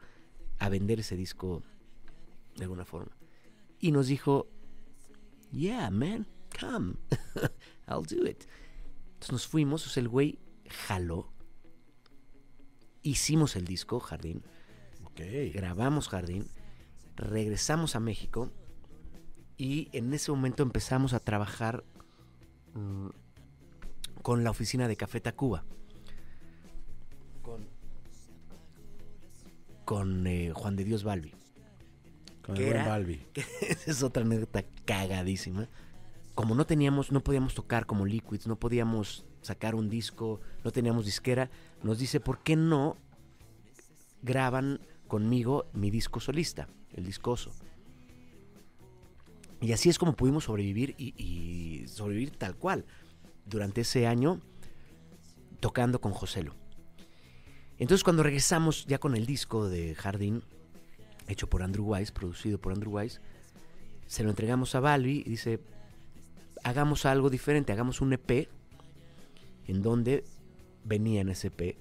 a 0.63 0.69
vender 0.69 1.01
ese 1.01 1.17
disco 1.17 1.65
de 2.55 2.63
alguna 2.63 2.85
forma. 2.85 3.11
Y 3.81 3.91
nos 3.91 4.07
dijo, 4.07 4.47
yeah, 5.51 5.91
man, 5.91 6.25
come, 6.59 6.95
I'll 7.89 8.07
do 8.07 8.25
it. 8.29 8.45
Entonces 9.15 9.33
nos 9.33 9.47
fuimos, 9.49 9.85
o 9.87 9.91
sea, 9.91 10.03
el 10.03 10.09
güey 10.09 10.39
jaló, 10.87 11.33
hicimos 13.03 13.57
el 13.57 13.65
disco, 13.65 13.99
Jardín, 13.99 14.45
Ok. 15.05 15.21
grabamos 15.53 16.09
Jardín, 16.09 16.47
regresamos 17.17 17.97
a 17.97 18.01
México 18.01 18.53
y 19.57 19.89
en 19.93 20.15
ese 20.15 20.31
momento 20.31 20.63
empezamos 20.63 21.13
a 21.13 21.19
trabajar 21.19 21.83
mm, 22.75 23.09
con 24.23 24.45
la 24.45 24.51
oficina 24.51 24.87
de 24.87 24.97
Café 24.97 25.21
Tacuba. 25.21 25.65
Con, 27.43 27.69
con 29.93 30.26
eh, 30.26 30.53
Juan 30.55 30.74
de 30.74 30.84
Dios 30.84 31.05
Balbi. 31.05 31.34
Con 32.40 32.55
¿Qué 32.55 32.68
el 32.68 32.72
buen? 32.72 32.86
Balbi. 32.86 33.26
Esa 33.61 33.90
es 33.90 34.03
otra 34.03 34.22
anécdota 34.22 34.64
cagadísima. 34.86 35.68
Como 36.34 36.55
no 36.55 36.64
teníamos, 36.64 37.12
no 37.12 37.22
podíamos 37.22 37.53
tocar 37.55 37.84
como 37.84 38.07
Liquids, 38.07 38.47
no 38.47 38.57
podíamos 38.57 39.26
sacar 39.43 39.74
un 39.74 39.90
disco, 39.90 40.40
no 40.64 40.70
teníamos 40.70 41.05
disquera, 41.05 41.51
nos 41.82 41.99
dice, 41.99 42.20
¿por 42.20 42.38
qué 42.38 42.57
no 42.57 42.97
graban 44.22 44.80
conmigo 45.09 45.66
mi 45.74 45.90
disco 45.90 46.20
solista, 46.20 46.68
el 46.95 47.05
discoso? 47.05 47.53
Y 49.61 49.72
así 49.72 49.90
es 49.90 49.99
como 49.99 50.16
pudimos 50.16 50.45
sobrevivir 50.45 50.95
y, 50.97 51.12
y 51.22 51.86
sobrevivir 51.86 52.30
tal 52.30 52.57
cual 52.57 52.86
durante 53.45 53.82
ese 53.82 54.07
año 54.07 54.40
tocando 55.61 56.01
con 56.01 56.12
Joselo. 56.12 56.62
Entonces 57.83 58.05
cuando 58.05 58.22
regresamos 58.22 58.87
ya 58.87 58.99
con 58.99 59.16
el 59.16 59.26
disco 59.26 59.68
de 59.68 59.97
Jardín, 59.97 60.45
hecho 61.26 61.49
por 61.49 61.64
Andrew 61.64 61.85
Wise, 61.85 62.12
producido 62.12 62.57
por 62.57 62.72
Andrew 62.72 62.97
Wise, 62.97 63.18
se 64.07 64.22
lo 64.22 64.30
entregamos 64.30 64.76
a 64.76 64.80
Balbi 64.80 65.24
y 65.26 65.30
dice, 65.30 65.59
hagamos 66.62 67.07
algo 67.07 67.28
diferente, 67.28 67.72
hagamos 67.72 68.01
un 68.01 68.12
EP 68.12 68.49
en 69.66 69.83
donde 69.83 70.22
venía 70.85 71.22
en 71.22 71.30
ese 71.30 71.49
EP 71.49 71.76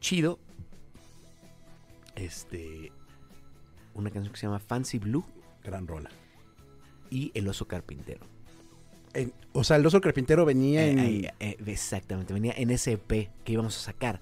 chido, 0.00 0.38
este, 2.14 2.92
una 3.94 4.10
canción 4.10 4.30
que 4.30 4.40
se 4.40 4.46
llama 4.46 4.58
Fancy 4.58 4.98
Blue 4.98 5.24
Gran 5.62 5.86
rola. 5.86 6.10
y 7.08 7.32
El 7.34 7.48
Oso 7.48 7.66
Carpintero. 7.66 8.33
En- 9.14 9.32
o 9.52 9.62
sea, 9.64 9.76
el 9.76 9.86
oso 9.86 10.00
carpintero 10.00 10.44
venía 10.44 10.84
Eh, 10.86 10.90
en... 10.90 10.98
eh, 11.24 11.34
eh, 11.40 11.56
exactamente, 11.66 12.32
venía 12.34 12.52
en 12.56 12.70
ese 12.70 12.92
EP 12.92 13.30
que 13.44 13.52
íbamos 13.52 13.76
a 13.78 13.80
sacar. 13.80 14.20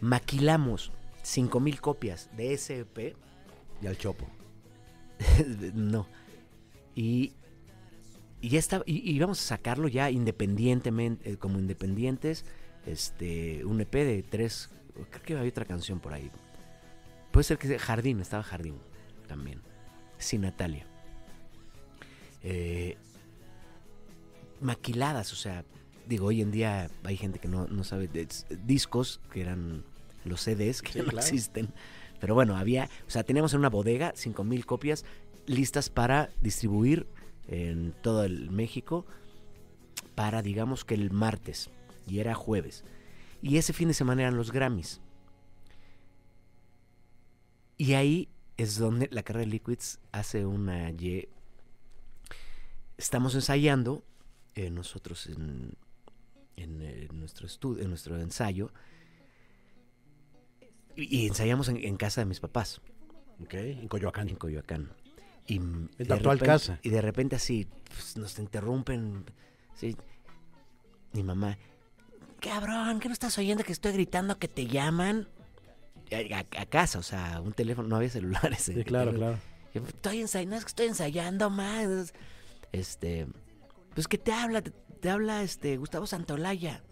Maquilamos 0.00 0.92
5000 1.22 1.80
copias 1.80 2.30
de 2.36 2.54
ese 2.54 2.76
E 2.76 2.80
EP. 2.80 3.16
Y 3.82 3.86
al 3.86 3.96
chopo. 3.98 4.26
no. 5.74 6.06
Y, 6.94 7.32
y 8.40 8.48
ya 8.50 8.58
está, 8.58 8.82
y, 8.86 8.98
y 9.10 9.14
íbamos 9.16 9.40
a 9.40 9.42
sacarlo 9.56 9.88
ya 9.88 10.10
independientemente, 10.10 11.32
eh, 11.32 11.36
como 11.36 11.58
independientes, 11.58 12.44
este, 12.86 13.64
un 13.64 13.80
EP 13.80 13.92
de 13.92 14.22
tres, 14.22 14.70
creo 15.10 15.22
que 15.22 15.36
había 15.36 15.50
otra 15.50 15.64
canción 15.64 16.00
por 16.00 16.12
ahí. 16.14 16.30
Puede 17.30 17.44
ser 17.44 17.58
que 17.58 17.68
sea 17.68 17.78
Jardín, 17.78 18.20
estaba 18.20 18.42
Jardín 18.42 18.76
también, 19.28 19.60
sin 20.18 20.40
Natalia. 20.42 20.86
Eh, 22.42 22.96
maquiladas, 24.60 25.32
o 25.32 25.36
sea, 25.36 25.64
digo, 26.06 26.26
hoy 26.26 26.40
en 26.42 26.50
día 26.50 26.90
hay 27.04 27.16
gente 27.16 27.38
que 27.38 27.48
no, 27.48 27.66
no 27.66 27.84
sabe 27.84 28.08
de 28.08 28.26
discos 28.64 29.20
que 29.32 29.40
eran 29.40 29.84
los 30.24 30.40
CDs 30.42 30.82
que 30.82 30.92
Sí, 30.92 30.98
no 30.98 31.04
claro. 31.04 31.18
existen. 31.18 31.72
Pero 32.20 32.34
bueno, 32.34 32.56
había, 32.56 32.88
o 33.06 33.10
sea, 33.10 33.22
teníamos 33.24 33.54
en 33.54 33.60
una 33.60 33.70
bodega 33.70 34.12
5000 34.14 34.66
copias 34.66 35.04
listas 35.46 35.88
para 35.88 36.30
distribuir 36.42 37.06
en 37.48 37.92
todo 38.02 38.24
el 38.24 38.50
México 38.50 39.06
para 40.14 40.42
digamos 40.42 40.84
que 40.84 40.94
el 40.94 41.10
martes 41.10 41.70
y 42.06 42.18
era 42.18 42.34
jueves. 42.34 42.84
Y 43.42 43.56
ese 43.56 43.72
fin 43.72 43.88
de 43.88 43.94
semana 43.94 44.22
eran 44.22 44.36
los 44.36 44.52
Grammys. 44.52 45.00
Y 47.78 47.94
ahí 47.94 48.28
es 48.58 48.78
donde 48.78 49.08
la 49.10 49.22
carrera 49.22 49.46
de 49.46 49.52
Liquids 49.52 49.98
hace 50.12 50.44
una 50.44 50.90
Y. 50.90 51.28
Estamos 52.98 53.34
ensayando, 53.34 54.04
eh, 54.54 54.70
nosotros 54.70 55.26
en, 55.26 55.74
en, 56.56 56.82
eh, 56.82 57.08
nuestro 57.12 57.46
estudio, 57.46 57.82
en 57.82 57.88
nuestro 57.90 58.18
ensayo, 58.20 58.70
y, 60.96 61.18
y 61.22 61.26
ensayamos 61.28 61.68
en, 61.68 61.76
en 61.78 61.96
casa 61.96 62.20
de 62.20 62.26
mis 62.26 62.40
papás, 62.40 62.80
Ok, 63.42 63.54
en 63.54 63.88
Coyoacán. 63.88 64.28
en 64.28 64.36
Coyoacán. 64.36 64.90
Y, 65.46 65.56
En 65.56 65.90
de 65.96 66.04
tu 66.04 66.12
actual 66.14 66.38
repente- 66.38 66.46
casa. 66.46 66.78
Y 66.82 66.90
de 66.90 67.00
repente 67.00 67.36
así, 67.36 67.66
pues, 67.88 68.16
nos 68.16 68.38
interrumpen. 68.38 69.24
Sí. 69.74 69.96
Mi 71.12 71.22
mamá, 71.22 71.56
cabrón, 72.40 73.00
¿qué 73.00 73.08
no 73.08 73.14
estás 73.14 73.36
oyendo 73.38 73.64
que 73.64 73.72
estoy 73.72 73.92
gritando 73.92 74.38
que 74.38 74.46
te 74.48 74.66
llaman? 74.66 75.26
A, 76.12 76.36
a- 76.38 76.62
a 76.62 76.66
casa, 76.66 76.98
o 76.98 77.02
sea, 77.02 77.40
un 77.40 77.52
teléfono, 77.52 77.88
no 77.88 77.96
había 77.96 78.10
celulares. 78.10 78.60
Sí, 78.62 78.78
eh, 78.78 78.84
claro, 78.84 79.12
teléfono. 79.12 79.38
claro. 79.72 79.86
Estoy 79.88 80.20
ensayando, 80.20 80.56
es 80.56 80.64
que 80.64 80.68
estoy 80.68 80.86
ensayando 80.88 81.48
más. 81.50 82.12
Este, 82.72 83.26
pues 83.94 84.08
que 84.08 84.18
te 84.18 84.32
habla, 84.32 84.62
te, 84.62 84.70
te 85.00 85.10
habla 85.10 85.42
este 85.42 85.76
Gustavo 85.76 86.06
Santolaya. 86.06 86.82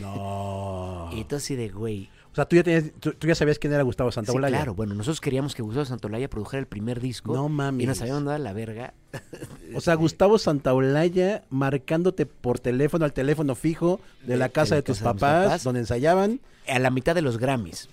No. 0.00 1.10
Y 1.14 1.24
tú 1.24 1.36
así 1.36 1.56
de 1.56 1.68
güey. 1.70 2.10
O 2.30 2.34
sea, 2.34 2.44
tú 2.44 2.56
ya, 2.56 2.62
tenías- 2.62 2.92
tú, 3.00 3.12
tú 3.14 3.26
ya 3.26 3.34
sabías 3.34 3.58
quién 3.58 3.72
era 3.72 3.82
Gustavo 3.82 4.10
Sí, 4.12 4.16
Santaolalla. 4.16 4.58
claro, 4.58 4.74
bueno, 4.74 4.94
nosotros 4.94 5.20
queríamos 5.20 5.54
que 5.54 5.62
Gustavo 5.62 5.86
Santolaya 5.86 6.28
produjera 6.30 6.60
el 6.60 6.66
primer 6.66 7.00
disco. 7.00 7.34
No 7.34 7.48
mames. 7.48 7.82
Y 7.82 7.86
nos 7.86 8.00
habían 8.02 8.24
dado 8.24 8.36
a 8.36 8.38
la 8.38 8.52
verga. 8.52 8.94
O 9.74 9.80
sea, 9.80 9.94
Gustavo 9.94 10.38
Santaolalla 10.38 11.42
marcándote 11.50 12.26
por 12.26 12.58
teléfono 12.60 13.04
al 13.04 13.12
teléfono 13.12 13.54
fijo 13.54 14.00
de 14.22 14.36
la 14.36 14.48
casa 14.50 14.74
de 14.76 14.82
tus 14.82 14.98
casa 14.98 15.14
papás, 15.14 15.44
papás. 15.46 15.64
donde 15.64 15.80
ensayaban. 15.80 16.40
A 16.68 16.78
la 16.78 16.90
mitad 16.90 17.14
de 17.14 17.22
los 17.22 17.38
Grammys. 17.38 17.88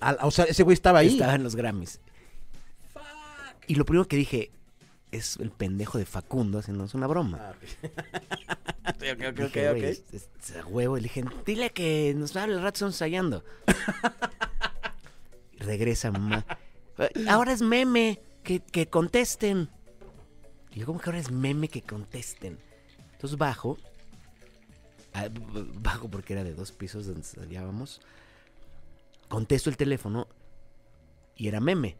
Al- 0.00 0.18
o 0.22 0.30
sea, 0.30 0.46
ese 0.46 0.62
güey 0.64 0.74
estaba 0.74 1.00
ahí. 1.00 1.08
Estaba 1.08 1.34
en 1.34 1.44
los 1.44 1.54
Grammys. 1.54 2.00
Y 3.68 3.74
lo 3.76 3.84
primero 3.84 4.06
que 4.08 4.16
dije 4.16 4.50
es 5.12 5.36
el 5.36 5.50
pendejo 5.50 5.98
de 5.98 6.04
Facundo 6.06 6.58
haciéndonos 6.58 6.94
una 6.94 7.06
broma. 7.06 7.38
Ah, 7.40 7.54
ok. 7.54 7.92
ok, 8.88 9.02
ok, 9.30 9.38
Dije, 9.38 9.68
ok, 9.70 9.76
"Güey, 9.78 9.84
es- 9.84 10.04
es- 10.12 10.28
huevo. 10.66 10.96
Y 10.98 11.02
le 11.02 11.04
dije, 11.04 11.24
dile 11.46 11.70
que 11.70 12.12
nos 12.16 12.34
hable 12.36 12.54
el 12.56 12.62
rato, 12.62 12.74
estamos 12.76 12.94
ensayando. 12.94 13.44
Regresa 15.58 16.10
mamá. 16.10 16.44
Ahora 17.28 17.52
es 17.52 17.62
meme, 17.62 18.20
que, 18.42 18.60
que 18.60 18.88
contesten. 18.88 19.68
Y 20.72 20.80
yo, 20.80 20.86
¿cómo 20.86 20.98
que 21.00 21.10
ahora 21.10 21.18
es 21.20 21.30
meme 21.30 21.68
que 21.68 21.82
contesten? 21.82 22.58
Entonces 23.12 23.38
bajo. 23.38 23.78
ah, 25.14 25.28
Bajo 25.30 26.08
porque 26.08 26.32
era 26.32 26.42
de 26.44 26.54
dos 26.54 26.72
pisos 26.72 27.06
donde 27.06 27.20
ensayábamos. 27.20 28.00
Contesto 29.28 29.70
el 29.70 29.76
teléfono 29.76 30.26
y 31.36 31.48
era 31.48 31.60
meme. 31.60 31.96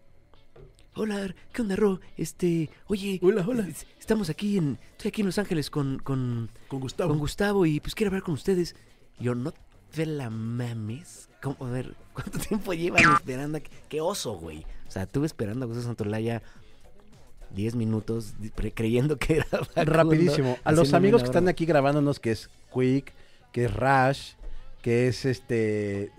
Hola, 0.95 1.34
¿qué 1.53 1.62
onda, 1.62 1.74
Ro? 1.76 2.01
Este, 2.18 2.68
oye, 2.86 3.18
Hola, 3.22 3.45
hola. 3.49 3.66
es- 3.66 3.86
Estamos 3.99 4.28
aquí 4.28 4.59
en, 4.59 4.78
estoy 4.93 5.09
aquí 5.09 5.22
en 5.22 5.26
Los 5.26 5.38
Ángeles 5.38 5.70
con, 5.70 5.99
con, 6.01 6.51
Con 6.68 6.80
Gustavo. 6.80 7.09
con 7.11 7.18
Gustavo 7.18 7.64
y 7.64 7.80
pues 7.80 7.95
quiero 7.95 8.09
hablar 8.11 8.22
con 8.22 8.34
ustedes. 8.34 8.74
Yo, 9.18 9.34
no 9.34 9.55
de 9.97 10.07
la 10.07 10.28
mames. 10.28 11.30
¿Cómo? 11.43 11.57
A 11.61 11.70
ver, 11.70 11.95
¿cuánto 12.14 12.38
tiempo 12.38 12.74
llevan 12.74 13.03
esperando? 13.14 13.59
a 13.59 13.61
que- 13.61 13.70
Qué 13.88 14.01
oso, 14.03 14.34
güey. 14.34 14.66
O 14.86 14.90
sea, 14.90 15.05
estuve 15.05 15.26
esperando 15.26 15.64
a 15.64 15.66
Gustavo 15.68 15.86
Santolaya 15.86 16.43
10 17.55 17.74
minutos 17.74 18.34
creyendo 18.74 19.16
que 19.18 19.36
era 19.36 19.45
Facundo, 19.51 19.84
Rapidísimo. 19.93 20.59
A 20.64 20.72
los 20.72 20.93
amigos 20.93 21.22
que 21.22 21.26
están 21.26 21.49
aquí 21.49 21.64
grabándonos, 21.64 22.20
que 22.20 22.32
es 22.32 22.51
Quick, 22.74 23.14
que 23.51 23.64
es 23.64 23.72
Rash, 23.74 24.32
que 24.82 25.09
es 25.09 25.24
este... 25.24 26.12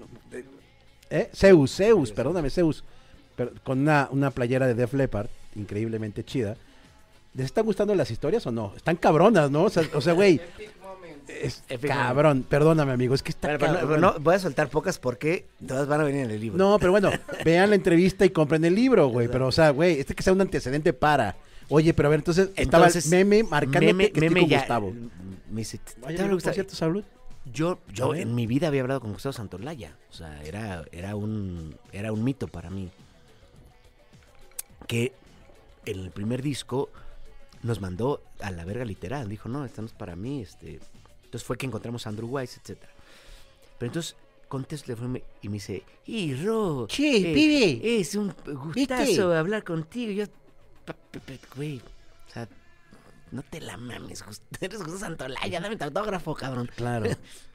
¿Eh? 1.12 1.30
Zeus, 1.36 1.76
Zeus, 1.76 2.12
perdóname, 2.12 2.50
Zeus. 2.50 2.84
Con 3.64 3.80
una, 3.80 4.08
una 4.12 4.32
playera 4.32 4.68
de 4.68 4.74
Def 4.76 4.94
Leppard, 4.94 5.28
increíblemente 5.56 6.24
chida. 6.24 6.56
¿Les 7.36 7.46
están 7.48 7.66
gustando 7.66 7.96
las 7.96 8.12
historias 8.12 8.46
o 8.46 8.52
no? 8.52 8.74
Están 8.76 8.96
cabronas, 8.96 9.50
¿no? 9.50 9.64
O 9.64 9.70
sea, 9.70 9.84
o 9.94 10.02
sea, 10.02 10.14
güey, 10.14 10.40
es 11.28 11.64
Epic 11.70 11.90
cabrón. 11.90 12.46
Perdóname, 12.48 12.92
amigo, 12.92 13.16
es 13.16 13.24
que 13.24 13.32
está 13.32 13.48
pero 13.48 13.60
cabrón. 13.60 13.86
pero 13.88 14.00
no, 14.00 14.20
voy 14.20 14.36
a 14.36 14.40
soltar 14.40 14.70
pocas 14.70 15.00
porque 15.00 15.46
todas 15.66 15.88
van 15.88 16.02
a 16.02 16.04
venir 16.04 16.26
en 16.26 16.32
el 16.32 16.40
libro. 16.40 16.58
No, 16.58 16.78
pero 16.80 16.92
bueno, 16.92 17.10
vean 17.44 17.70
la 17.70 17.76
entrevista 17.76 18.26
y 18.26 18.30
compren 18.30 18.64
el 18.66 18.76
libro, 18.76 19.08
güey. 19.08 19.28
Pero, 19.30 19.48
o 19.48 19.52
sea, 19.52 19.72
güey, 19.72 20.00
este 20.00 20.14
que 20.14 20.22
sea 20.24 20.34
un 20.34 20.42
antecedente 20.42 20.94
para. 20.94 21.36
Oye, 21.70 21.94
pero 21.94 22.08
a 22.08 22.12
ver, 22.12 22.20
entonces, 22.20 22.50
estaba 22.56 22.88
el 22.88 22.94
meme 23.10 23.44
marcando 23.44 23.80
meme, 23.80 24.08
que, 24.08 24.14
que 24.14 24.20
meme 24.22 24.42
estoy 24.42 24.42
con 24.44 24.50
ya- 24.50 24.60
Gustavo. 24.60 24.94
Me 25.50 25.62
dice, 25.62 25.78
¿te- 25.80 25.94
te 25.94 26.00
Oye, 26.06 26.14
habla 26.16 26.24
por 26.26 26.34
Gustavo? 26.36 26.54
cierto, 26.54 26.76
salud. 26.76 27.04
Yo, 27.52 27.80
yo 27.92 28.14
en 28.16 28.36
mi 28.36 28.48
vida 28.48 28.68
había 28.68 28.82
hablado 28.82 29.02
con 29.02 29.12
Gustavo 29.14 29.34
Santolaya. 29.34 29.96
O 30.12 30.14
sea, 30.14 30.42
era, 30.44 30.86
era 30.92 31.16
un 31.16 31.76
era 31.92 32.12
un 32.14 32.24
mito 32.24 32.48
para 32.48 32.70
mí. 32.70 32.90
Que 34.88 35.14
en 35.86 36.00
el 36.00 36.12
primer 36.12 36.42
disco 36.42 36.90
nos 37.62 37.82
mandó 37.82 38.22
a 38.40 38.52
la 38.52 38.66
verga 38.66 38.86
literal. 38.86 39.30
Dijo, 39.30 39.50
no, 39.50 39.66
esta 39.66 39.82
no 39.82 39.88
es 39.88 39.94
para 39.94 40.16
mí. 40.16 40.42
Este. 40.42 40.80
Entonces 41.26 41.44
fue 41.44 41.58
que 41.58 41.66
encontramos 41.66 42.06
a 42.06 42.10
Andrew 42.10 42.28
Wise, 42.30 42.60
etcétera. 42.62 42.92
Pero 43.80 43.90
entonces 43.90 44.16
contesto 44.48 44.92
el 44.92 44.98
teléfono 44.98 45.20
y 45.42 45.48
me 45.50 45.54
dice, 45.56 45.84
y 46.06 46.36
Ro, 46.36 46.86
Che, 46.88 47.32
eh, 47.32 47.34
pibe. 47.34 48.00
es 48.00 48.14
un 48.14 48.28
¿Viste? 48.76 48.96
gustazo 48.96 49.34
hablar 49.34 49.64
contigo. 49.64 50.12
Yo, 50.12 50.26
güey, 51.56 51.80
o 51.80 52.32
sea, 52.32 52.48
no 53.32 53.42
te 53.42 53.60
la 53.60 53.78
mames, 53.78 54.24
eres 54.62 54.78
Gustavo 54.78 55.00
Santolaya, 55.00 55.60
dame 55.60 55.76
tu 55.76 55.86
autógrafo, 55.86 56.36
cabrón. 56.36 56.70
Claro. 56.76 57.10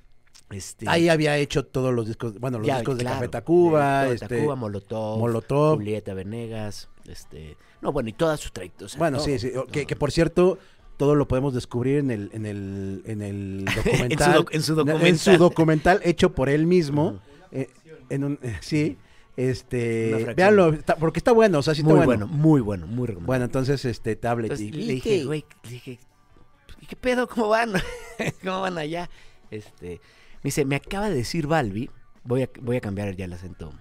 Este, 0.50 0.86
Ahí 0.88 1.08
había 1.10 1.36
hecho 1.36 1.66
todos 1.66 1.92
los 1.92 2.06
discos, 2.06 2.38
bueno, 2.40 2.58
los 2.58 2.66
ya, 2.66 2.76
discos 2.78 2.96
claro, 2.96 3.16
de 3.16 3.20
Café 3.20 3.28
Tacuba, 3.28 4.04
de 4.04 4.14
este, 4.14 4.28
Tacuba, 4.28 4.54
Molotov, 4.56 5.18
Molotov. 5.18 5.76
Julieta 5.76 6.14
Venegas, 6.14 6.88
este, 7.06 7.56
no, 7.82 7.92
bueno, 7.92 8.08
y 8.08 8.14
toda 8.14 8.36
su 8.38 8.48
trayectoria. 8.50 8.86
o 8.86 8.88
sea, 8.88 8.98
Bueno, 8.98 9.18
todo, 9.18 9.26
sí, 9.26 9.38
sí. 9.38 9.50
Que, 9.86 9.94
por 9.94 10.10
cierto, 10.10 10.58
todo 10.96 11.14
lo 11.14 11.28
podemos 11.28 11.52
descubrir 11.54 11.98
en 11.98 12.10
el, 12.10 12.30
en 12.32 12.46
el, 12.46 13.02
en 13.04 13.20
el 13.22 13.64
documental. 13.76 14.34
doc- 14.36 14.54
en 14.54 14.62
su 14.62 14.80
En 14.80 15.18
su 15.18 15.36
documental. 15.36 16.00
hecho 16.02 16.32
por 16.32 16.48
él 16.48 16.66
mismo. 16.66 17.20
Eh, 17.52 17.68
en 18.08 18.24
un, 18.24 18.38
eh, 18.42 18.56
sí. 18.62 18.96
Este. 19.36 20.32
Véanlo, 20.36 20.72
está- 20.72 20.96
porque 20.96 21.18
está 21.20 21.32
bueno, 21.32 21.58
o 21.58 21.62
sea, 21.62 21.74
sí 21.74 21.82
está 21.82 21.94
muy 21.94 22.04
bueno. 22.04 22.26
bueno, 22.26 22.42
muy 22.42 22.60
bueno, 22.60 22.86
muy 22.86 23.06
recomendable. 23.06 23.26
Bueno, 23.26 23.44
entonces, 23.44 23.84
este, 23.84 24.16
tablet. 24.16 24.50
Entonces, 24.50 24.66
y- 24.66 24.72
le 24.86 24.92
dije, 24.94 25.24
güey, 25.24 25.44
dije, 25.68 25.98
¿y 26.80 26.86
qué 26.86 26.96
pedo? 26.96 27.28
¿Cómo 27.28 27.48
van? 27.48 27.72
¿Cómo 28.42 28.62
van 28.62 28.78
allá? 28.78 29.08
Este, 29.50 30.00
me 30.42 30.48
dice, 30.48 30.64
me 30.64 30.76
acaba 30.76 31.08
de 31.10 31.16
decir 31.16 31.46
Balbi, 31.46 31.90
voy 32.24 32.42
a, 32.42 32.50
voy 32.60 32.76
a 32.76 32.80
cambiar 32.80 33.14
ya 33.16 33.24
el 33.24 33.32
acento, 33.32 33.72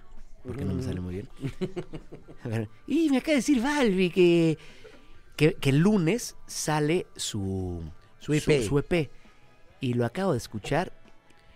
porque 0.44 0.64
no 0.64 0.74
me 0.74 0.82
sale 0.82 1.00
muy 1.00 1.14
bien. 1.14 1.28
A 2.44 2.48
ver, 2.48 2.68
y 2.86 3.10
me 3.10 3.18
acaba 3.18 3.32
de 3.32 3.36
decir 3.36 3.62
Balbi 3.62 4.10
que, 4.10 4.58
que, 5.36 5.54
que 5.54 5.70
el 5.70 5.78
lunes 5.78 6.36
sale 6.46 7.06
su, 7.16 7.82
Su 8.18 8.34
EP. 8.34 8.62
Su, 8.62 8.78
EP. 8.78 9.10
Y 9.80 9.94
lo 9.94 10.04
acabo 10.04 10.32
de 10.32 10.38
escuchar 10.38 10.92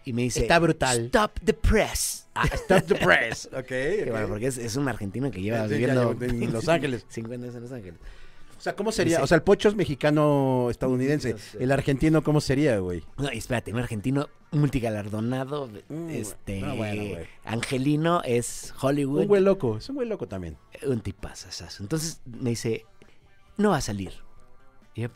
y 0.04 0.12
me 0.12 0.22
dice, 0.22 0.40
Está 0.42 0.58
brutal. 0.58 1.06
Stop 1.06 1.40
the 1.44 1.54
press. 1.54 2.28
Ah, 2.34 2.46
Stop 2.52 2.86
the 2.86 2.94
press. 2.96 3.48
Ok. 3.52 3.66
Que 3.66 4.04
ok. 4.04 4.10
bueno, 4.10 4.28
porque 4.28 4.46
es, 4.46 4.58
es 4.58 4.76
un 4.76 4.88
argentino 4.88 5.30
que 5.30 5.42
lleva 5.42 5.66
Sí, 5.66 5.74
viviendo 5.74 6.16
en 6.20 6.52
Los 6.52 6.68
Ángeles. 6.68 7.04
50 7.08 7.44
años 7.44 7.56
en 7.56 7.62
Los 7.62 7.72
Ángeles. 7.72 8.00
O 8.62 8.64
sea, 8.64 8.76
¿cómo 8.76 8.92
sería? 8.92 9.20
O 9.20 9.26
sea, 9.26 9.34
el 9.34 9.42
pocho 9.42 9.68
es 9.68 9.74
mexicano-estadounidense. 9.74 11.32
No 11.32 11.38
sé. 11.38 11.64
El 11.64 11.72
argentino, 11.72 12.22
¿cómo 12.22 12.40
sería, 12.40 12.78
güey? 12.78 13.02
No, 13.18 13.28
espérate, 13.28 13.72
un 13.72 13.80
argentino 13.80 14.28
multigalardonado, 14.52 15.68
Mm, 15.88 16.10
este, 16.10 16.60
no, 16.60 16.76
bueno, 16.76 17.02
güey. 17.02 17.26
angelino 17.44 18.22
es 18.24 18.72
Hollywood, 18.80 19.22
Un 19.22 19.26
güey 19.26 19.42
loco. 19.42 19.78
Es 19.78 19.88
un 19.88 19.96
güey 19.96 20.06
loco 20.08 20.28
también. 20.28 20.56
un 20.86 21.00
tipazazazo. 21.00 21.82
Entonces 21.82 22.20
me 22.24 22.50
dice, 22.50 22.86
no 23.56 23.70
va 23.70 23.78
a 23.78 23.80
salir. 23.80 24.12
Y 24.94 25.02
yo, 25.02 25.08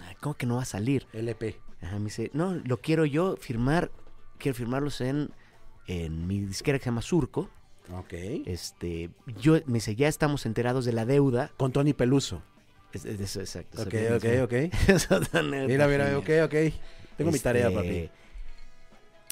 "Ah, 0.00 0.14
¿cómo 0.20 0.34
que 0.34 0.46
no 0.46 0.56
va 0.56 0.62
a 0.62 0.64
salir? 0.64 1.06
LP. 1.12 1.60
Ajá, 1.82 1.98
me 1.98 2.06
dice, 2.06 2.30
no, 2.32 2.54
lo 2.54 2.78
quiero 2.78 3.04
yo 3.04 3.36
firmar, 3.36 3.90
quiero 4.38 4.56
firmarlos 4.56 5.02
en, 5.02 5.30
en 5.86 6.26
mi 6.26 6.40
disquera 6.40 6.78
que 6.78 6.84
se 6.84 6.90
llama 6.90 7.02
Surco. 7.02 7.50
Ok. 7.94 8.12
Este, 8.46 9.10
yo, 9.38 9.54
me 9.66 9.74
dice, 9.74 9.94
ya 9.96 10.08
estamos 10.08 10.46
enterados 10.46 10.86
de 10.86 10.94
la 10.94 11.04
deuda. 11.04 11.50
Con 11.58 11.72
Tony 11.72 11.92
Peluso. 11.92 12.42
Es, 12.92 13.04
es- 13.04 13.20
eso, 13.20 13.40
exacto. 13.40 13.82
Ok, 13.82 13.94
ok, 14.16 14.24
ok. 14.44 14.52
Mira, 15.66 15.86
mira, 15.86 16.18
ok, 16.18 16.28
ok. 16.44 16.54
Tengo 17.16 17.30
mi 17.32 17.38
tarea, 17.38 17.68
Este, 17.68 17.76
papi. 17.76 18.10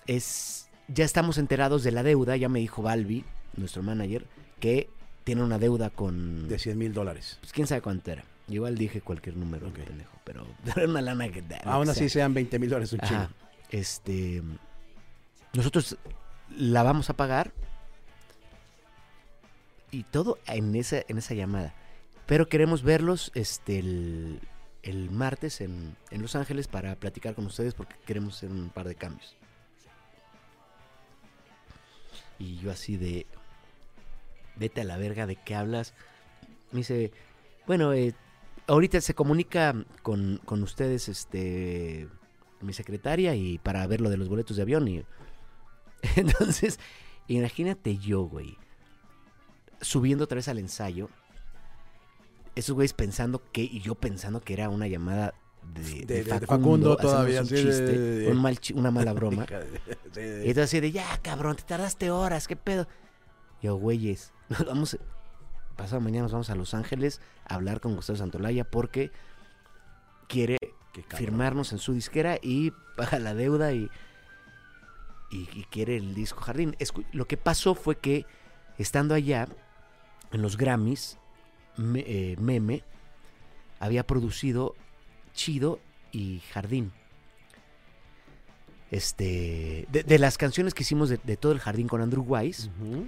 Es, 0.06 0.68
ya 0.88 1.04
estamos 1.04 1.38
enterados 1.38 1.82
de 1.82 1.90
la 1.92 2.02
deuda, 2.02 2.36
ya 2.36 2.48
me 2.48 2.60
dijo 2.60 2.82
Balbi, 2.82 3.24
nuestro 3.56 3.82
manager, 3.82 4.24
que 4.60 4.88
tiene 5.24 5.42
una 5.42 5.58
deuda 5.58 5.90
con... 5.90 6.48
De 6.48 6.58
100 6.58 6.78
mil 6.78 6.92
dólares. 6.94 7.38
Pues 7.40 7.52
quién 7.52 7.66
sabe 7.66 7.82
cuánto 7.82 8.10
era. 8.10 8.24
Igual 8.48 8.78
dije 8.78 9.00
cualquier 9.02 9.36
número, 9.36 9.68
Ok. 9.68 9.80
pendejo, 9.80 10.18
pero 10.24 10.46
era 10.76 10.86
una 10.86 11.02
lana 11.02 11.28
que... 11.30 11.42
lo 11.42 11.70
Aún 11.70 11.88
así 11.90 12.00
sea. 12.00 12.08
sean 12.22 12.34
20 12.34 12.58
mil 12.58 12.70
dólares 12.70 12.92
un 12.92 13.00
chingo. 13.00 13.28
Este... 13.70 14.42
Nosotros 15.52 15.96
la 16.56 16.82
vamos 16.82 17.10
a 17.10 17.14
pagar 17.14 17.52
y 19.90 20.02
todo 20.04 20.38
en 20.46 20.74
esa, 20.74 21.02
en 21.08 21.18
esa 21.18 21.34
llamada. 21.34 21.74
Pero 22.28 22.46
queremos 22.46 22.82
verlos 22.82 23.32
este, 23.34 23.78
el, 23.78 25.10
martes 25.10 25.62
en, 25.62 25.96
en 26.10 26.20
Los 26.20 26.36
Ángeles 26.36 26.68
para 26.68 26.94
platicar 26.94 27.34
con 27.34 27.46
ustedes 27.46 27.72
porque 27.72 27.96
queremos 28.04 28.36
hacer 28.36 28.50
un 28.50 28.68
par 28.68 28.86
de 28.86 28.94
cambios. 28.94 29.34
Y 32.38 32.58
yo 32.58 32.70
así 32.70 32.98
de... 32.98 33.26
Vete 34.56 34.82
a 34.82 34.84
la 34.84 34.98
verga, 34.98 35.26
¿de 35.26 35.36
qué 35.36 35.54
hablas? 35.54 35.94
Me 36.70 36.80
dice, 36.80 37.12
bueno, 37.66 37.94
eh, 37.94 38.14
ahorita 38.66 39.00
se 39.00 39.14
comunica 39.14 39.74
con, 40.02 40.38
con 40.44 40.62
ustedes 40.62 41.08
este 41.08 42.08
mi 42.60 42.72
secretaria 42.72 43.34
y 43.36 43.56
para 43.58 43.86
ver 43.86 44.00
lo 44.00 44.10
de 44.10 44.16
los 44.16 44.28
boletos 44.28 44.56
de 44.56 44.62
avión 44.62 44.88
y 44.88 45.04
entonces 46.16 46.80
imagínate 47.28 47.98
yo 47.98 48.22
güey 48.22 48.58
subiendo 49.80 50.24
otra 50.24 50.36
vez 50.36 50.48
al 50.48 50.58
ensayo 50.58 51.08
esos 52.58 52.74
güeyes 52.74 52.92
pensando 52.92 53.42
que 53.52 53.62
y 53.62 53.80
yo 53.80 53.94
pensando 53.94 54.40
que 54.40 54.52
era 54.52 54.68
una 54.68 54.86
llamada 54.86 55.34
de, 55.74 55.82
De- 56.04 56.22
de- 56.24 56.24
de 56.24 56.46
Facundo 56.46 56.96
todavía, 56.96 57.44
sí, 57.44 57.54
un 57.54 57.60
chiste, 57.62 58.28
un 58.30 58.36
mal 58.40 58.58
una 58.74 58.90
mala 58.90 59.12
broma 59.12 59.46
y 60.16 60.48
entonces 60.48 60.58
así 60.58 60.80
de, 60.80 60.90
ya, 60.92 61.18
cabrón, 61.22 61.56
te 61.56 61.62
tardaste 61.64 62.10
horas, 62.10 62.48
¿qué 62.48 62.56
pedo? 62.56 62.88
Yo, 63.62 63.76
güeyes, 63.76 64.32
nos 64.48 64.64
vamos, 64.64 64.98
pasado 65.76 66.00
mañana 66.00 66.22
nos 66.22 66.32
vamos 66.32 66.50
a 66.50 66.54
Los 66.54 66.74
Ángeles 66.74 67.20
a 67.46 67.54
hablar 67.56 67.80
con 67.80 67.94
Gustavo 67.96 68.16
Santolaya 68.16 68.64
porque 68.64 69.10
quiere 70.28 70.56
firmarnos 71.16 71.72
en 71.72 71.78
su 71.78 71.92
disquera 71.92 72.38
y 72.42 72.72
paga 72.96 73.18
la 73.18 73.34
deuda 73.34 73.72
y, 73.72 73.88
y, 75.30 75.48
y 75.52 75.64
quiere 75.70 75.96
el 75.96 76.14
disco 76.14 76.40
Jardín. 76.40 76.76
Escu- 76.80 77.06
lo 77.12 77.26
que 77.26 77.36
pasó 77.36 77.74
fue 77.74 77.96
que, 77.98 78.26
estando 78.78 79.14
allá, 79.14 79.46
en 80.32 80.42
los 80.42 80.56
Grammys, 80.56 81.18
me- 81.78 82.04
eh, 82.06 82.36
Meme 82.38 82.82
había 83.80 84.06
producido 84.06 84.74
Chido 85.34 85.80
y 86.12 86.40
Jardín. 86.52 86.92
Este, 88.90 89.86
de, 89.92 90.02
de 90.02 90.18
las 90.18 90.38
canciones 90.38 90.72
que 90.74 90.82
hicimos 90.82 91.08
de, 91.10 91.18
de 91.22 91.36
todo 91.36 91.52
el 91.52 91.58
jardín 91.60 91.88
con 91.88 92.00
Andrew 92.00 92.24
Wise, 92.26 92.68
Ujú. 92.80 93.06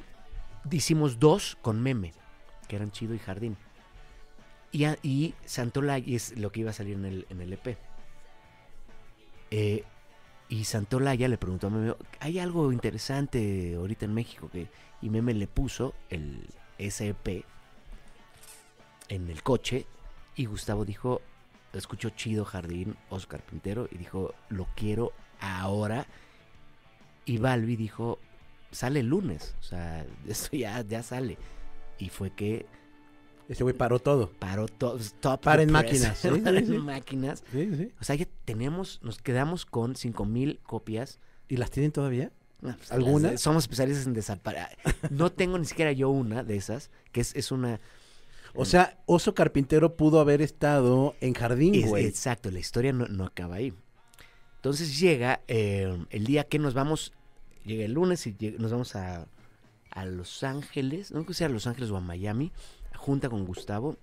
hicimos 0.71 1.18
dos 1.18 1.57
con 1.62 1.81
Meme, 1.83 2.12
que 2.68 2.77
eran 2.77 2.93
Chido 2.93 3.14
y 3.14 3.18
Jardín. 3.18 3.57
Y, 4.73 4.85
a- 4.85 4.99
y 5.03 5.35
Santolaya 5.47 6.14
es 6.14 6.37
lo 6.39 6.53
que 6.53 6.61
iba 6.61 6.71
a 6.71 6.75
salir 6.75 6.95
en 6.97 7.05
el, 7.07 7.27
en 7.31 7.41
el 7.41 7.53
EP. 7.55 7.79
Eh, 9.51 9.85
y 10.51 10.64
Santolaya 10.64 11.29
le 11.29 11.39
preguntó 11.39 11.68
a 11.68 11.71
Meme, 11.71 11.95
¿hay 12.21 12.39
algo 12.39 12.73
interesante 12.73 13.75
ahorita 13.77 14.05
en 14.05 14.14
México? 14.14 14.51
que 14.53 14.66
Y 15.01 15.09
Meme 15.09 15.33
le 15.33 15.47
puso 15.47 15.95
el 16.11 16.47
SP 16.77 17.45
en 19.11 19.29
el 19.29 19.43
coche 19.43 19.85
y 20.37 20.47
Gustavo 20.47 20.87
dijo, 20.87 21.21
escuchó 21.75 22.09
Chido 22.11 22.47
Jardín, 22.47 22.97
Oscar 23.11 23.43
Pintero, 23.43 23.87
y 23.93 23.99
dijo, 23.99 24.35
lo 24.49 24.67
quiero 24.75 25.13
ahora. 25.41 26.07
Y 27.27 27.37
Balbi 27.39 27.77
dijo, 27.77 28.19
sale 28.71 29.01
el 29.01 29.07
lunes, 29.09 29.55
o 29.61 29.63
sea, 29.63 30.07
esto 30.27 30.57
ya, 30.57 30.81
ya 30.83 31.03
sale. 31.03 31.37
Y 31.99 32.09
fue 32.09 32.31
que 32.31 32.65
Ese 33.49 33.63
güey 33.65 33.77
paró 33.77 33.99
todo. 33.99 34.31
paró 34.39 34.67
todo, 34.69 34.97
stop 34.99 35.43
Para 35.43 35.59
the 35.59 35.63
en 35.65 35.69
press. 35.69 35.83
máquinas, 35.85 36.19
sí, 36.19 36.29
sí, 36.45 36.67
sí. 36.67 36.79
máquinas. 36.79 37.45
Sí, 37.53 37.71
sí. 37.77 37.93
O 38.01 38.05
sea, 38.05 38.17
ya 38.17 38.27
tenemos, 38.47 39.01
nos 39.03 39.19
quedamos 39.21 39.67
con 39.67 39.97
5000 39.97 40.61
copias. 40.63 41.19
¿Y 41.49 41.57
las 41.57 41.71
tienen 41.71 41.93
todavía? 41.93 42.31
No, 42.63 42.77
pues, 42.77 43.41
somos 43.41 43.65
especialistas 43.65 44.07
en 44.07 44.15
desaparecer. 44.15 44.79
No 45.11 45.31
tengo 45.33 45.59
ni 45.59 45.65
siquiera 45.67 45.93
yo 45.93 46.11
una 46.11 46.43
de 46.45 46.57
esas, 46.57 46.91
que 47.13 47.21
es, 47.21 47.35
es 47.35 47.51
una... 47.53 47.81
O 48.55 48.64
sea, 48.64 48.98
Oso 49.07 49.34
Carpintero 49.34 49.96
pudo 49.96 50.20
haber 50.20 50.42
estado 50.42 51.14
en 51.20 51.34
Jardín, 51.34 51.74
es- 51.74 51.88
güey. 51.88 52.07
exacto, 52.07 52.51
la 52.51 52.59
historia 52.59 52.92
no, 52.92 53.07
no 53.07 53.24
acaba 53.24 53.57
ahí. 53.57 53.72
Entonces 54.57 54.98
llega 54.98 55.40
eh, 55.48 56.05
el 56.11 56.26
día 56.26 56.44
que 56.44 56.59
nos 56.59 56.74
vamos, 56.74 57.12
llega 57.64 57.84
el 57.84 57.92
lunes 57.92 58.26
y 58.26 58.34
lleg- 58.34 58.59
nos 58.59 58.72
vamos 58.72 58.94
a, 58.96 59.26
a 59.90 60.05
Los 60.05 60.42
Ángeles, 60.42 61.12
no 61.12 61.24
que 61.24 61.32
sea 61.34 61.46
a 61.46 61.51
Los 61.51 61.66
Ángeles 61.66 61.90
o 61.90 61.96
a 61.96 62.01
Miami, 62.01 62.53
junta 62.96 63.28
con 63.30 63.44
Gustavo, 63.46 63.96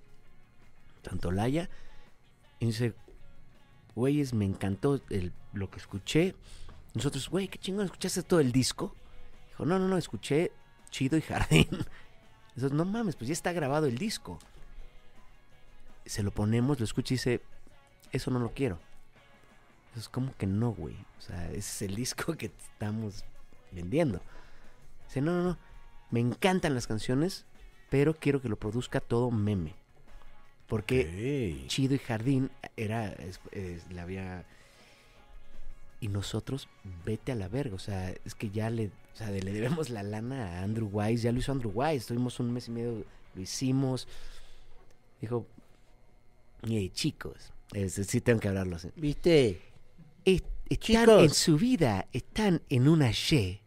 Santolaya, 1.03 1.69
y 2.59 2.67
dice, 2.67 2.93
güeyes, 3.95 4.33
me 4.33 4.45
encantó 4.45 5.01
el- 5.09 5.31
lo 5.53 5.69
que 5.69 5.77
escuché. 5.77 6.35
Nosotros, 6.93 7.29
güey, 7.29 7.47
qué 7.47 7.59
chingón, 7.59 7.85
¿escuchaste 7.85 8.23
todo 8.23 8.39
el 8.39 8.51
disco? 8.51 8.95
Dijo, 9.49 9.65
no, 9.65 9.77
no, 9.79 9.87
no, 9.87 9.97
escuché 9.97 10.51
Chido 10.89 11.17
y 11.17 11.21
Jardín. 11.21 11.67
Nosotros, 12.57 12.75
no 12.77 12.83
mames, 12.85 13.15
pues 13.15 13.27
ya 13.29 13.33
está 13.33 13.53
grabado 13.53 13.85
el 13.85 13.97
disco. 13.97 14.39
Se 16.05 16.23
lo 16.23 16.31
ponemos, 16.31 16.79
lo 16.79 16.83
escucha 16.85 17.13
y 17.13 17.17
dice, 17.17 17.41
eso 18.11 18.31
no 18.31 18.39
lo 18.39 18.51
quiero. 18.53 18.79
Entonces, 19.89 20.09
¿cómo 20.09 20.33
que 20.37 20.47
no, 20.47 20.71
güey? 20.71 20.95
O 21.19 21.21
sea, 21.21 21.45
ese 21.51 21.57
es 21.59 21.81
el 21.83 21.95
disco 21.95 22.33
que 22.35 22.47
estamos 22.47 23.23
vendiendo. 23.71 24.21
Dice, 25.07 25.21
no, 25.21 25.31
no, 25.33 25.43
no, 25.43 25.57
me 26.11 26.19
encantan 26.19 26.73
las 26.73 26.87
canciones, 26.87 27.45
pero 27.89 28.13
quiero 28.15 28.41
que 28.41 28.49
lo 28.49 28.57
produzca 28.57 28.99
todo 29.01 29.31
meme. 29.31 29.75
Porque. 30.67 31.63
Chido 31.67 31.95
y 31.95 31.99
Jardín 31.99 32.49
era, 32.75 33.07
es- 33.13 33.39
es- 33.51 33.89
la 33.91 34.01
había... 34.01 34.45
Y 35.99 36.09
nosotros, 36.09 36.67
vete 37.05 37.31
a 37.31 37.35
la 37.35 37.47
verga, 37.47 37.75
o 37.75 37.79
sea, 37.79 38.11
es 38.23 38.35
que 38.35 38.49
ya 38.51 38.69
le, 38.69 38.87
o 39.13 39.15
sea, 39.15 39.31
le 39.31 39.51
debemos 39.51 39.89
la 39.89 40.03
lana 40.03 40.59
a 40.59 40.63
Andrew 40.63 40.89
Wise, 40.91 41.23
ya 41.23 41.31
lo 41.31 41.39
hizo 41.39 41.51
Andrew 41.51 41.71
Wise, 41.73 41.95
estuvimos 41.97 42.39
un 42.39 42.53
mes 42.53 42.67
y 42.67 42.71
medio, 42.71 43.03
lo 43.33 43.41
hicimos. 43.41 44.07
Dijo, 45.19 45.47
"Ey, 46.63 46.89
chicos, 46.89 47.51
es- 47.73 47.93
sí 47.93 48.21
tengo 48.21 48.39
que 48.39 48.47
hablarlo 48.47 48.75
así. 48.75 48.89
¿Viste? 48.95 49.59
Es- 50.23 50.43
están 50.69 51.05
Chicos. 51.05 51.23
en 51.23 51.29
su 51.31 51.57
vida, 51.57 52.07
están 52.13 52.61
en 52.69 52.87
una 52.87 53.09
Y. 53.11 53.59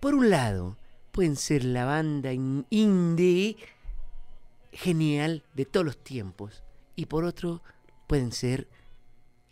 Por 0.00 0.14
un 0.14 0.30
lado, 0.30 0.76
pueden 1.12 1.36
ser 1.36 1.64
la 1.64 1.84
banda 1.84 2.32
in- 2.32 2.66
indie 2.70 3.56
genial 4.72 5.42
de 5.54 5.64
todos 5.66 5.84
los 5.84 5.98
tiempos. 6.02 6.62
Y 6.96 7.06
por 7.06 7.24
otro, 7.24 7.62
pueden 8.06 8.32
ser 8.32 8.68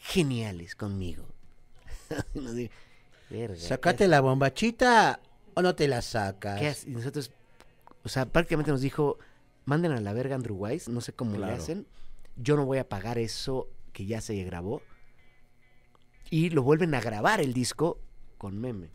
geniales 0.07 0.75
conmigo. 0.75 1.27
Uno 2.35 2.53
dice, 2.53 2.73
"Verga, 3.31 3.57
¿Sacate 3.57 4.09
la 4.09 4.21
bombachita 4.21 5.21
o 5.55 5.63
no 5.63 5.75
te 5.75 5.89
la 5.89 6.03
sacas? 6.03 6.61
¿Qué? 6.61 6.91
Y 6.91 6.95
nosotros, 6.95 7.33
o 8.05 8.09
sea, 8.09 8.27
prácticamente 8.27 8.71
nos 8.71 8.81
dijo, 8.81 9.19
manden 9.65 9.93
a 9.93 10.01
la 10.01 10.13
verga 10.13 10.37
Andrew 10.37 10.57
Wise, 10.57 10.91
no 10.91 11.01
sé 11.01 11.13
cómo 11.13 11.37
le 11.39 11.47
hacen, 11.47 11.87
yo 12.37 12.57
no 12.57 12.65
voy 12.65 12.79
a 12.79 12.89
pagar 12.89 13.19
eso 13.19 13.69
que 13.93 14.07
ya 14.07 14.21
se 14.21 14.43
grabó. 14.45 14.83
Y 16.31 16.51
lo 16.51 16.63
vuelven 16.63 16.95
a 16.95 17.01
grabar 17.01 17.41
el 17.41 17.53
disco 17.53 17.99
con 18.39 18.61
meme. 18.61 18.91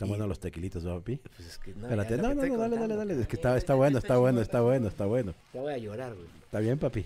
Están 0.00 0.08
buenos 0.08 0.28
los 0.28 0.40
tequilitos, 0.40 0.82
¿no, 0.82 0.98
papi. 0.98 1.18
Pues 1.18 1.46
es 1.46 1.58
que 1.58 1.74
no, 1.74 1.82
Espérate, 1.82 2.16
no, 2.16 2.34
no, 2.34 2.46
no, 2.46 2.56
dale, 2.56 2.78
dale, 2.78 2.96
dale. 2.96 3.20
Es 3.20 3.28
que 3.28 3.36
está, 3.36 3.54
está 3.58 3.74
bueno, 3.74 3.98
está 3.98 4.16
bueno, 4.16 4.40
está 4.40 4.62
bueno, 4.62 4.88
está 4.88 5.04
bueno. 5.04 5.34
Ya 5.52 5.60
voy 5.60 5.74
a 5.74 5.76
llorar, 5.76 6.14
güey. 6.14 6.26
Está 6.42 6.58
bien, 6.58 6.78
papi. 6.78 7.04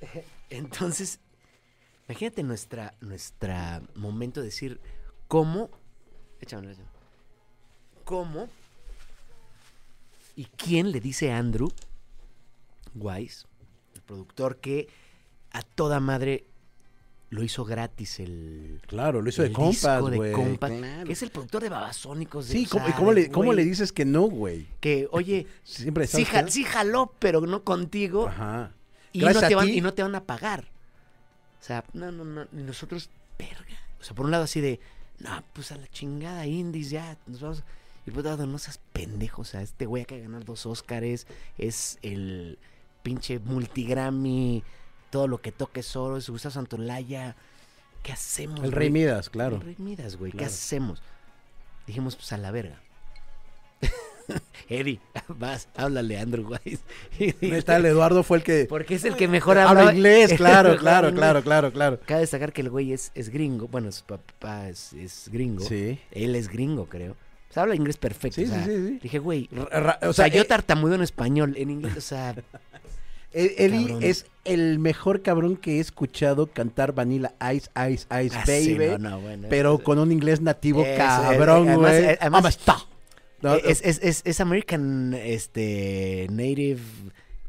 Entonces, 0.48 1.20
imagínate 2.08 2.42
nuestra, 2.42 2.94
nuestra 3.02 3.82
momento 3.96 4.40
de 4.40 4.46
decir 4.46 4.80
cómo, 5.28 5.68
échamelo, 6.40 6.72
échamelo. 6.72 6.90
cómo 8.04 8.48
y 10.36 10.46
quién 10.46 10.92
le 10.92 11.00
dice 11.00 11.32
a 11.32 11.36
Andrew 11.36 11.68
Wise, 12.94 13.44
el 13.94 14.00
productor 14.00 14.56
que 14.56 14.88
a 15.50 15.60
toda 15.60 16.00
madre 16.00 16.46
lo 17.36 17.44
hizo 17.44 17.64
gratis 17.64 18.18
el, 18.18 18.80
Claro, 18.86 19.20
lo 19.20 19.28
hizo 19.28 19.42
de 19.42 19.52
compas, 19.52 19.74
disco 19.74 20.10
de 20.10 20.16
güey. 20.16 20.56
Claro. 20.58 21.04
que 21.06 21.12
es 21.12 21.22
el 21.22 21.30
productor 21.30 21.62
de 21.62 21.68
Babasónicos. 21.68 22.48
de 22.48 22.54
Sí, 22.54 22.66
¿cómo, 22.66 22.88
y 22.88 22.92
cómo 22.92 23.12
le, 23.12 23.30
cómo 23.30 23.52
le 23.52 23.62
dices 23.64 23.92
que 23.92 24.04
no, 24.06 24.22
güey? 24.22 24.66
Que, 24.80 25.06
oye, 25.12 25.46
Siempre 25.64 26.06
sí, 26.06 26.24
¿sabes 26.24 26.28
ja- 26.28 26.48
sí 26.50 26.64
jaló, 26.64 27.12
pero 27.18 27.42
no 27.42 27.62
contigo. 27.62 28.28
Ajá. 28.28 28.72
Y 29.12 29.20
no, 29.20 29.38
te 29.38 29.54
van, 29.54 29.68
y 29.68 29.80
no 29.80 29.92
te 29.94 30.02
van 30.02 30.14
a 30.14 30.24
pagar. 30.24 30.64
O 31.60 31.64
sea, 31.64 31.84
no, 31.92 32.10
no, 32.10 32.24
no. 32.24 32.42
Y 32.52 32.62
nosotros, 32.62 33.10
verga. 33.38 33.78
O 34.00 34.04
sea, 34.04 34.14
por 34.14 34.24
un 34.26 34.30
lado 34.32 34.44
así 34.44 34.60
de, 34.60 34.80
no, 35.18 35.42
pues 35.52 35.72
a 35.72 35.76
la 35.76 35.86
chingada 35.88 36.46
indies 36.46 36.90
ya, 36.90 37.16
nos 37.26 37.40
vamos. 37.40 37.62
Y 38.06 38.10
por 38.10 38.20
otro 38.20 38.30
lado, 38.32 38.46
no 38.46 38.58
seas 38.58 38.80
pendejo. 38.92 39.42
O 39.42 39.44
sea, 39.44 39.62
este 39.62 39.84
güey 39.86 40.02
acaba 40.04 40.18
de 40.20 40.26
ganar 40.26 40.44
dos 40.44 40.64
Óscares, 40.64 41.26
es 41.58 41.98
el 42.02 42.58
pinche 43.02 43.38
multigrammy, 43.40 44.62
todo 45.16 45.28
lo 45.28 45.40
que 45.40 45.50
toque 45.50 45.80
es 45.80 45.96
oro, 45.96 46.18
es 46.18 46.28
Gustavo 46.28 46.52
Santolaya. 46.52 47.36
¿Qué 48.02 48.12
hacemos? 48.12 48.62
El 48.62 48.70
Rey 48.70 48.90
güey? 48.90 49.04
Midas, 49.04 49.30
claro. 49.30 49.56
El 49.56 49.62
Rey 49.62 49.76
Midas, 49.78 50.16
güey. 50.16 50.30
¿Qué 50.30 50.44
hacemos? 50.44 51.00
Dijimos, 51.86 52.16
pues 52.16 52.34
a 52.34 52.36
la 52.36 52.50
verga. 52.50 52.82
Eddie, 54.68 55.00
vas, 55.28 55.68
háblale 55.74 56.18
a 56.18 56.20
Andrew. 56.20 56.46
Neta, 57.40 57.76
el 57.78 57.86
Eduardo 57.86 58.24
fue 58.24 58.36
el 58.36 58.42
que 58.42 58.66
Porque 58.68 58.96
es 58.96 59.06
el 59.06 59.16
que 59.16 59.26
mejor 59.26 59.56
habla, 59.56 59.80
habla 59.80 59.94
inglés, 59.94 60.34
claro, 60.34 60.76
claro, 60.76 61.14
claro, 61.14 61.42
claro, 61.42 61.72
claro. 61.72 61.98
Cabe 62.04 62.20
destacar 62.20 62.52
que 62.52 62.60
el 62.60 62.68
güey 62.68 62.92
es, 62.92 63.10
es 63.14 63.30
gringo. 63.30 63.68
Bueno, 63.68 63.90
su 63.92 64.04
papá 64.04 64.68
es, 64.68 64.92
es 64.92 65.30
gringo. 65.32 65.64
Sí. 65.64 65.98
Él 66.10 66.34
es 66.34 66.48
gringo, 66.50 66.90
creo. 66.90 67.12
O 67.48 67.52
sea, 67.54 67.62
habla 67.62 67.74
inglés 67.74 67.96
perfecto. 67.96 68.34
Sí, 68.34 68.44
o 68.44 68.48
sea, 68.48 68.66
sí, 68.66 68.70
sí, 68.70 68.88
sí. 68.88 68.98
Dije, 69.02 69.18
güey. 69.18 69.48
O 70.02 70.12
sea, 70.12 70.26
yo 70.26 70.42
eh, 70.42 70.44
tartamudo 70.44 70.94
en 70.94 71.00
español, 71.00 71.54
en 71.56 71.70
inglés, 71.70 71.96
o 71.96 72.00
sea, 72.02 72.34
Eddie 73.36 73.86
Cabrón. 73.86 74.02
es 74.02 74.26
el 74.44 74.78
mejor 74.78 75.22
cabrón 75.22 75.56
que 75.56 75.76
he 75.76 75.80
escuchado 75.80 76.46
cantar 76.46 76.92
Vanilla 76.94 77.34
Ice, 77.54 77.68
Ice, 77.90 78.06
Ice, 78.24 78.36
ah, 78.36 78.44
sí, 78.46 78.74
Baby. 78.74 78.92
no, 79.02 79.10
no, 79.10 79.20
bueno, 79.20 79.46
pero 79.50 79.74
es- 79.76 79.82
con 79.82 79.98
un 79.98 80.12
inglés 80.12 80.40
nativo 80.40 80.82
Es- 80.84 80.96
cabrón, 80.96 81.66
eh, 81.68 81.70
además- 81.72 81.90
güey. 81.92 82.04
eh, 82.04 82.18
además- 82.20 82.40
¿Cómo 82.40 82.48
está? 82.48 82.76
No, 83.42 83.54
es, 83.56 83.82
es, 83.84 84.00
es, 84.02 84.22
es 84.24 84.40
American, 84.40 85.14
este, 85.14 86.26
native, 86.30 86.80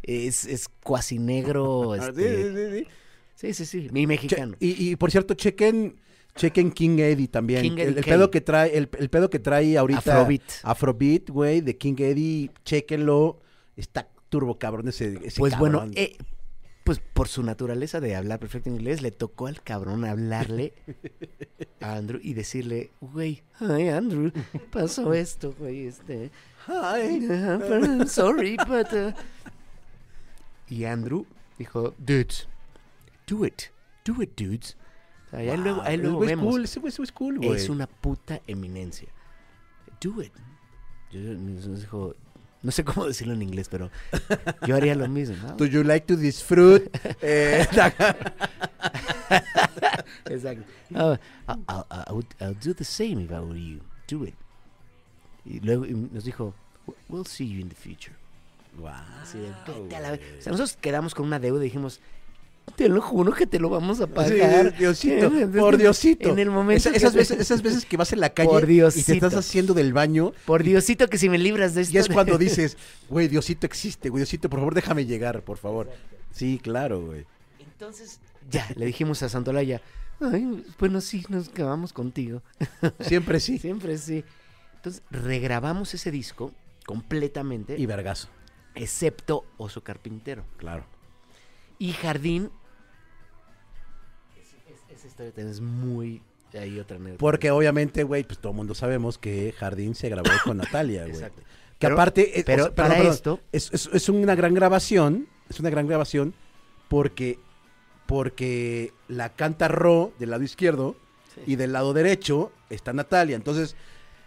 es, 0.04 0.46
es 0.46 0.68
cuasi 0.84 1.18
negro, 1.20 1.94
ah, 2.00 2.12
sí, 2.16 2.24
este, 2.24 2.88
sí, 3.36 3.54
sí, 3.54 3.66
sí, 3.66 3.90
mi 3.92 4.02
Che- 4.02 4.08
mexicano. 4.08 4.56
y, 4.60 4.90
y 4.92 4.96
por 4.96 5.12
cierto, 5.12 5.34
chequen, 5.36 5.96
chequen 6.36 6.72
King 6.72 7.00
Eddie 7.00 7.28
también. 7.28 7.62
King 7.62 7.78
Eddie 7.78 8.00
el, 8.00 8.04
pedo 8.04 8.30
que 8.32 8.42
trae, 8.42 8.78
el, 8.78 8.90
el 9.00 9.10
pedo 9.10 9.30
que 9.30 9.40
trae 9.40 9.78
ahorita. 9.78 10.00
Afrobeat. 10.00 10.42
Afrobeat, 10.64 11.30
güey, 11.30 11.62
de 11.62 11.78
King 11.78 11.96
Eddie, 12.00 12.52
chequenlo. 12.66 13.40
Está 13.76 14.08
turbo 14.30 14.58
cabrón 14.60 14.88
ese, 14.88 15.20
ese 15.24 15.40
Pues 15.40 15.58
bueno, 15.58 15.86
eh, 15.96 16.18
pues 16.84 17.00
por 17.00 17.28
su 17.28 17.44
naturaleza 17.44 18.00
de 18.00 18.16
hablar 18.16 18.40
perfecto 18.40 18.70
inglés, 18.70 19.02
le 19.02 19.12
tocó 19.12 19.48
al 19.48 19.62
cabrón 19.62 20.06
hablarle 20.06 20.74
a 21.82 21.96
Andrew 21.96 22.20
y 22.24 22.34
decirle, 22.34 22.92
güey, 23.02 23.44
ay 23.60 23.90
Andrew, 23.90 24.32
pasó 24.72 25.14
esto, 25.14 25.54
güey, 25.60 25.88
este, 25.88 26.32
Ay. 26.68 27.28
"Ah, 27.30 27.58
pero 27.60 28.08
sorry, 28.08 28.58
but... 28.68 28.92
uh", 28.94 29.14
Y 30.70 30.84
Andrew 30.86 31.26
dijo, 31.58 31.94
dudes, 31.98 32.48
do 33.28 33.46
it, 33.46 33.64
do 34.06 34.22
it, 34.22 34.32
dudes. 34.38 34.78
O 35.28 35.30
sea, 35.32 35.40
ahí 35.40 35.58
luego, 35.58 35.82
ahí 35.82 35.98
vemos. 35.98 36.46
cool, 36.46 36.64
es 36.64 37.12
cool, 37.12 37.38
güey. 37.38 37.52
Es 37.52 37.70
una 37.70 37.88
puta 37.88 38.42
eminencia. 38.48 39.10
Do 40.02 40.22
it. 40.22 40.32
Yo, 41.12 41.22
dijo, 41.76 42.16
no 42.68 42.72
sé 42.74 42.84
cómo 42.84 43.06
decirlo 43.08 43.34
en 43.34 43.42
inglés, 43.42 43.70
pero 43.70 43.90
yo 44.68 44.76
haría 44.76 44.94
lo 44.94 45.08
mismo. 45.08 45.38
¿no? 45.42 45.56
Do 45.56 45.66
you 45.66 45.84
like 45.84 46.06
to 46.06 46.18
disfrute? 46.18 46.92
eh, 47.22 47.66
Exacto. 50.30 50.64
Ah, 50.94 51.18
I, 51.48 51.54
I- 51.70 52.04
I 52.10 52.12
would, 52.14 52.26
I'll 52.42 52.54
do 52.54 52.74
the 52.74 52.84
same 52.84 53.22
if 53.24 53.32
I 53.32 53.40
were 53.40 53.58
you. 53.58 53.80
Do 54.08 54.26
it. 54.26 54.36
Y 55.46 55.60
luego 55.62 55.86
y 55.86 55.94
nos 55.94 56.26
dijo, 56.26 56.54
"We- 56.86 56.96
we'll 57.10 57.26
see 57.26 57.48
you 57.48 57.62
in 57.62 57.70
the 57.70 57.76
future. 57.76 58.14
Wow, 58.78 58.90
Así 59.22 59.38
de, 59.40 59.54
"Vete 59.66 59.96
a 59.96 60.00
la 60.02 60.10
güey. 60.10 60.20
ve-". 60.20 60.38
O 60.40 60.42
sea, 60.42 60.52
nosotros 60.52 60.78
quedamos 60.82 61.16
con 61.16 61.26
una 61.26 61.40
deuda 61.40 61.62
y 61.62 61.68
dijimos, 61.68 62.02
te 62.76 62.90
lo 62.90 63.02
juro 63.02 63.34
que 63.34 63.48
te 63.48 63.60
lo 63.60 63.70
vamos 63.70 64.00
a 64.02 64.06
Sí, 64.06 64.12
pagar. 64.14 64.78
Diosito, 64.78 65.26
En- 65.38 65.52
por 65.52 65.78
Diosito. 65.78 66.30
En 66.30 66.40
el 66.40 66.50
momento 66.52 66.90
Esa- 66.90 66.96
esas, 66.96 67.14
veces, 67.16 67.40
esas 67.40 67.62
veces 67.62 67.86
que 67.86 67.98
vas 67.98 68.14
en 68.14 68.20
la 68.20 68.30
calle 68.30 68.50
Por 68.50 68.64
y 68.64 68.68
te 68.68 68.74
Diosito. 68.74 69.14
estás 69.14 69.36
haciendo 69.36 69.74
del 69.74 69.94
baño 69.94 70.34
Por 70.46 70.64
Diosito 70.64 71.08
que 71.08 71.18
si 71.18 71.30
me 71.30 71.38
libras 71.38 71.74
de 71.76 71.82
esto. 71.82 71.96
y 71.96 71.98
es 72.00 72.08
cuando 72.08 72.38
dices, 72.38 72.78
güey, 73.10 73.28
Diosito 73.28 73.66
existe, 73.66 74.10
güey, 74.10 74.20
Diosito, 74.22 74.50
por 74.50 74.60
favor, 74.60 74.76
déjame 74.76 75.06
llegar, 75.06 75.42
por 75.44 75.58
favor. 75.58 75.90
Sí, 76.32 76.60
claro, 76.62 77.04
güey. 77.06 77.26
Entonces, 77.60 78.20
ya, 78.52 78.68
le 78.76 78.86
dijimos 78.86 79.24
a 79.24 79.30
Santolaya, 79.30 79.82
ay, 80.20 80.64
bueno, 80.80 81.02
sí, 81.02 81.26
nos 81.30 81.50
quedamos 81.50 81.94
contigo. 81.94 82.42
Siempre 83.00 83.40
sí. 83.40 83.58
Siempre 83.60 83.98
sí. 83.98 84.24
Entonces, 84.76 85.02
regrabamos 85.10 85.94
ese 85.94 86.12
disco 86.12 86.52
completamente, 86.86 87.76
Y 87.78 87.86
vergazo, 87.86 88.28
excepto 88.76 89.46
Oso 89.58 89.84
Carpintero. 89.84 90.44
claro. 90.58 90.86
Y 91.80 91.94
Jardín 91.94 92.50
esa 94.90 95.08
historia 95.08 95.32
también 95.32 95.50
es 95.52 95.62
muy... 95.62 96.22
Hay 96.54 96.80
otra 96.80 96.96
anécdota. 96.96 97.20
Porque 97.20 97.52
obviamente, 97.52 98.04
güey, 98.04 98.24
pues 98.24 98.40
todo 98.40 98.52
el 98.52 98.56
mundo 98.58 98.74
sabemos 98.74 99.18
que 99.18 99.54
Jardín 99.58 99.94
se 99.96 100.10
grabó 100.10 100.30
con 100.44 100.58
Natalia, 100.58 101.02
güey. 101.04 101.14
Exacto. 101.16 101.42
Que 101.42 101.46
Pero- 101.88 101.96
aparte, 101.96 102.40
eh, 102.40 102.44
pero 102.46 102.64
o 102.64 102.66
sea, 102.68 102.74
perdón, 102.74 102.76
para 102.76 102.96
perdón, 102.96 103.14
esto- 103.14 103.40
es, 103.52 103.70
es- 103.74 103.90
es 103.94 104.10
una 104.10 104.34
gran 104.34 104.54
grabación, 104.54 105.28
es 105.50 105.60
una 105.60 105.70
gran 105.70 105.86
grabación 105.88 106.34
porque, 106.88 107.38
porque 108.08 108.94
la 109.08 109.30
canta 109.36 109.68
Ro 109.68 110.14
del 110.20 110.32
lado 110.32 110.44
izquierdo 110.44 110.96
y 111.46 111.58
del 111.58 111.74
lado 111.74 111.94
derecho 111.94 112.52
está 112.72 112.94
Natalia. 112.94 113.36
Entonces, 113.36 113.76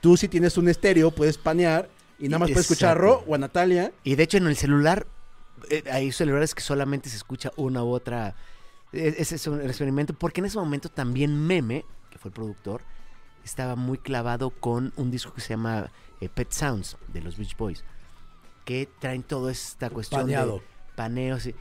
tú 0.00 0.16
si 0.16 0.28
tienes 0.28 0.56
un 0.58 0.68
estéreo 0.68 1.10
puedes 1.10 1.38
panear 1.38 1.88
y 2.20 2.28
nada 2.28 2.40
más 2.40 2.50
puedes 2.50 2.70
escuchar 2.70 2.90
a 2.92 2.94
Ro 2.94 3.24
o 3.26 3.34
a 3.34 3.38
Natalia. 3.38 3.92
Y 4.04 4.14
de 4.14 4.22
hecho 4.22 4.36
en 4.36 4.46
el 4.46 4.56
celular, 4.56 5.06
hay 5.90 6.12
celulares 6.12 6.54
que 6.54 6.62
solamente 6.62 7.08
se 7.08 7.16
escucha 7.16 7.50
una 7.56 7.82
u 7.84 7.88
otra. 7.90 8.34
Eh, 8.92 9.14
Ese 9.18 9.36
es 9.36 9.46
un 9.46 9.60
experimento, 9.60 10.14
porque 10.14 10.40
en 10.40 10.46
ese 10.46 10.58
momento 10.58 10.88
también 10.88 11.46
Meme, 11.46 11.84
que 12.10 12.18
fue 12.18 12.28
el 12.30 12.34
productor, 12.34 12.82
estaba 13.44 13.76
muy 13.76 13.98
clavado 13.98 14.50
con 14.50 14.92
un 14.96 15.10
disco 15.10 15.32
que 15.32 15.40
se 15.40 15.50
llama 15.50 15.90
eh, 16.20 16.28
Pet 16.28 16.50
Sounds 16.52 16.96
de 17.08 17.22
los 17.22 17.36
Beach 17.38 17.56
Boys, 17.56 17.84
que 18.64 18.88
traen 18.98 19.22
toda 19.22 19.50
esta 19.52 19.90
cuestión 19.90 20.22
Paneado. 20.22 20.56
de 20.58 20.62
paneos. 20.96 21.46
Y, 21.46 21.54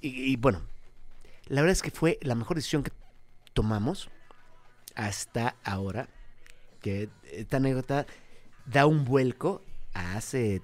y- 0.00 0.32
y, 0.32 0.36
bueno, 0.36 0.62
la 1.46 1.60
verdad 1.62 1.72
es 1.72 1.82
que 1.82 1.90
fue 1.90 2.18
la 2.22 2.34
mejor 2.34 2.56
decisión 2.56 2.82
que 2.82 2.92
tomamos 3.52 4.10
hasta 4.94 5.56
ahora, 5.64 6.08
que 6.80 7.08
esta 7.32 7.56
anécdota 7.58 8.06
da 8.66 8.86
un 8.86 9.04
vuelco 9.04 9.62
a 9.94 10.16
hace 10.16 10.62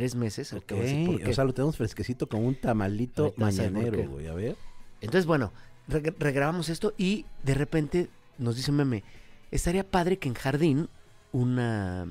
tres 0.00 0.14
meses. 0.14 0.54
Voy 0.68 1.22
a 1.24 1.28
o 1.28 1.32
sea, 1.32 1.44
lo 1.44 1.54
tenemos 1.54 1.76
fresquecito 1.76 2.28
como 2.28 2.46
un 2.46 2.54
tamalito 2.54 3.24
Ahorita 3.24 3.40
mañanero, 3.40 4.08
güey. 4.10 4.26
A 4.28 4.34
ver. 4.34 4.56
Entonces, 5.00 5.26
bueno, 5.26 5.52
re- 5.88 6.14
regrabamos 6.18 6.68
esto 6.68 6.92
y 6.98 7.24
de 7.42 7.54
repente 7.54 8.08
nos 8.38 8.56
dice 8.56 8.72
Meme, 8.72 9.02
estaría 9.50 9.84
padre 9.88 10.18
que 10.18 10.28
en 10.28 10.34
Jardín 10.34 10.88
una... 11.32 12.06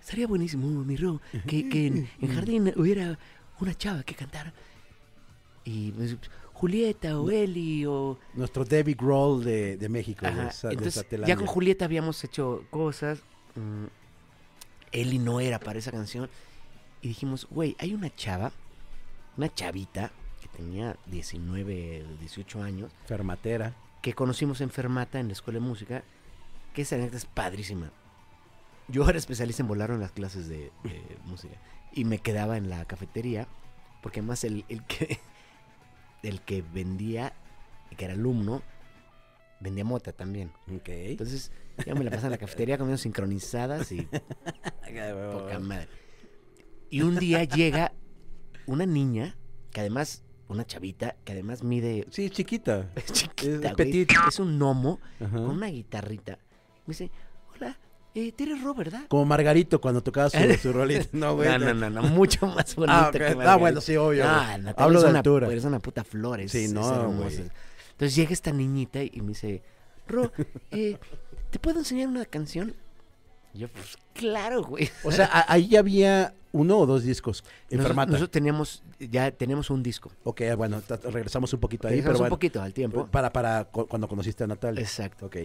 Estaría 0.00 0.26
buenísimo, 0.26 0.66
mi 0.84 0.96
Ro, 0.96 1.20
que, 1.46 1.66
que 1.70 1.86
en, 1.86 2.08
en 2.20 2.34
Jardín 2.34 2.72
hubiera 2.76 3.18
una 3.60 3.74
chava 3.74 4.02
que 4.02 4.14
cantara. 4.14 4.52
Y 5.64 5.92
pues, 5.92 6.16
Julieta 6.52 7.18
o 7.18 7.30
Eli 7.30 7.86
o... 7.86 8.18
Nuestro 8.34 8.66
David 8.66 8.96
Grohl 8.98 9.42
de, 9.42 9.78
de 9.78 9.88
México, 9.88 10.26
Ajá, 10.26 10.42
de, 10.42 10.48
esa- 10.50 10.68
de 10.68 10.74
Entonces, 10.74 11.06
ya 11.26 11.36
con 11.36 11.46
Julieta 11.46 11.86
habíamos 11.86 12.22
hecho 12.22 12.64
cosas. 12.70 13.20
mm, 13.54 13.86
Eli 14.92 15.18
no 15.18 15.40
era 15.40 15.58
para 15.58 15.78
esa 15.78 15.90
canción. 15.90 16.28
Y 17.04 17.08
dijimos, 17.08 17.46
güey, 17.50 17.76
hay 17.78 17.92
una 17.92 18.08
chava, 18.14 18.50
una 19.36 19.52
chavita 19.52 20.10
que 20.40 20.48
tenía 20.48 20.96
19, 21.04 22.02
18 22.18 22.62
años, 22.62 22.92
Fermatera. 23.04 23.74
que 24.00 24.14
conocimos 24.14 24.62
en 24.62 24.70
Fermata 24.70 25.20
en 25.20 25.26
la 25.26 25.34
escuela 25.34 25.60
de 25.60 25.66
música, 25.66 26.02
que 26.72 26.80
esa 26.80 26.94
anécdota 26.94 27.18
es 27.18 27.26
padrísima. 27.26 27.90
Yo 28.88 29.06
era 29.06 29.18
especialista 29.18 29.62
en 29.62 29.68
volar 29.68 29.90
en 29.90 30.00
las 30.00 30.12
clases 30.12 30.48
de, 30.48 30.72
de 30.82 31.18
música 31.26 31.56
y 31.92 32.06
me 32.06 32.20
quedaba 32.20 32.56
en 32.56 32.70
la 32.70 32.86
cafetería 32.86 33.48
porque 34.02 34.20
además 34.20 34.42
el, 34.44 34.64
el 34.70 34.82
que 34.84 35.20
el 36.22 36.40
que 36.40 36.62
vendía, 36.62 37.34
que 37.98 38.06
era 38.06 38.14
alumno, 38.14 38.62
vendía 39.60 39.84
mota 39.84 40.12
también. 40.12 40.52
Ok. 40.74 40.88
Entonces, 40.88 41.52
ya 41.84 41.94
me 41.94 42.02
la 42.02 42.10
pasaba 42.10 42.28
en 42.28 42.32
la 42.32 42.38
cafetería 42.38 42.78
comiendo 42.78 42.96
sincronizadas 42.96 43.92
y 43.92 44.00
poca 45.32 45.58
madre. 45.60 46.03
Y 46.94 47.02
un 47.02 47.16
día 47.18 47.42
llega 47.44 47.92
una 48.66 48.86
niña, 48.86 49.36
que 49.72 49.80
además, 49.80 50.22
una 50.48 50.64
chavita, 50.64 51.16
que 51.24 51.32
además 51.32 51.62
mide. 51.64 52.06
Sí, 52.10 52.30
chiquita. 52.30 52.88
Es 52.94 53.12
chiquita, 53.12 53.68
Es 53.70 53.74
güey, 53.76 54.06
es 54.28 54.38
un 54.38 54.58
gnomo 54.58 55.00
Ajá. 55.20 55.30
con 55.36 55.46
una 55.50 55.66
guitarrita. 55.66 56.38
Me 56.86 56.92
dice, 56.92 57.10
hola, 57.54 57.76
eh, 58.14 58.32
eres 58.38 58.62
Ro, 58.62 58.74
¿verdad? 58.74 59.06
Como 59.08 59.24
Margarito 59.24 59.80
cuando 59.80 60.02
tocaba 60.02 60.30
su, 60.30 60.38
su 60.62 60.72
rolita. 60.72 61.06
No, 61.12 61.34
güey. 61.34 61.48
No, 61.48 61.58
no, 61.58 61.74
no, 61.74 61.90
no, 61.90 62.02
mucho 62.10 62.46
más 62.46 62.76
bonito 62.76 62.92
Ah, 62.96 63.10
que 63.10 63.18
Ah, 63.24 63.28
Margarita. 63.34 63.56
bueno, 63.56 63.80
sí, 63.80 63.96
obvio. 63.96 64.24
Natalia 64.24 64.74
Hablo 64.76 65.02
de 65.02 65.08
una, 65.10 65.18
altura. 65.18 65.52
Es 65.52 65.64
una 65.64 65.80
puta 65.80 66.04
flor. 66.04 66.40
es- 66.42 66.52
Sí, 66.52 66.68
no, 66.68 67.10
güey. 67.12 67.34
Entonces 67.90 68.14
llega 68.14 68.32
esta 68.32 68.52
niñita 68.52 69.02
y 69.02 69.20
me 69.20 69.28
dice, 69.28 69.62
Ro, 70.06 70.30
eh, 70.70 70.96
¿te 71.50 71.58
puedo 71.58 71.78
enseñar 71.80 72.08
una 72.08 72.24
canción? 72.24 72.76
Y 73.54 73.58
yo, 73.58 73.68
pues, 73.68 73.96
claro, 74.12 74.62
güey. 74.64 74.90
O 75.04 75.12
sea, 75.12 75.44
ahí 75.48 75.68
ya 75.68 75.78
había 75.78 76.34
uno 76.52 76.78
o 76.78 76.86
dos 76.86 77.02
discos 77.04 77.44
en 77.70 77.78
Nosotros, 77.78 78.30
teníamos, 78.30 78.82
ya 78.98 79.30
tenemos 79.30 79.70
un 79.70 79.82
disco. 79.82 80.10
Ok, 80.24 80.42
bueno, 80.56 80.82
regresamos 81.04 81.52
un 81.52 81.60
poquito 81.60 81.88
ahí, 81.88 81.94
Regresamos 81.94 82.12
pero 82.14 82.18
un 82.18 82.22
bueno. 82.24 82.36
poquito 82.36 82.62
al 82.62 82.72
tiempo. 82.74 83.06
Para, 83.06 83.32
para 83.32 83.64
cu- 83.64 83.86
cuando 83.86 84.08
conociste 84.08 84.44
a 84.44 84.46
Natalia. 84.46 84.80
Exacto. 84.80 85.26
Ok. 85.26 85.36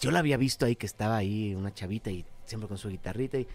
Yo 0.00 0.10
la 0.10 0.20
había 0.20 0.36
visto 0.36 0.64
ahí 0.66 0.76
que 0.76 0.86
estaba 0.86 1.16
ahí 1.16 1.54
una 1.54 1.74
chavita 1.74 2.10
y 2.10 2.24
siempre 2.46 2.68
con 2.68 2.78
su 2.78 2.88
guitarrita. 2.88 3.38
Y, 3.38 3.46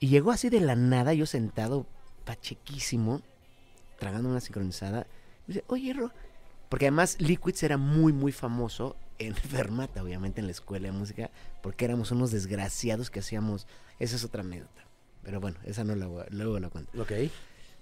y 0.00 0.08
llegó 0.08 0.30
así 0.30 0.48
de 0.50 0.60
la 0.60 0.76
nada, 0.76 1.14
yo 1.14 1.26
sentado, 1.26 1.86
pachequísimo, 2.24 3.22
tragando 3.98 4.28
una 4.28 4.40
sincronizada. 4.40 5.06
Me 5.46 5.54
dice, 5.54 5.64
oye, 5.68 5.92
Ro. 5.92 6.10
Porque 6.68 6.86
además 6.86 7.16
Liquids 7.20 7.62
era 7.62 7.76
muy, 7.78 8.12
muy 8.12 8.30
famoso 8.32 8.94
en 9.18 9.34
Fermata, 9.34 10.02
obviamente, 10.02 10.40
en 10.40 10.46
la 10.46 10.52
escuela 10.52 10.86
de 10.86 10.92
música, 10.92 11.30
porque 11.62 11.84
éramos 11.84 12.10
unos 12.10 12.30
desgraciados 12.30 13.10
que 13.10 13.20
hacíamos. 13.20 13.66
Esa 13.98 14.16
es 14.16 14.24
otra 14.24 14.42
anécdota. 14.42 14.84
Pero 15.22 15.40
bueno, 15.40 15.58
esa 15.64 15.84
no 15.84 15.94
la 15.96 16.06
voy 16.06 16.22
a- 16.22 16.26
luego 16.30 16.58
la 16.60 16.68
cuento. 16.70 17.00
Ok. 17.00 17.12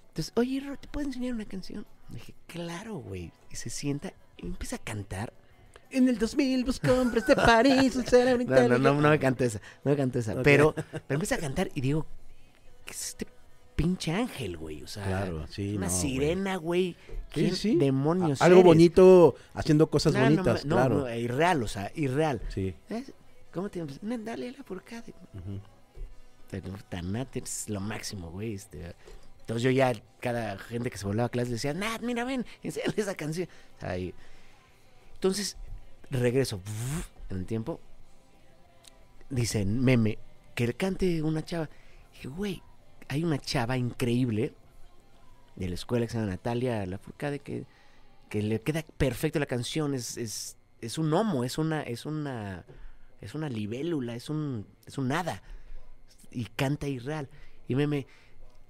Entonces, 0.09 0.31
oye, 0.35 0.61
¿te 0.81 0.87
puedo 0.87 1.07
enseñar 1.07 1.33
una 1.33 1.45
canción? 1.45 1.85
Le 2.09 2.15
dije, 2.15 2.33
claro, 2.47 2.95
güey. 2.95 3.31
Y 3.51 3.55
se 3.55 3.69
sienta 3.69 4.13
y 4.37 4.47
empieza 4.47 4.77
a 4.77 4.79
cantar. 4.79 5.31
En 5.89 6.09
el 6.09 6.17
2000 6.17 6.65
busco 6.65 6.91
hombres 6.93 7.25
de 7.27 7.35
París, 7.35 7.95
un 7.95 8.05
cerebro 8.05 8.43
No, 8.45 8.67
no, 8.67 8.77
no, 8.77 9.01
no 9.01 9.09
me 9.09 9.19
cantó 9.19 9.43
esa, 9.45 9.59
no 9.85 9.91
me 9.91 9.97
cantó 9.97 10.19
esa. 10.19 10.41
Pero, 10.41 10.73
pero 10.73 11.01
empieza 11.09 11.35
a 11.35 11.37
cantar 11.37 11.69
y 11.75 11.81
digo, 11.81 12.05
¿qué 12.85 12.91
es 12.93 13.09
este 13.09 13.27
pinche 13.77 14.11
ángel, 14.11 14.57
güey? 14.57 14.83
O 14.83 14.87
sea, 14.87 15.05
Claro, 15.05 15.47
sí, 15.47 15.77
una 15.77 15.87
no, 15.87 15.93
sirena, 15.93 16.55
güey. 16.57 16.97
Sí, 17.07 17.13
¿Quién 17.31 17.55
sí. 17.55 17.75
demonios 17.77 18.41
A- 18.41 18.45
Algo 18.45 18.59
eres? 18.59 18.65
bonito, 18.65 19.35
haciendo 19.53 19.89
cosas 19.89 20.13
No, 20.13 20.19
bonitas, 20.21 20.65
no, 20.65 20.75
claro. 20.75 20.95
no, 21.01 21.15
irreal, 21.15 21.63
o 21.63 21.67
sea, 21.69 21.89
irreal. 21.95 22.41
Sí. 22.49 22.75
¿Cómo 23.53 23.69
te 23.69 23.79
llamas? 23.79 23.99
Dale 24.01 24.51
la 24.51 24.63
por 24.63 24.79
acá. 24.79 25.01
Ujú. 25.33 25.59
Pero 26.51 26.71
Tanat 26.89 27.37
es 27.37 27.69
lo 27.69 27.79
máximo, 27.79 28.29
güey. 28.31 28.53
Este. 28.55 28.93
Entonces 29.41 29.63
yo 29.63 29.71
ya, 29.71 29.93
cada 30.19 30.57
gente 30.57 30.89
que 30.89 30.97
se 30.97 31.05
volaba 31.05 31.27
a 31.27 31.29
clase 31.29 31.47
le 31.49 31.53
decía, 31.55 31.73
Nat, 31.73 32.01
mira, 32.01 32.25
ven, 32.25 32.45
enséñale 32.63 32.93
esa 32.97 33.15
canción. 33.15 33.47
Ahí. 33.79 34.13
Entonces, 35.13 35.55
regreso 36.09 36.59
en 37.29 37.37
el 37.37 37.45
tiempo. 37.45 37.79
Dicen, 39.29 39.81
meme, 39.83 40.17
que 40.55 40.73
cante 40.73 41.21
una 41.21 41.43
chava. 41.43 41.69
dije, 42.13 42.27
güey, 42.29 42.63
hay 43.07 43.23
una 43.23 43.39
chava 43.39 43.77
increíble 43.77 44.53
de 45.55 45.67
la 45.69 45.75
escuela 45.75 46.05
que 46.05 46.11
se 46.11 46.17
llama 46.17 46.31
Natalia 46.31 46.85
Lafourcade 46.85 47.39
que, 47.39 47.65
que 48.29 48.41
le 48.41 48.61
queda 48.61 48.83
perfecto 48.97 49.39
la 49.39 49.45
canción. 49.45 49.93
Es, 49.93 50.17
es, 50.17 50.57
es 50.81 50.97
un 50.97 51.13
homo, 51.13 51.43
es 51.43 51.57
una, 51.57 51.81
es 51.81 52.05
una, 52.05 52.65
es 53.21 53.33
una 53.33 53.49
libélula, 53.49 54.15
es 54.15 54.29
un, 54.29 54.65
es 54.85 54.97
un 54.97 55.07
nada. 55.07 55.41
Y 56.31 56.45
canta 56.45 56.87
irreal. 56.87 57.29
Y 57.67 57.75
meme, 57.75 58.05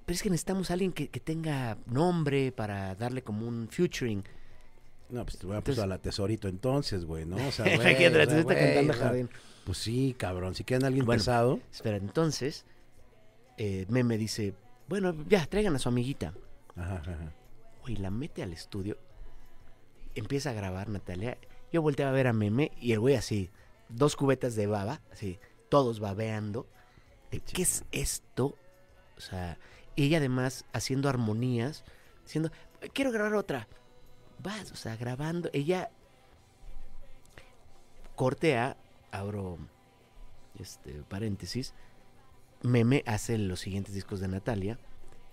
pero 0.06 0.16
es 0.16 0.24
que 0.24 0.30
necesitamos 0.30 0.70
a 0.70 0.74
alguien 0.74 0.94
que, 0.94 1.10
que 1.10 1.20
tenga 1.20 1.78
nombre 1.88 2.52
para 2.52 2.96
darle 2.96 3.24
como 3.24 3.48
un 3.48 3.68
featuring. 3.70 4.24
No, 5.10 5.24
pues 5.24 5.38
te 5.38 5.48
voy 5.48 5.56
a 5.58 5.62
puso 5.62 5.84
a 5.84 5.88
la 5.88 5.98
tesorito 6.00 6.48
entonces, 6.48 7.06
güey, 7.06 7.26
¿no? 7.26 7.36
O 7.36 7.52
sea, 7.52 7.66
güey, 7.76 7.78
o 7.96 8.26
sea, 8.26 8.42
güey, 8.44 8.90
o 8.90 8.94
sea. 8.94 9.14
Pues 9.66 9.78
sí, 9.78 10.16
cabrón. 10.18 10.56
Si 10.56 10.64
quieren 10.64 10.86
alguien 10.86 11.06
Bueno. 11.06 11.20
pesado. 11.20 11.60
Espera, 11.72 11.98
entonces, 11.98 12.66
eh, 13.58 13.86
Meme 13.89 14.18
dice, 14.18 14.53
bueno, 14.88 15.14
ya, 15.28 15.45
traigan 15.45 15.76
a 15.76 15.80
su 15.80 15.89
amiguita. 15.89 16.34
Ajá, 16.76 17.01
ajá. 17.01 17.34
La 17.88 18.12
mete 18.12 18.43
al 18.43 18.51
estudio, 18.51 18.97
empieza 20.14 20.49
a 20.49 20.53
grabar 20.53 20.89
Natalia. 20.89 21.38
Yo 21.72 21.82
volteaba 21.82 22.12
a 22.12 22.16
ver 22.16 22.28
a 22.28 22.34
Meme 22.34 22.72
y 22.82 22.91
el 22.91 22.99
güey 22.99 23.16
así, 23.16 23.49
dos 23.88 24.18
cubetas 24.18 24.55
de 24.55 24.68
baba, 24.68 25.01
así, 25.12 25.39
todos 25.70 25.99
babeando. 25.99 26.68
De, 27.32 27.39
¿Qué 27.39 27.62
es 27.62 27.86
esto? 27.91 28.55
O 29.18 29.22
sea, 29.22 29.58
ella 29.95 30.18
además 30.18 30.66
haciendo 30.74 31.08
armonías, 31.08 31.86
diciendo, 32.24 32.51
quiero 32.93 33.12
grabar 33.12 33.36
otra. 33.36 33.68
Vas, 34.39 34.72
o 34.72 34.76
sea, 34.76 34.95
grabando. 34.97 35.49
Ella 35.53 35.89
corte 38.16 38.58
a, 38.58 38.78
abro 39.12 39.58
este 40.60 41.03
paréntesis, 41.03 41.74
Meme 42.64 43.03
hace 43.05 43.38
los 43.38 43.60
siguientes 43.60 43.93
discos 43.93 44.20
de 44.20 44.28
Natalia. 44.28 44.80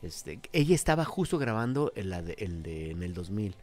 Este, 0.02 0.40
ella 0.52 0.74
estaba 0.74 1.04
justo 1.04 1.38
grabando 1.38 1.92
el, 1.96 2.10
de- 2.10 2.34
el 2.38 2.62
de 2.62 2.90
en 2.90 3.02
el 3.02 3.14
2000. 3.14 3.54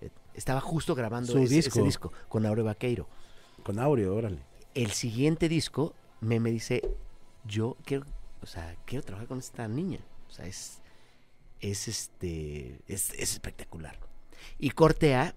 Eh, 0.00 0.10
Estaba 0.34 0.60
justo 0.60 0.94
grabando 0.94 1.32
Su 1.32 1.38
ese, 1.38 1.58
ese 1.58 1.68
disco. 1.68 1.84
disco 1.84 2.12
con 2.28 2.46
Aure 2.46 2.62
Vaqueiro. 2.62 3.06
Con 3.62 3.78
Aureo, 3.78 4.14
órale. 4.16 4.38
El 4.74 4.92
siguiente 4.92 5.48
disco, 5.48 5.94
Meme 6.20 6.50
dice, 6.50 6.80
yo 7.44 7.76
quiero, 7.84 8.06
o 8.42 8.46
sea, 8.46 8.76
quiero 8.86 9.04
trabajar 9.04 9.28
con 9.28 9.38
esta 9.38 9.68
niña. 9.68 9.98
O 10.28 10.32
sea, 10.32 10.46
es, 10.46 10.80
es 11.60 11.88
este, 11.88 12.80
es, 12.86 13.10
es 13.14 13.32
espectacular. 13.34 13.98
Y 14.58 14.70
corte 14.70 15.14
A, 15.14 15.34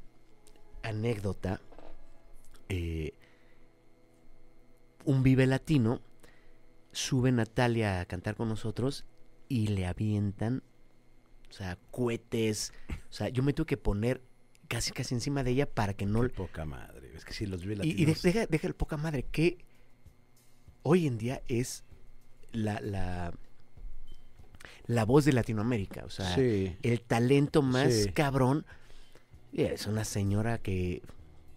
anécdota, 0.84 1.60
eh, 2.70 3.14
un 5.04 5.24
Vive 5.24 5.46
Latino, 5.48 6.00
sube 6.94 7.32
Natalia 7.34 8.00
a 8.00 8.06
cantar 8.06 8.36
con 8.36 8.48
nosotros 8.48 9.06
y 9.50 9.68
le 9.68 9.86
avientan, 9.86 10.64
o 11.50 11.54
sea, 11.54 11.78
cohetes. 11.92 12.72
O 13.10 13.14
sea, 13.14 13.28
yo 13.30 13.44
me 13.44 13.52
tuve 13.54 13.66
que 13.66 13.78
poner 13.78 14.22
casi 14.70 14.92
casi 14.92 15.14
encima 15.14 15.44
de 15.44 15.52
ella 15.52 15.70
para 15.70 15.94
que 15.94 16.06
no... 16.06 16.28
Poca 16.30 16.66
madre. 16.66 17.12
Es 17.16 17.26
que 17.26 17.34
sí, 17.34 17.46
los 17.46 17.66
vi 17.66 17.76
Y, 17.84 18.02
y 18.02 18.06
de- 18.06 18.16
deja, 18.24 18.46
deja 18.48 18.68
el 18.68 18.74
poca 18.74 18.96
madre, 18.98 19.24
que 19.32 19.58
hoy 20.84 21.06
en 21.06 21.18
día 21.18 21.42
es 21.48 21.84
la, 22.54 22.80
la, 22.80 23.34
la 24.86 25.06
voz 25.06 25.26
de 25.26 25.34
Latinoamérica. 25.34 26.06
O 26.06 26.10
sea, 26.10 26.34
Sí. 26.36 26.76
el 26.82 27.02
talento 27.02 27.62
más 27.62 27.94
Sí. 27.94 28.12
cabrón. 28.12 28.66
y 29.52 29.64
Es 29.64 29.86
una 29.86 30.04
señora 30.06 30.58
que, 30.58 31.04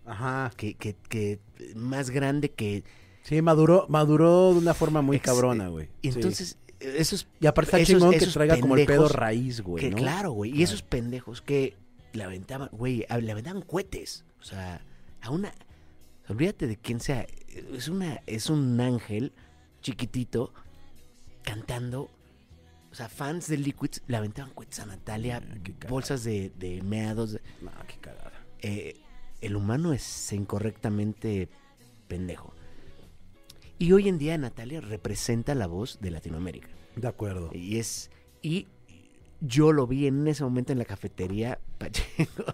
Ajá. 0.04 0.50
que, 0.56 0.74
que, 0.74 0.94
que 1.08 1.40
más 1.74 2.10
grande 2.10 2.50
que... 2.50 2.84
Sí, 3.26 3.42
maduró, 3.42 3.86
maduró 3.88 4.52
de 4.52 4.58
una 4.60 4.72
forma 4.74 5.02
muy 5.02 5.16
Ex- 5.16 5.26
cabrona, 5.26 5.68
güey. 5.68 5.88
Y 6.02 6.10
Sí. 6.12 6.18
entonces, 6.18 6.58
esos... 6.78 7.26
Y 7.40 7.46
aparte 7.46 7.68
está 7.70 7.78
esos- 7.80 8.00
chingón 8.00 8.18
que 8.18 8.26
traiga 8.26 8.60
como 8.60 8.76
el 8.76 8.86
pedo 8.86 9.08
raíz, 9.08 9.60
güey, 9.62 9.82
que 9.84 9.90
¿no? 9.90 9.96
claro, 9.96 10.30
güey. 10.32 10.52
Y 10.56 10.62
esos 10.62 10.82
pendejos 10.82 11.42
que 11.42 11.74
le 12.12 12.22
aventaban, 12.22 12.68
güey, 12.72 13.04
le 13.20 13.32
aventaban 13.32 13.62
cohetes. 13.62 14.24
O 14.40 14.44
sea, 14.44 14.80
a 15.22 15.30
una... 15.30 15.52
Olvídate 16.28 16.66
de 16.66 16.76
quién 16.76 16.98
sea. 17.00 17.24
Es 17.72 17.88
una 17.88 18.20
es 18.26 18.50
un 18.50 18.80
ángel 18.80 19.32
chiquitito 19.80 20.52
cantando. 21.42 22.10
O 22.90 22.94
sea, 22.94 23.08
fans 23.08 23.46
de 23.48 23.58
Liquids 23.58 24.02
le 24.06 24.16
aventaban 24.16 24.52
cohetes 24.52 24.80
a 24.80 24.86
Natalia, 24.86 25.36
Ah, 25.42 25.54
cagada. 25.62 25.88
bolsas 25.88 26.24
de, 26.24 26.50
de 26.58 26.82
meados. 26.82 27.38
No, 27.60 27.70
qué 27.86 27.96
cagada. 28.00 28.32
Eh, 28.60 28.96
el 29.40 29.54
humano 29.56 29.92
es 29.92 30.32
incorrectamente 30.32 31.48
pendejo. 32.08 32.54
Y 33.78 33.92
hoy 33.92 34.08
en 34.08 34.18
día 34.18 34.36
Natalia 34.38 34.80
representa 34.80 35.54
la 35.54 35.66
voz 35.66 35.98
de 36.00 36.10
Latinoamérica. 36.10 36.68
De 36.96 37.08
acuerdo. 37.08 37.50
Y 37.52 37.78
es. 37.78 38.10
Y 38.42 38.66
yo 39.40 39.72
lo 39.72 39.86
vi 39.86 40.06
en 40.06 40.26
ese 40.28 40.44
momento 40.44 40.72
en 40.72 40.78
la 40.78 40.84
cafetería 40.84 41.58
Pacheco. 41.78 42.44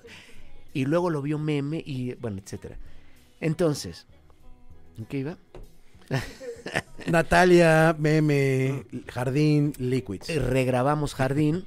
Y 0.74 0.86
luego 0.86 1.10
lo 1.10 1.22
vio 1.22 1.38
meme 1.38 1.82
y 1.84 2.14
bueno, 2.14 2.38
etcétera. 2.44 2.78
Entonces, 3.40 4.06
¿en 4.98 5.04
qué 5.04 5.18
iba? 5.18 5.38
Natalia, 7.10 7.94
Meme, 7.98 8.84
Jardín, 9.08 9.72
Liquids. 9.78 10.28
Eh, 10.30 10.38
Regrabamos 10.38 11.14
Jardín 11.14 11.64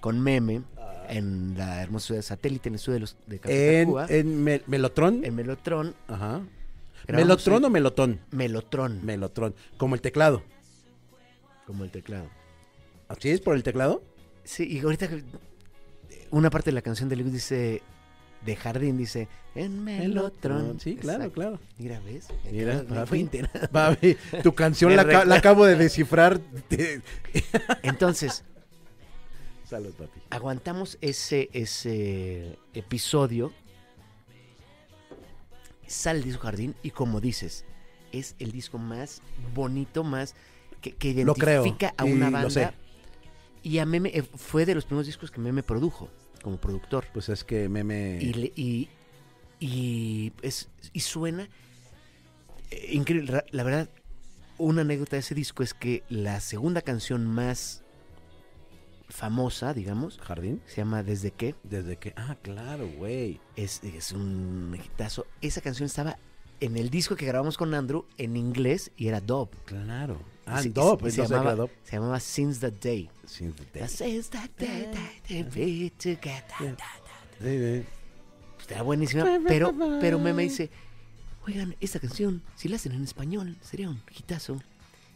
con 0.00 0.20
meme 0.20 0.62
en 1.08 1.56
la 1.56 1.82
hermosa 1.82 2.06
ciudad 2.06 2.18
de 2.18 2.22
satélite, 2.22 2.68
en 2.68 2.74
el 2.74 2.76
estudio 2.76 2.94
de, 2.94 3.00
los, 3.00 3.16
de 3.26 3.38
Café 3.38 3.80
En, 3.80 3.86
Tacuba, 3.86 4.06
en 4.08 4.44
Me- 4.44 4.62
Melotrón. 4.66 5.24
en 5.24 5.34
Melotrón. 5.34 5.94
Ajá. 6.08 6.42
¿Melotrón 7.08 7.62
ahí- 7.62 7.66
o 7.66 7.70
Melotón? 7.70 8.20
Melotrón, 8.30 9.04
Melotrón. 9.04 9.54
Como 9.76 9.94
el 9.94 10.00
teclado. 10.00 10.42
como 11.66 11.84
el 11.84 11.90
teclado. 11.90 12.26
¿Así 13.08 13.30
es 13.30 13.40
por 13.40 13.56
el 13.56 13.62
teclado? 13.62 14.02
Sí, 14.44 14.66
y 14.70 14.80
ahorita 14.80 15.08
que- 15.08 15.24
una 16.30 16.50
parte 16.50 16.70
de 16.70 16.74
la 16.74 16.82
canción 16.82 17.08
de 17.08 17.16
Liquids 17.16 17.32
dice, 17.34 17.82
de 18.44 18.56
Jardín, 18.56 18.98
dice, 18.98 19.28
en 19.54 19.82
Melotrón. 19.82 20.78
Sí, 20.78 20.96
claro, 20.96 21.24
Exacto. 21.24 21.34
claro. 21.40 21.60
Mira, 21.78 22.00
¿ves? 22.00 22.28
Mira, 22.50 22.82
papi. 22.86 23.30
Babi, 23.72 24.16
tu 24.42 24.54
canción 24.54 24.94
la, 24.94 25.06
ca- 25.06 25.24
la 25.24 25.36
acabo 25.36 25.64
de 25.64 25.76
descifrar. 25.76 26.38
Entonces, 27.82 28.44
Salud, 29.68 29.94
papi. 29.94 30.20
aguantamos 30.30 30.98
ese, 31.00 31.48
ese 31.54 32.58
episodio. 32.74 33.52
Sale 35.86 36.18
el 36.20 36.24
disco 36.24 36.42
Jardín 36.42 36.74
y 36.82 36.90
como 36.90 37.20
dices, 37.20 37.64
es 38.12 38.34
el 38.38 38.52
disco 38.52 38.78
más 38.78 39.22
bonito, 39.54 40.04
más 40.04 40.34
que, 40.80 40.92
que 40.92 41.08
identifica 41.10 41.94
a 41.96 42.04
una 42.04 42.30
banda. 42.30 42.74
Y 43.62 43.78
a 43.78 43.86
Meme 43.86 44.10
eh, 44.14 44.22
fue 44.22 44.66
de 44.66 44.74
los 44.74 44.84
primeros 44.84 45.06
discos 45.06 45.30
que 45.30 45.40
Meme 45.40 45.62
produjo 45.62 46.10
como 46.42 46.58
productor. 46.58 47.06
Pues 47.14 47.28
es 47.30 47.44
que 47.44 47.68
Meme... 47.68 48.18
Y, 48.20 48.32
le- 48.34 48.52
y, 48.56 48.88
y, 49.58 50.32
es, 50.42 50.68
y 50.92 51.00
suena 51.00 51.48
eh, 52.70 52.88
increíble. 52.92 53.42
La 53.50 53.62
verdad, 53.62 53.88
una 54.58 54.82
anécdota 54.82 55.16
de 55.16 55.20
ese 55.20 55.34
disco 55.34 55.62
es 55.62 55.72
que 55.72 56.02
la 56.10 56.40
segunda 56.40 56.82
canción 56.82 57.26
más 57.26 57.83
famosa, 59.14 59.72
digamos, 59.72 60.18
Jardín. 60.18 60.60
se 60.66 60.78
llama 60.78 61.04
Desde 61.04 61.30
qué. 61.30 61.54
Desde 61.62 61.96
que... 61.96 62.12
Ah, 62.16 62.36
claro, 62.42 62.88
güey. 62.98 63.40
Es, 63.54 63.82
es 63.84 64.10
un 64.10 64.76
hitazo. 64.84 65.26
Esa 65.40 65.60
canción 65.60 65.86
estaba 65.86 66.18
en 66.60 66.76
el 66.76 66.90
disco 66.90 67.14
que 67.14 67.24
grabamos 67.24 67.56
con 67.56 67.72
Andrew 67.74 68.06
en 68.18 68.36
inglés 68.36 68.90
y 68.96 69.06
era 69.06 69.20
dub. 69.20 69.50
Claro. 69.66 70.20
Ah, 70.46 70.60
Sí, 70.60 70.68
y 70.70 71.10
se, 71.10 71.26
llamaba, 71.26 71.54
Dop. 71.54 71.70
se 71.84 71.96
llamaba 71.96 72.18
Since 72.20 72.60
the 72.60 72.76
Day. 72.76 73.08
Since 73.24 73.62
the 73.64 73.78
day. 73.78 73.88
Since 73.88 74.30
the 74.30 74.50
day 74.58 74.90
that 74.92 75.56
we 75.56 75.64
be 75.64 75.92
together. 75.96 76.76
Sí, 77.40 77.46
sí. 77.80 77.84
Está 78.60 78.82
buenísima, 78.82 79.24
pero, 79.46 79.72
pero 80.00 80.18
Meme 80.18 80.42
dice, 80.42 80.70
oigan, 81.46 81.76
esta 81.80 82.00
canción, 82.00 82.42
si 82.56 82.68
la 82.68 82.76
hacen 82.76 82.92
en 82.92 83.04
español, 83.04 83.56
sería 83.62 83.88
un 83.88 84.02
hitazo. 84.14 84.60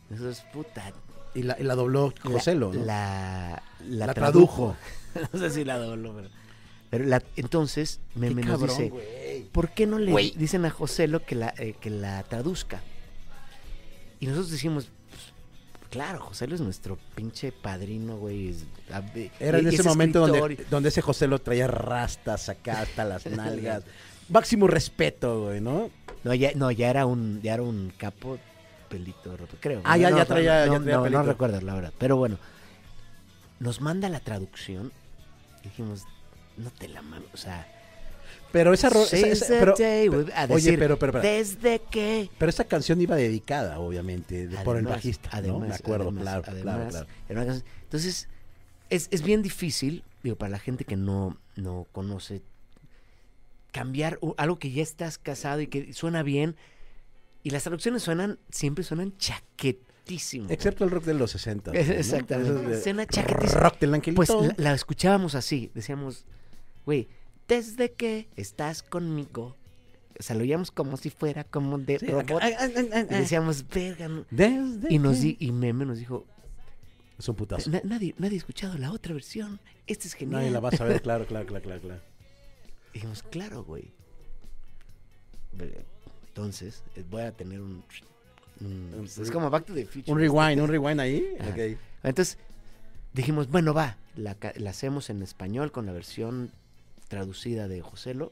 Nosotros, 0.09 0.44
puta, 0.53 0.92
Y 1.35 1.43
la, 1.43 1.57
y 1.59 1.62
la 1.62 1.74
dobló 1.74 2.12
la- 2.24 2.31
Joselo, 2.33 2.72
¿no? 2.72 2.85
La, 2.85 3.62
la, 3.87 4.07
La 4.07 4.14
tradujo. 4.14 4.76
no 5.33 5.39
sé 5.39 5.51
si 5.51 5.64
la 5.64 5.79
dobló, 5.79 6.14
pero... 6.14 6.29
pero 6.91 7.05
la- 7.05 7.22
entonces 7.37 8.01
cabrón, 8.14 8.68
dice. 8.68 9.47
¿por 9.53 9.70
qué 9.70 9.87
no 9.87 9.99
le 9.99 10.12
dicen 10.37 10.64
a 10.64 10.70
Joselo 10.70 11.24
que 11.24 11.35
la, 11.35 11.55
eh, 11.59 11.74
que 11.81 11.91
la 11.91 12.22
traduzca? 12.24 12.81
Y 14.20 14.26
nosotros 14.26 14.51
decimos, 14.51 14.89
pues, 15.11 15.20
claro, 15.91 16.20
Joselo 16.20 16.55
es 16.57 16.61
nuestro 16.61 16.99
pinche 17.14 17.53
padrino, 17.53 18.16
güey. 18.16 18.55
a- 18.91 19.03
Era 19.39 19.59
en 19.59 19.68
ese 19.68 19.76
es 19.83 19.85
momento 19.87 20.26
donde, 20.26 20.64
donde 20.70 20.89
ese 20.89 21.03
José 21.03 21.29
lo 21.29 21.39
traía 21.41 21.66
rastas 21.68 22.49
acá 22.49 22.81
hasta 22.83 23.05
las 23.05 23.26
nalgas. 23.31 23.85
Máximo 24.29 24.66
respeto, 24.66 25.45
güey, 25.45 25.61
¿no? 25.61 25.91
No, 26.24 26.35
ya, 26.35 26.51
no, 26.55 26.70
ya 26.70 26.91
era 26.91 27.07
un, 27.07 27.41
ya 27.43 27.55
era 27.55 27.62
un 27.62 27.93
capo 27.97 28.39
pelito 28.89 29.36
roto, 29.36 29.57
creo. 29.61 29.80
Ah, 29.84 29.97
ya- 29.97 30.11
No, 30.11 30.16
ya 30.16 30.22
no, 30.24 30.26
traía- 30.28 30.66
no, 30.66 30.72
ya 30.74 30.80
traía 30.80 30.97
no, 30.97 31.03
pelito. 31.05 31.49
no 31.49 31.61
la 31.61 31.74
verdad. 31.74 31.93
Pero 31.99 32.16
bueno, 32.16 32.39
nos 33.61 33.80
manda 33.80 34.09
la 34.09 34.20
traducción. 34.20 34.93
Dijimos, 35.62 36.05
no 36.57 36.70
te 36.70 36.89
la 36.89 37.03
mames, 37.03 37.28
o 37.32 37.36
sea, 37.36 37.66
Pero 38.53 38.72
esa, 38.72 38.89
esa- 38.89 39.16
esa- 39.26 39.47
pero, 39.49 39.74
oye, 39.74 40.78
pero- 40.78 40.99
pero- 40.99 41.12
pero- 41.12 41.20
desde 41.20 41.80
que 41.91 42.30
pero 42.39 42.49
esa 42.49 42.64
canción 42.64 42.99
iba 43.01 43.14
dedicada, 43.16 43.78
obviamente, 43.78 44.47
de- 44.49 44.57
por 44.59 44.76
el 44.76 44.84
Además, 44.86 44.93
bajista, 44.99 45.28
¿no? 45.32 45.36
además, 45.36 45.68
Me 45.68 45.74
acuerdo, 45.74 46.05
además, 46.09 46.22
claro, 46.22 46.43
claro, 46.43 46.70
además, 46.70 46.89
claro. 47.28 47.62
Entonces, 47.82 48.28
es, 48.91 49.09
es 49.11 49.22
bien 49.22 49.43
difícil, 49.43 50.03
digo, 50.22 50.36
para 50.36 50.51
la 50.51 50.59
gente 50.59 50.84
que 50.86 50.97
no, 50.97 51.36
no 51.57 51.86
conoce, 51.93 52.41
cambiar 53.72 54.18
algo 54.39 54.59
que 54.59 54.70
ya 54.70 54.82
estás 54.82 55.18
casado 55.18 55.61
y 55.61 55.66
que 55.66 55.93
suena 55.93 56.22
bien. 56.22 56.57
Y 57.43 57.51
las 57.51 57.62
traducciones 57.62 58.03
suenan, 58.03 58.39
siempre 58.51 58.82
suenan 58.84 59.16
chaquetísimo. 59.16 60.47
Excepto 60.51 60.84
el 60.84 60.91
rock 60.91 61.05
de 61.05 61.14
los 61.14 61.30
60. 61.30 61.72
¿no? 61.72 61.78
Exactamente. 61.78 62.74
Es 62.74 62.82
Suena 62.82 63.07
chaquetísimo. 63.07 63.61
Rock 63.61 63.78
del 63.78 63.95
angelito. 63.95 64.16
Pues 64.16 64.28
la, 64.30 64.55
la 64.70 64.74
escuchábamos 64.74 65.34
así, 65.34 65.70
decíamos, 65.74 66.24
güey, 66.84 67.09
desde 67.47 67.93
que 67.93 68.28
estás 68.36 68.82
conmigo. 68.82 69.57
O 70.18 70.22
sea, 70.22 70.34
lo 70.34 70.43
oíamos 70.43 70.72
como 70.72 70.97
si 70.97 71.11
fuera 71.11 71.45
como 71.45 71.78
de 71.78 72.01
Sí, 72.01 72.07
robot. 72.07 72.43
ah, 72.43 72.49
ah, 72.59 72.68
ah, 72.76 72.80
Y 72.82 72.91
ah. 72.93 73.05
decíamos, 73.20 73.66
verga. 73.68 74.09
no". 74.09 74.24
Desde 74.30 74.93
Y 74.93 74.99
nos 74.99 75.20
di, 75.20 75.36
y 75.39 75.53
Meme 75.53 75.84
nos 75.86 75.99
dijo, 75.99 76.26
Es 77.18 77.28
un 77.28 77.36
putazo. 77.36 77.70
"Na- 77.70 77.80
nadie, 77.84 78.14
nadie 78.18 78.34
ha 78.34 78.39
escuchado 78.39 78.76
la 78.78 78.91
otra 78.91 79.12
versión. 79.14 79.61
Esta 79.86 80.09
es 80.09 80.14
genial. 80.14 80.41
Nadie 80.41 80.51
la 80.51 80.61
va 80.61 80.70
a 80.70 80.76
saber, 80.76 81.01
claro, 81.03 81.24
claro, 81.26 81.47
claro, 81.47 81.62
claro. 81.64 81.80
claro. 81.80 82.01
Y 82.91 82.95
dijimos, 82.95 83.22
claro, 83.22 83.62
güey. 83.62 83.93
Entonces, 86.39 86.84
eh, 86.95 87.05
voy 87.11 87.22
a 87.22 87.32
tener 87.32 87.61
un... 87.61 87.82
un- 88.61 88.95
Un 88.97 89.05
es 89.07 89.30
como 89.32 89.51
Back 89.51 89.66
to 89.66 89.74
the 89.74 89.84
Future. 89.86 90.12
Un 90.12 90.18
rewind, 90.20 90.61
un 90.62 90.68
rewind 90.68 91.01
ahí. 91.01 91.26
Ajá. 91.41 91.51
ok. 91.51 91.59
Entonces, 92.05 92.39
dijimos, 93.12 93.49
bueno, 93.51 93.74
va, 93.74 93.97
la, 94.14 94.36
hacemos 94.68 95.11
en 95.11 95.20
español 95.22 95.72
con 95.72 95.84
la 95.84 95.91
versión 95.93 96.53
traducida 97.09 97.66
de 97.66 97.80
Joselo. 97.82 98.30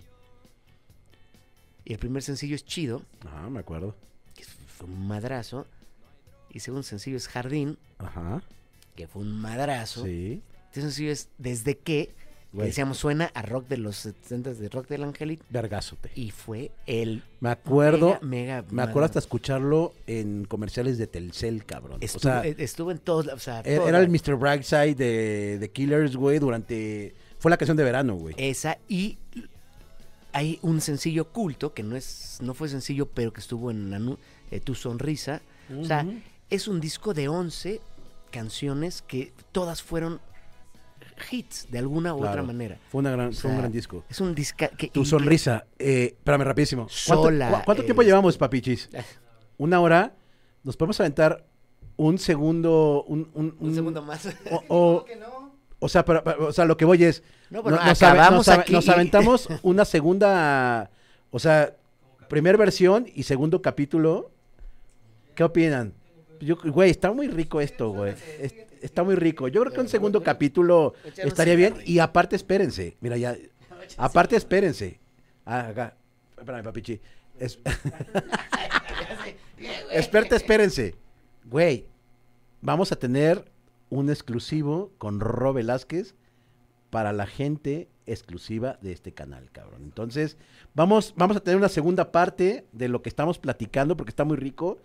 Y 1.85 1.95
el 1.95 1.99
primer 1.99 2.23
sencillo 2.23 2.55
es 2.55 2.65
Chido, 2.65 3.03
Ajá, 3.27 3.51
me 3.51 3.59
acuerdo. 3.59 3.97
que 4.37 4.45
fue 4.45 4.87
un 4.87 5.09
madrazo. 5.09 5.67
Y 6.51 6.59
el 6.59 6.61
segundo 6.61 6.85
sencillo 6.85 7.17
es 7.17 7.27
Jardín, 7.27 7.77
Ajá. 7.99 8.41
que 8.95 9.09
fue 9.09 9.23
un 9.23 9.33
madrazo. 9.41 10.05
Sí. 10.05 10.43
Tercer 10.73 10.83
sencillo 10.93 11.11
es 11.11 11.29
Desde 11.39 11.77
que, 11.77 12.15
Güey, 12.57 12.69
decíamos, 12.69 12.99
suena 12.99 13.31
a 13.35 13.43
rock 13.43 13.69
de 13.69 13.77
los 13.77 13.97
70 13.97 14.55
de 14.55 14.69
rock 14.69 14.89
del 14.89 15.05
Angelito. 15.05 15.45
vergazote. 15.51 16.11
Y 16.15 16.31
fue 16.33 16.73
el 16.87 17.23
Me 17.41 17.51
acuerdo, 17.51 18.19
mega, 18.23 18.63
mega 18.63 18.65
me 18.71 18.83
acuerdo 18.83 19.05
hasta 19.07 19.19
escucharlo 19.19 19.93
en 20.07 20.45
comerciales 20.47 20.99
de 20.99 21.07
Telcel, 21.07 21.65
cabrón. 21.65 21.99
Estuvo, 22.01 22.19
o 22.19 22.23
sea, 22.23 22.45
eh, 22.47 22.57
estuvo 22.59 22.91
en 22.91 22.99
todos 22.99 23.27
lados. 23.27 23.43
O 23.43 23.45
sea, 23.45 23.61
era 23.61 23.77
toda- 23.77 23.89
era 23.91 24.01
el 24.01 24.09
Mr. 24.09 24.37
Brightside 24.37 24.95
de, 24.95 25.59
de 25.59 25.71
Killers, 25.71 26.17
güey, 26.17 26.39
durante... 26.39 27.15
Fue 27.39 27.51
la 27.51 27.57
canción 27.57 27.77
de 27.77 27.85
verano, 27.85 28.15
güey. 28.17 28.35
Esa 28.39 28.79
y 28.89 29.19
hay 30.33 30.59
un 30.63 30.81
sencillo 30.81 31.27
culto 31.33 31.73
que 31.73 31.83
no 31.83 31.97
es 31.97 32.39
no 32.43 32.53
fue 32.55 32.69
sencillo, 32.69 33.07
pero 33.07 33.33
que 33.33 33.41
estuvo 33.41 33.71
en 33.71 34.17
eh, 34.51 34.61
Tu 34.61 34.75
Sonrisa. 34.75 35.41
O 35.81 35.85
sea, 35.85 36.07
es 36.51 36.69
un 36.69 36.81
disco 36.81 37.15
de 37.15 37.29
11 37.29 37.81
canciones 38.31 39.03
que 39.03 39.33
todas 39.53 39.83
fueron 39.83 40.21
hits 41.31 41.67
de 41.71 41.79
alguna 41.79 42.15
u 42.15 42.19
otra 42.25 42.43
manera. 42.43 42.79
Fue, 42.91 42.99
una 43.01 43.11
gran, 43.11 43.29
O 43.29 43.33
fue 43.33 43.51
un 43.51 43.59
gran 43.59 43.73
disco. 43.73 44.05
Es 44.09 44.21
un 44.21 44.35
disco 44.35 44.67
que... 44.77 44.89
Tu 44.89 45.05
sonrisa. 45.05 45.67
Eh, 45.79 46.15
espérame, 46.17 46.43
rapidísimo. 46.45 46.87
¿Cuánto, 47.07 47.25
Sola, 47.25 47.63
cuánto 47.65 47.83
eh, 47.83 47.87
tiempo 47.87 48.03
llevamos, 48.03 48.37
papichis? 48.37 48.89
Ah. 48.97 49.03
Una 49.59 49.81
hora. 49.81 50.15
Nos 50.63 50.77
podemos 50.77 50.99
aventar 51.01 51.47
un 51.97 52.19
segundo. 52.19 53.05
Un, 53.09 53.31
un- 53.35 53.57
Un 53.59 53.69
un- 53.69 53.75
segundo 53.75 54.03
más. 54.03 54.29
O, 54.51 54.63
o- 54.69 55.05
o 55.79 55.89
sea, 55.89 56.05
pero- 56.05 56.23
pero- 56.25 56.49
o 56.49 56.53
sea, 56.53 56.65
lo 56.65 56.77
que 56.77 56.85
voy 56.85 57.03
es. 57.05 57.23
No, 57.51 57.63
nos, 57.63 57.79
ave- 57.81 57.91
acabamos 57.91 58.39
nos 58.39 58.49
ave- 58.49 58.63
aquí 58.63 58.73
nos 58.73 58.87
y- 58.87 58.91
aventamos 58.91 59.49
una 59.63 59.85
segunda. 59.85 60.91
O 61.31 61.39
sea, 61.39 61.75
primer 62.29 62.57
versión 62.59 63.07
y 63.15 63.23
segundo 63.23 63.63
capítulo. 63.63 64.31
¿Qué 65.35 65.45
opinan? 65.45 65.95
Yo, 66.41 66.57
güey, 66.57 66.91
está 66.91 67.13
muy 67.13 67.29
rico 67.29 67.61
esto, 67.61 67.91
güey. 67.91 68.15
Es- 68.41 68.55
está 68.83 69.03
muy 69.03 69.15
rico. 69.15 69.49
Yo 69.49 69.61
creo 69.63 69.73
que 69.73 69.81
un 69.81 69.89
segundo 69.89 70.23
capítulo 70.23 70.95
estaría 71.17 71.55
bien. 71.55 71.75
Y 71.85 71.99
aparte, 71.99 72.37
espérense. 72.37 72.97
Mira, 73.01 73.17
ya. 73.17 73.37
Aparte, 73.99 74.37
espérense. 74.37 74.99
Ah, 75.45 75.69
acá. 75.69 75.97
Espérame, 76.37 76.65
papichi. 76.65 77.01
Es- 77.39 77.59
Experta, 79.91 80.37
espérense. 80.37 80.95
Güey, 81.45 81.87
vamos 82.61 82.93
a 82.93 82.97
tener 82.97 83.51
un 83.89 84.11
exclusivo 84.11 84.93
con 84.99 85.21
Ro 85.21 85.53
Velázquez 85.53 86.15
para 86.91 87.13
la 87.13 87.27
gente 87.27 87.89
exclusiva 88.07 88.79
de 88.83 88.93
este 88.93 89.13
canal, 89.13 89.51
cabrón. 89.53 89.83
Entonces, 89.85 90.37
vamos, 90.75 91.15
vamos 91.17 91.37
a 91.37 91.41
tener 91.41 91.57
una 91.57 91.69
segunda 91.69 92.13
parte 92.13 92.67
de 92.73 92.89
lo 92.89 93.03
que 93.03 93.09
estamos 93.09 93.39
platicando 93.39 93.97
porque 93.97 94.11
está 94.11 94.25
muy 94.25 94.37
rico. 94.37 94.79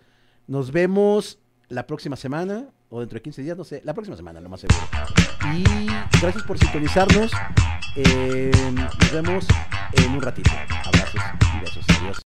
Nos 0.46 0.72
vemos 0.72 1.38
la 1.68 1.86
próxima 1.86 2.16
semana 2.16 2.68
o 2.92 3.00
dentro 3.00 3.16
de 3.16 3.22
15 3.22 3.42
días, 3.42 3.56
no 3.56 3.64
sé, 3.64 3.80
la 3.84 3.94
próxima 3.94 4.16
semana, 4.16 4.38
lo 4.38 4.50
más 4.50 4.60
seguro. 4.60 4.86
Y 5.54 5.86
gracias 6.20 6.44
por 6.44 6.58
sintonizarnos. 6.58 7.32
Eh, 7.96 8.52
nos 8.74 9.12
vemos 9.12 9.46
en 9.94 10.12
un 10.12 10.20
ratito. 10.20 10.50
Abrazos 10.84 11.22
y 11.56 11.60
besos. 11.60 11.86
Adiós. 12.00 12.18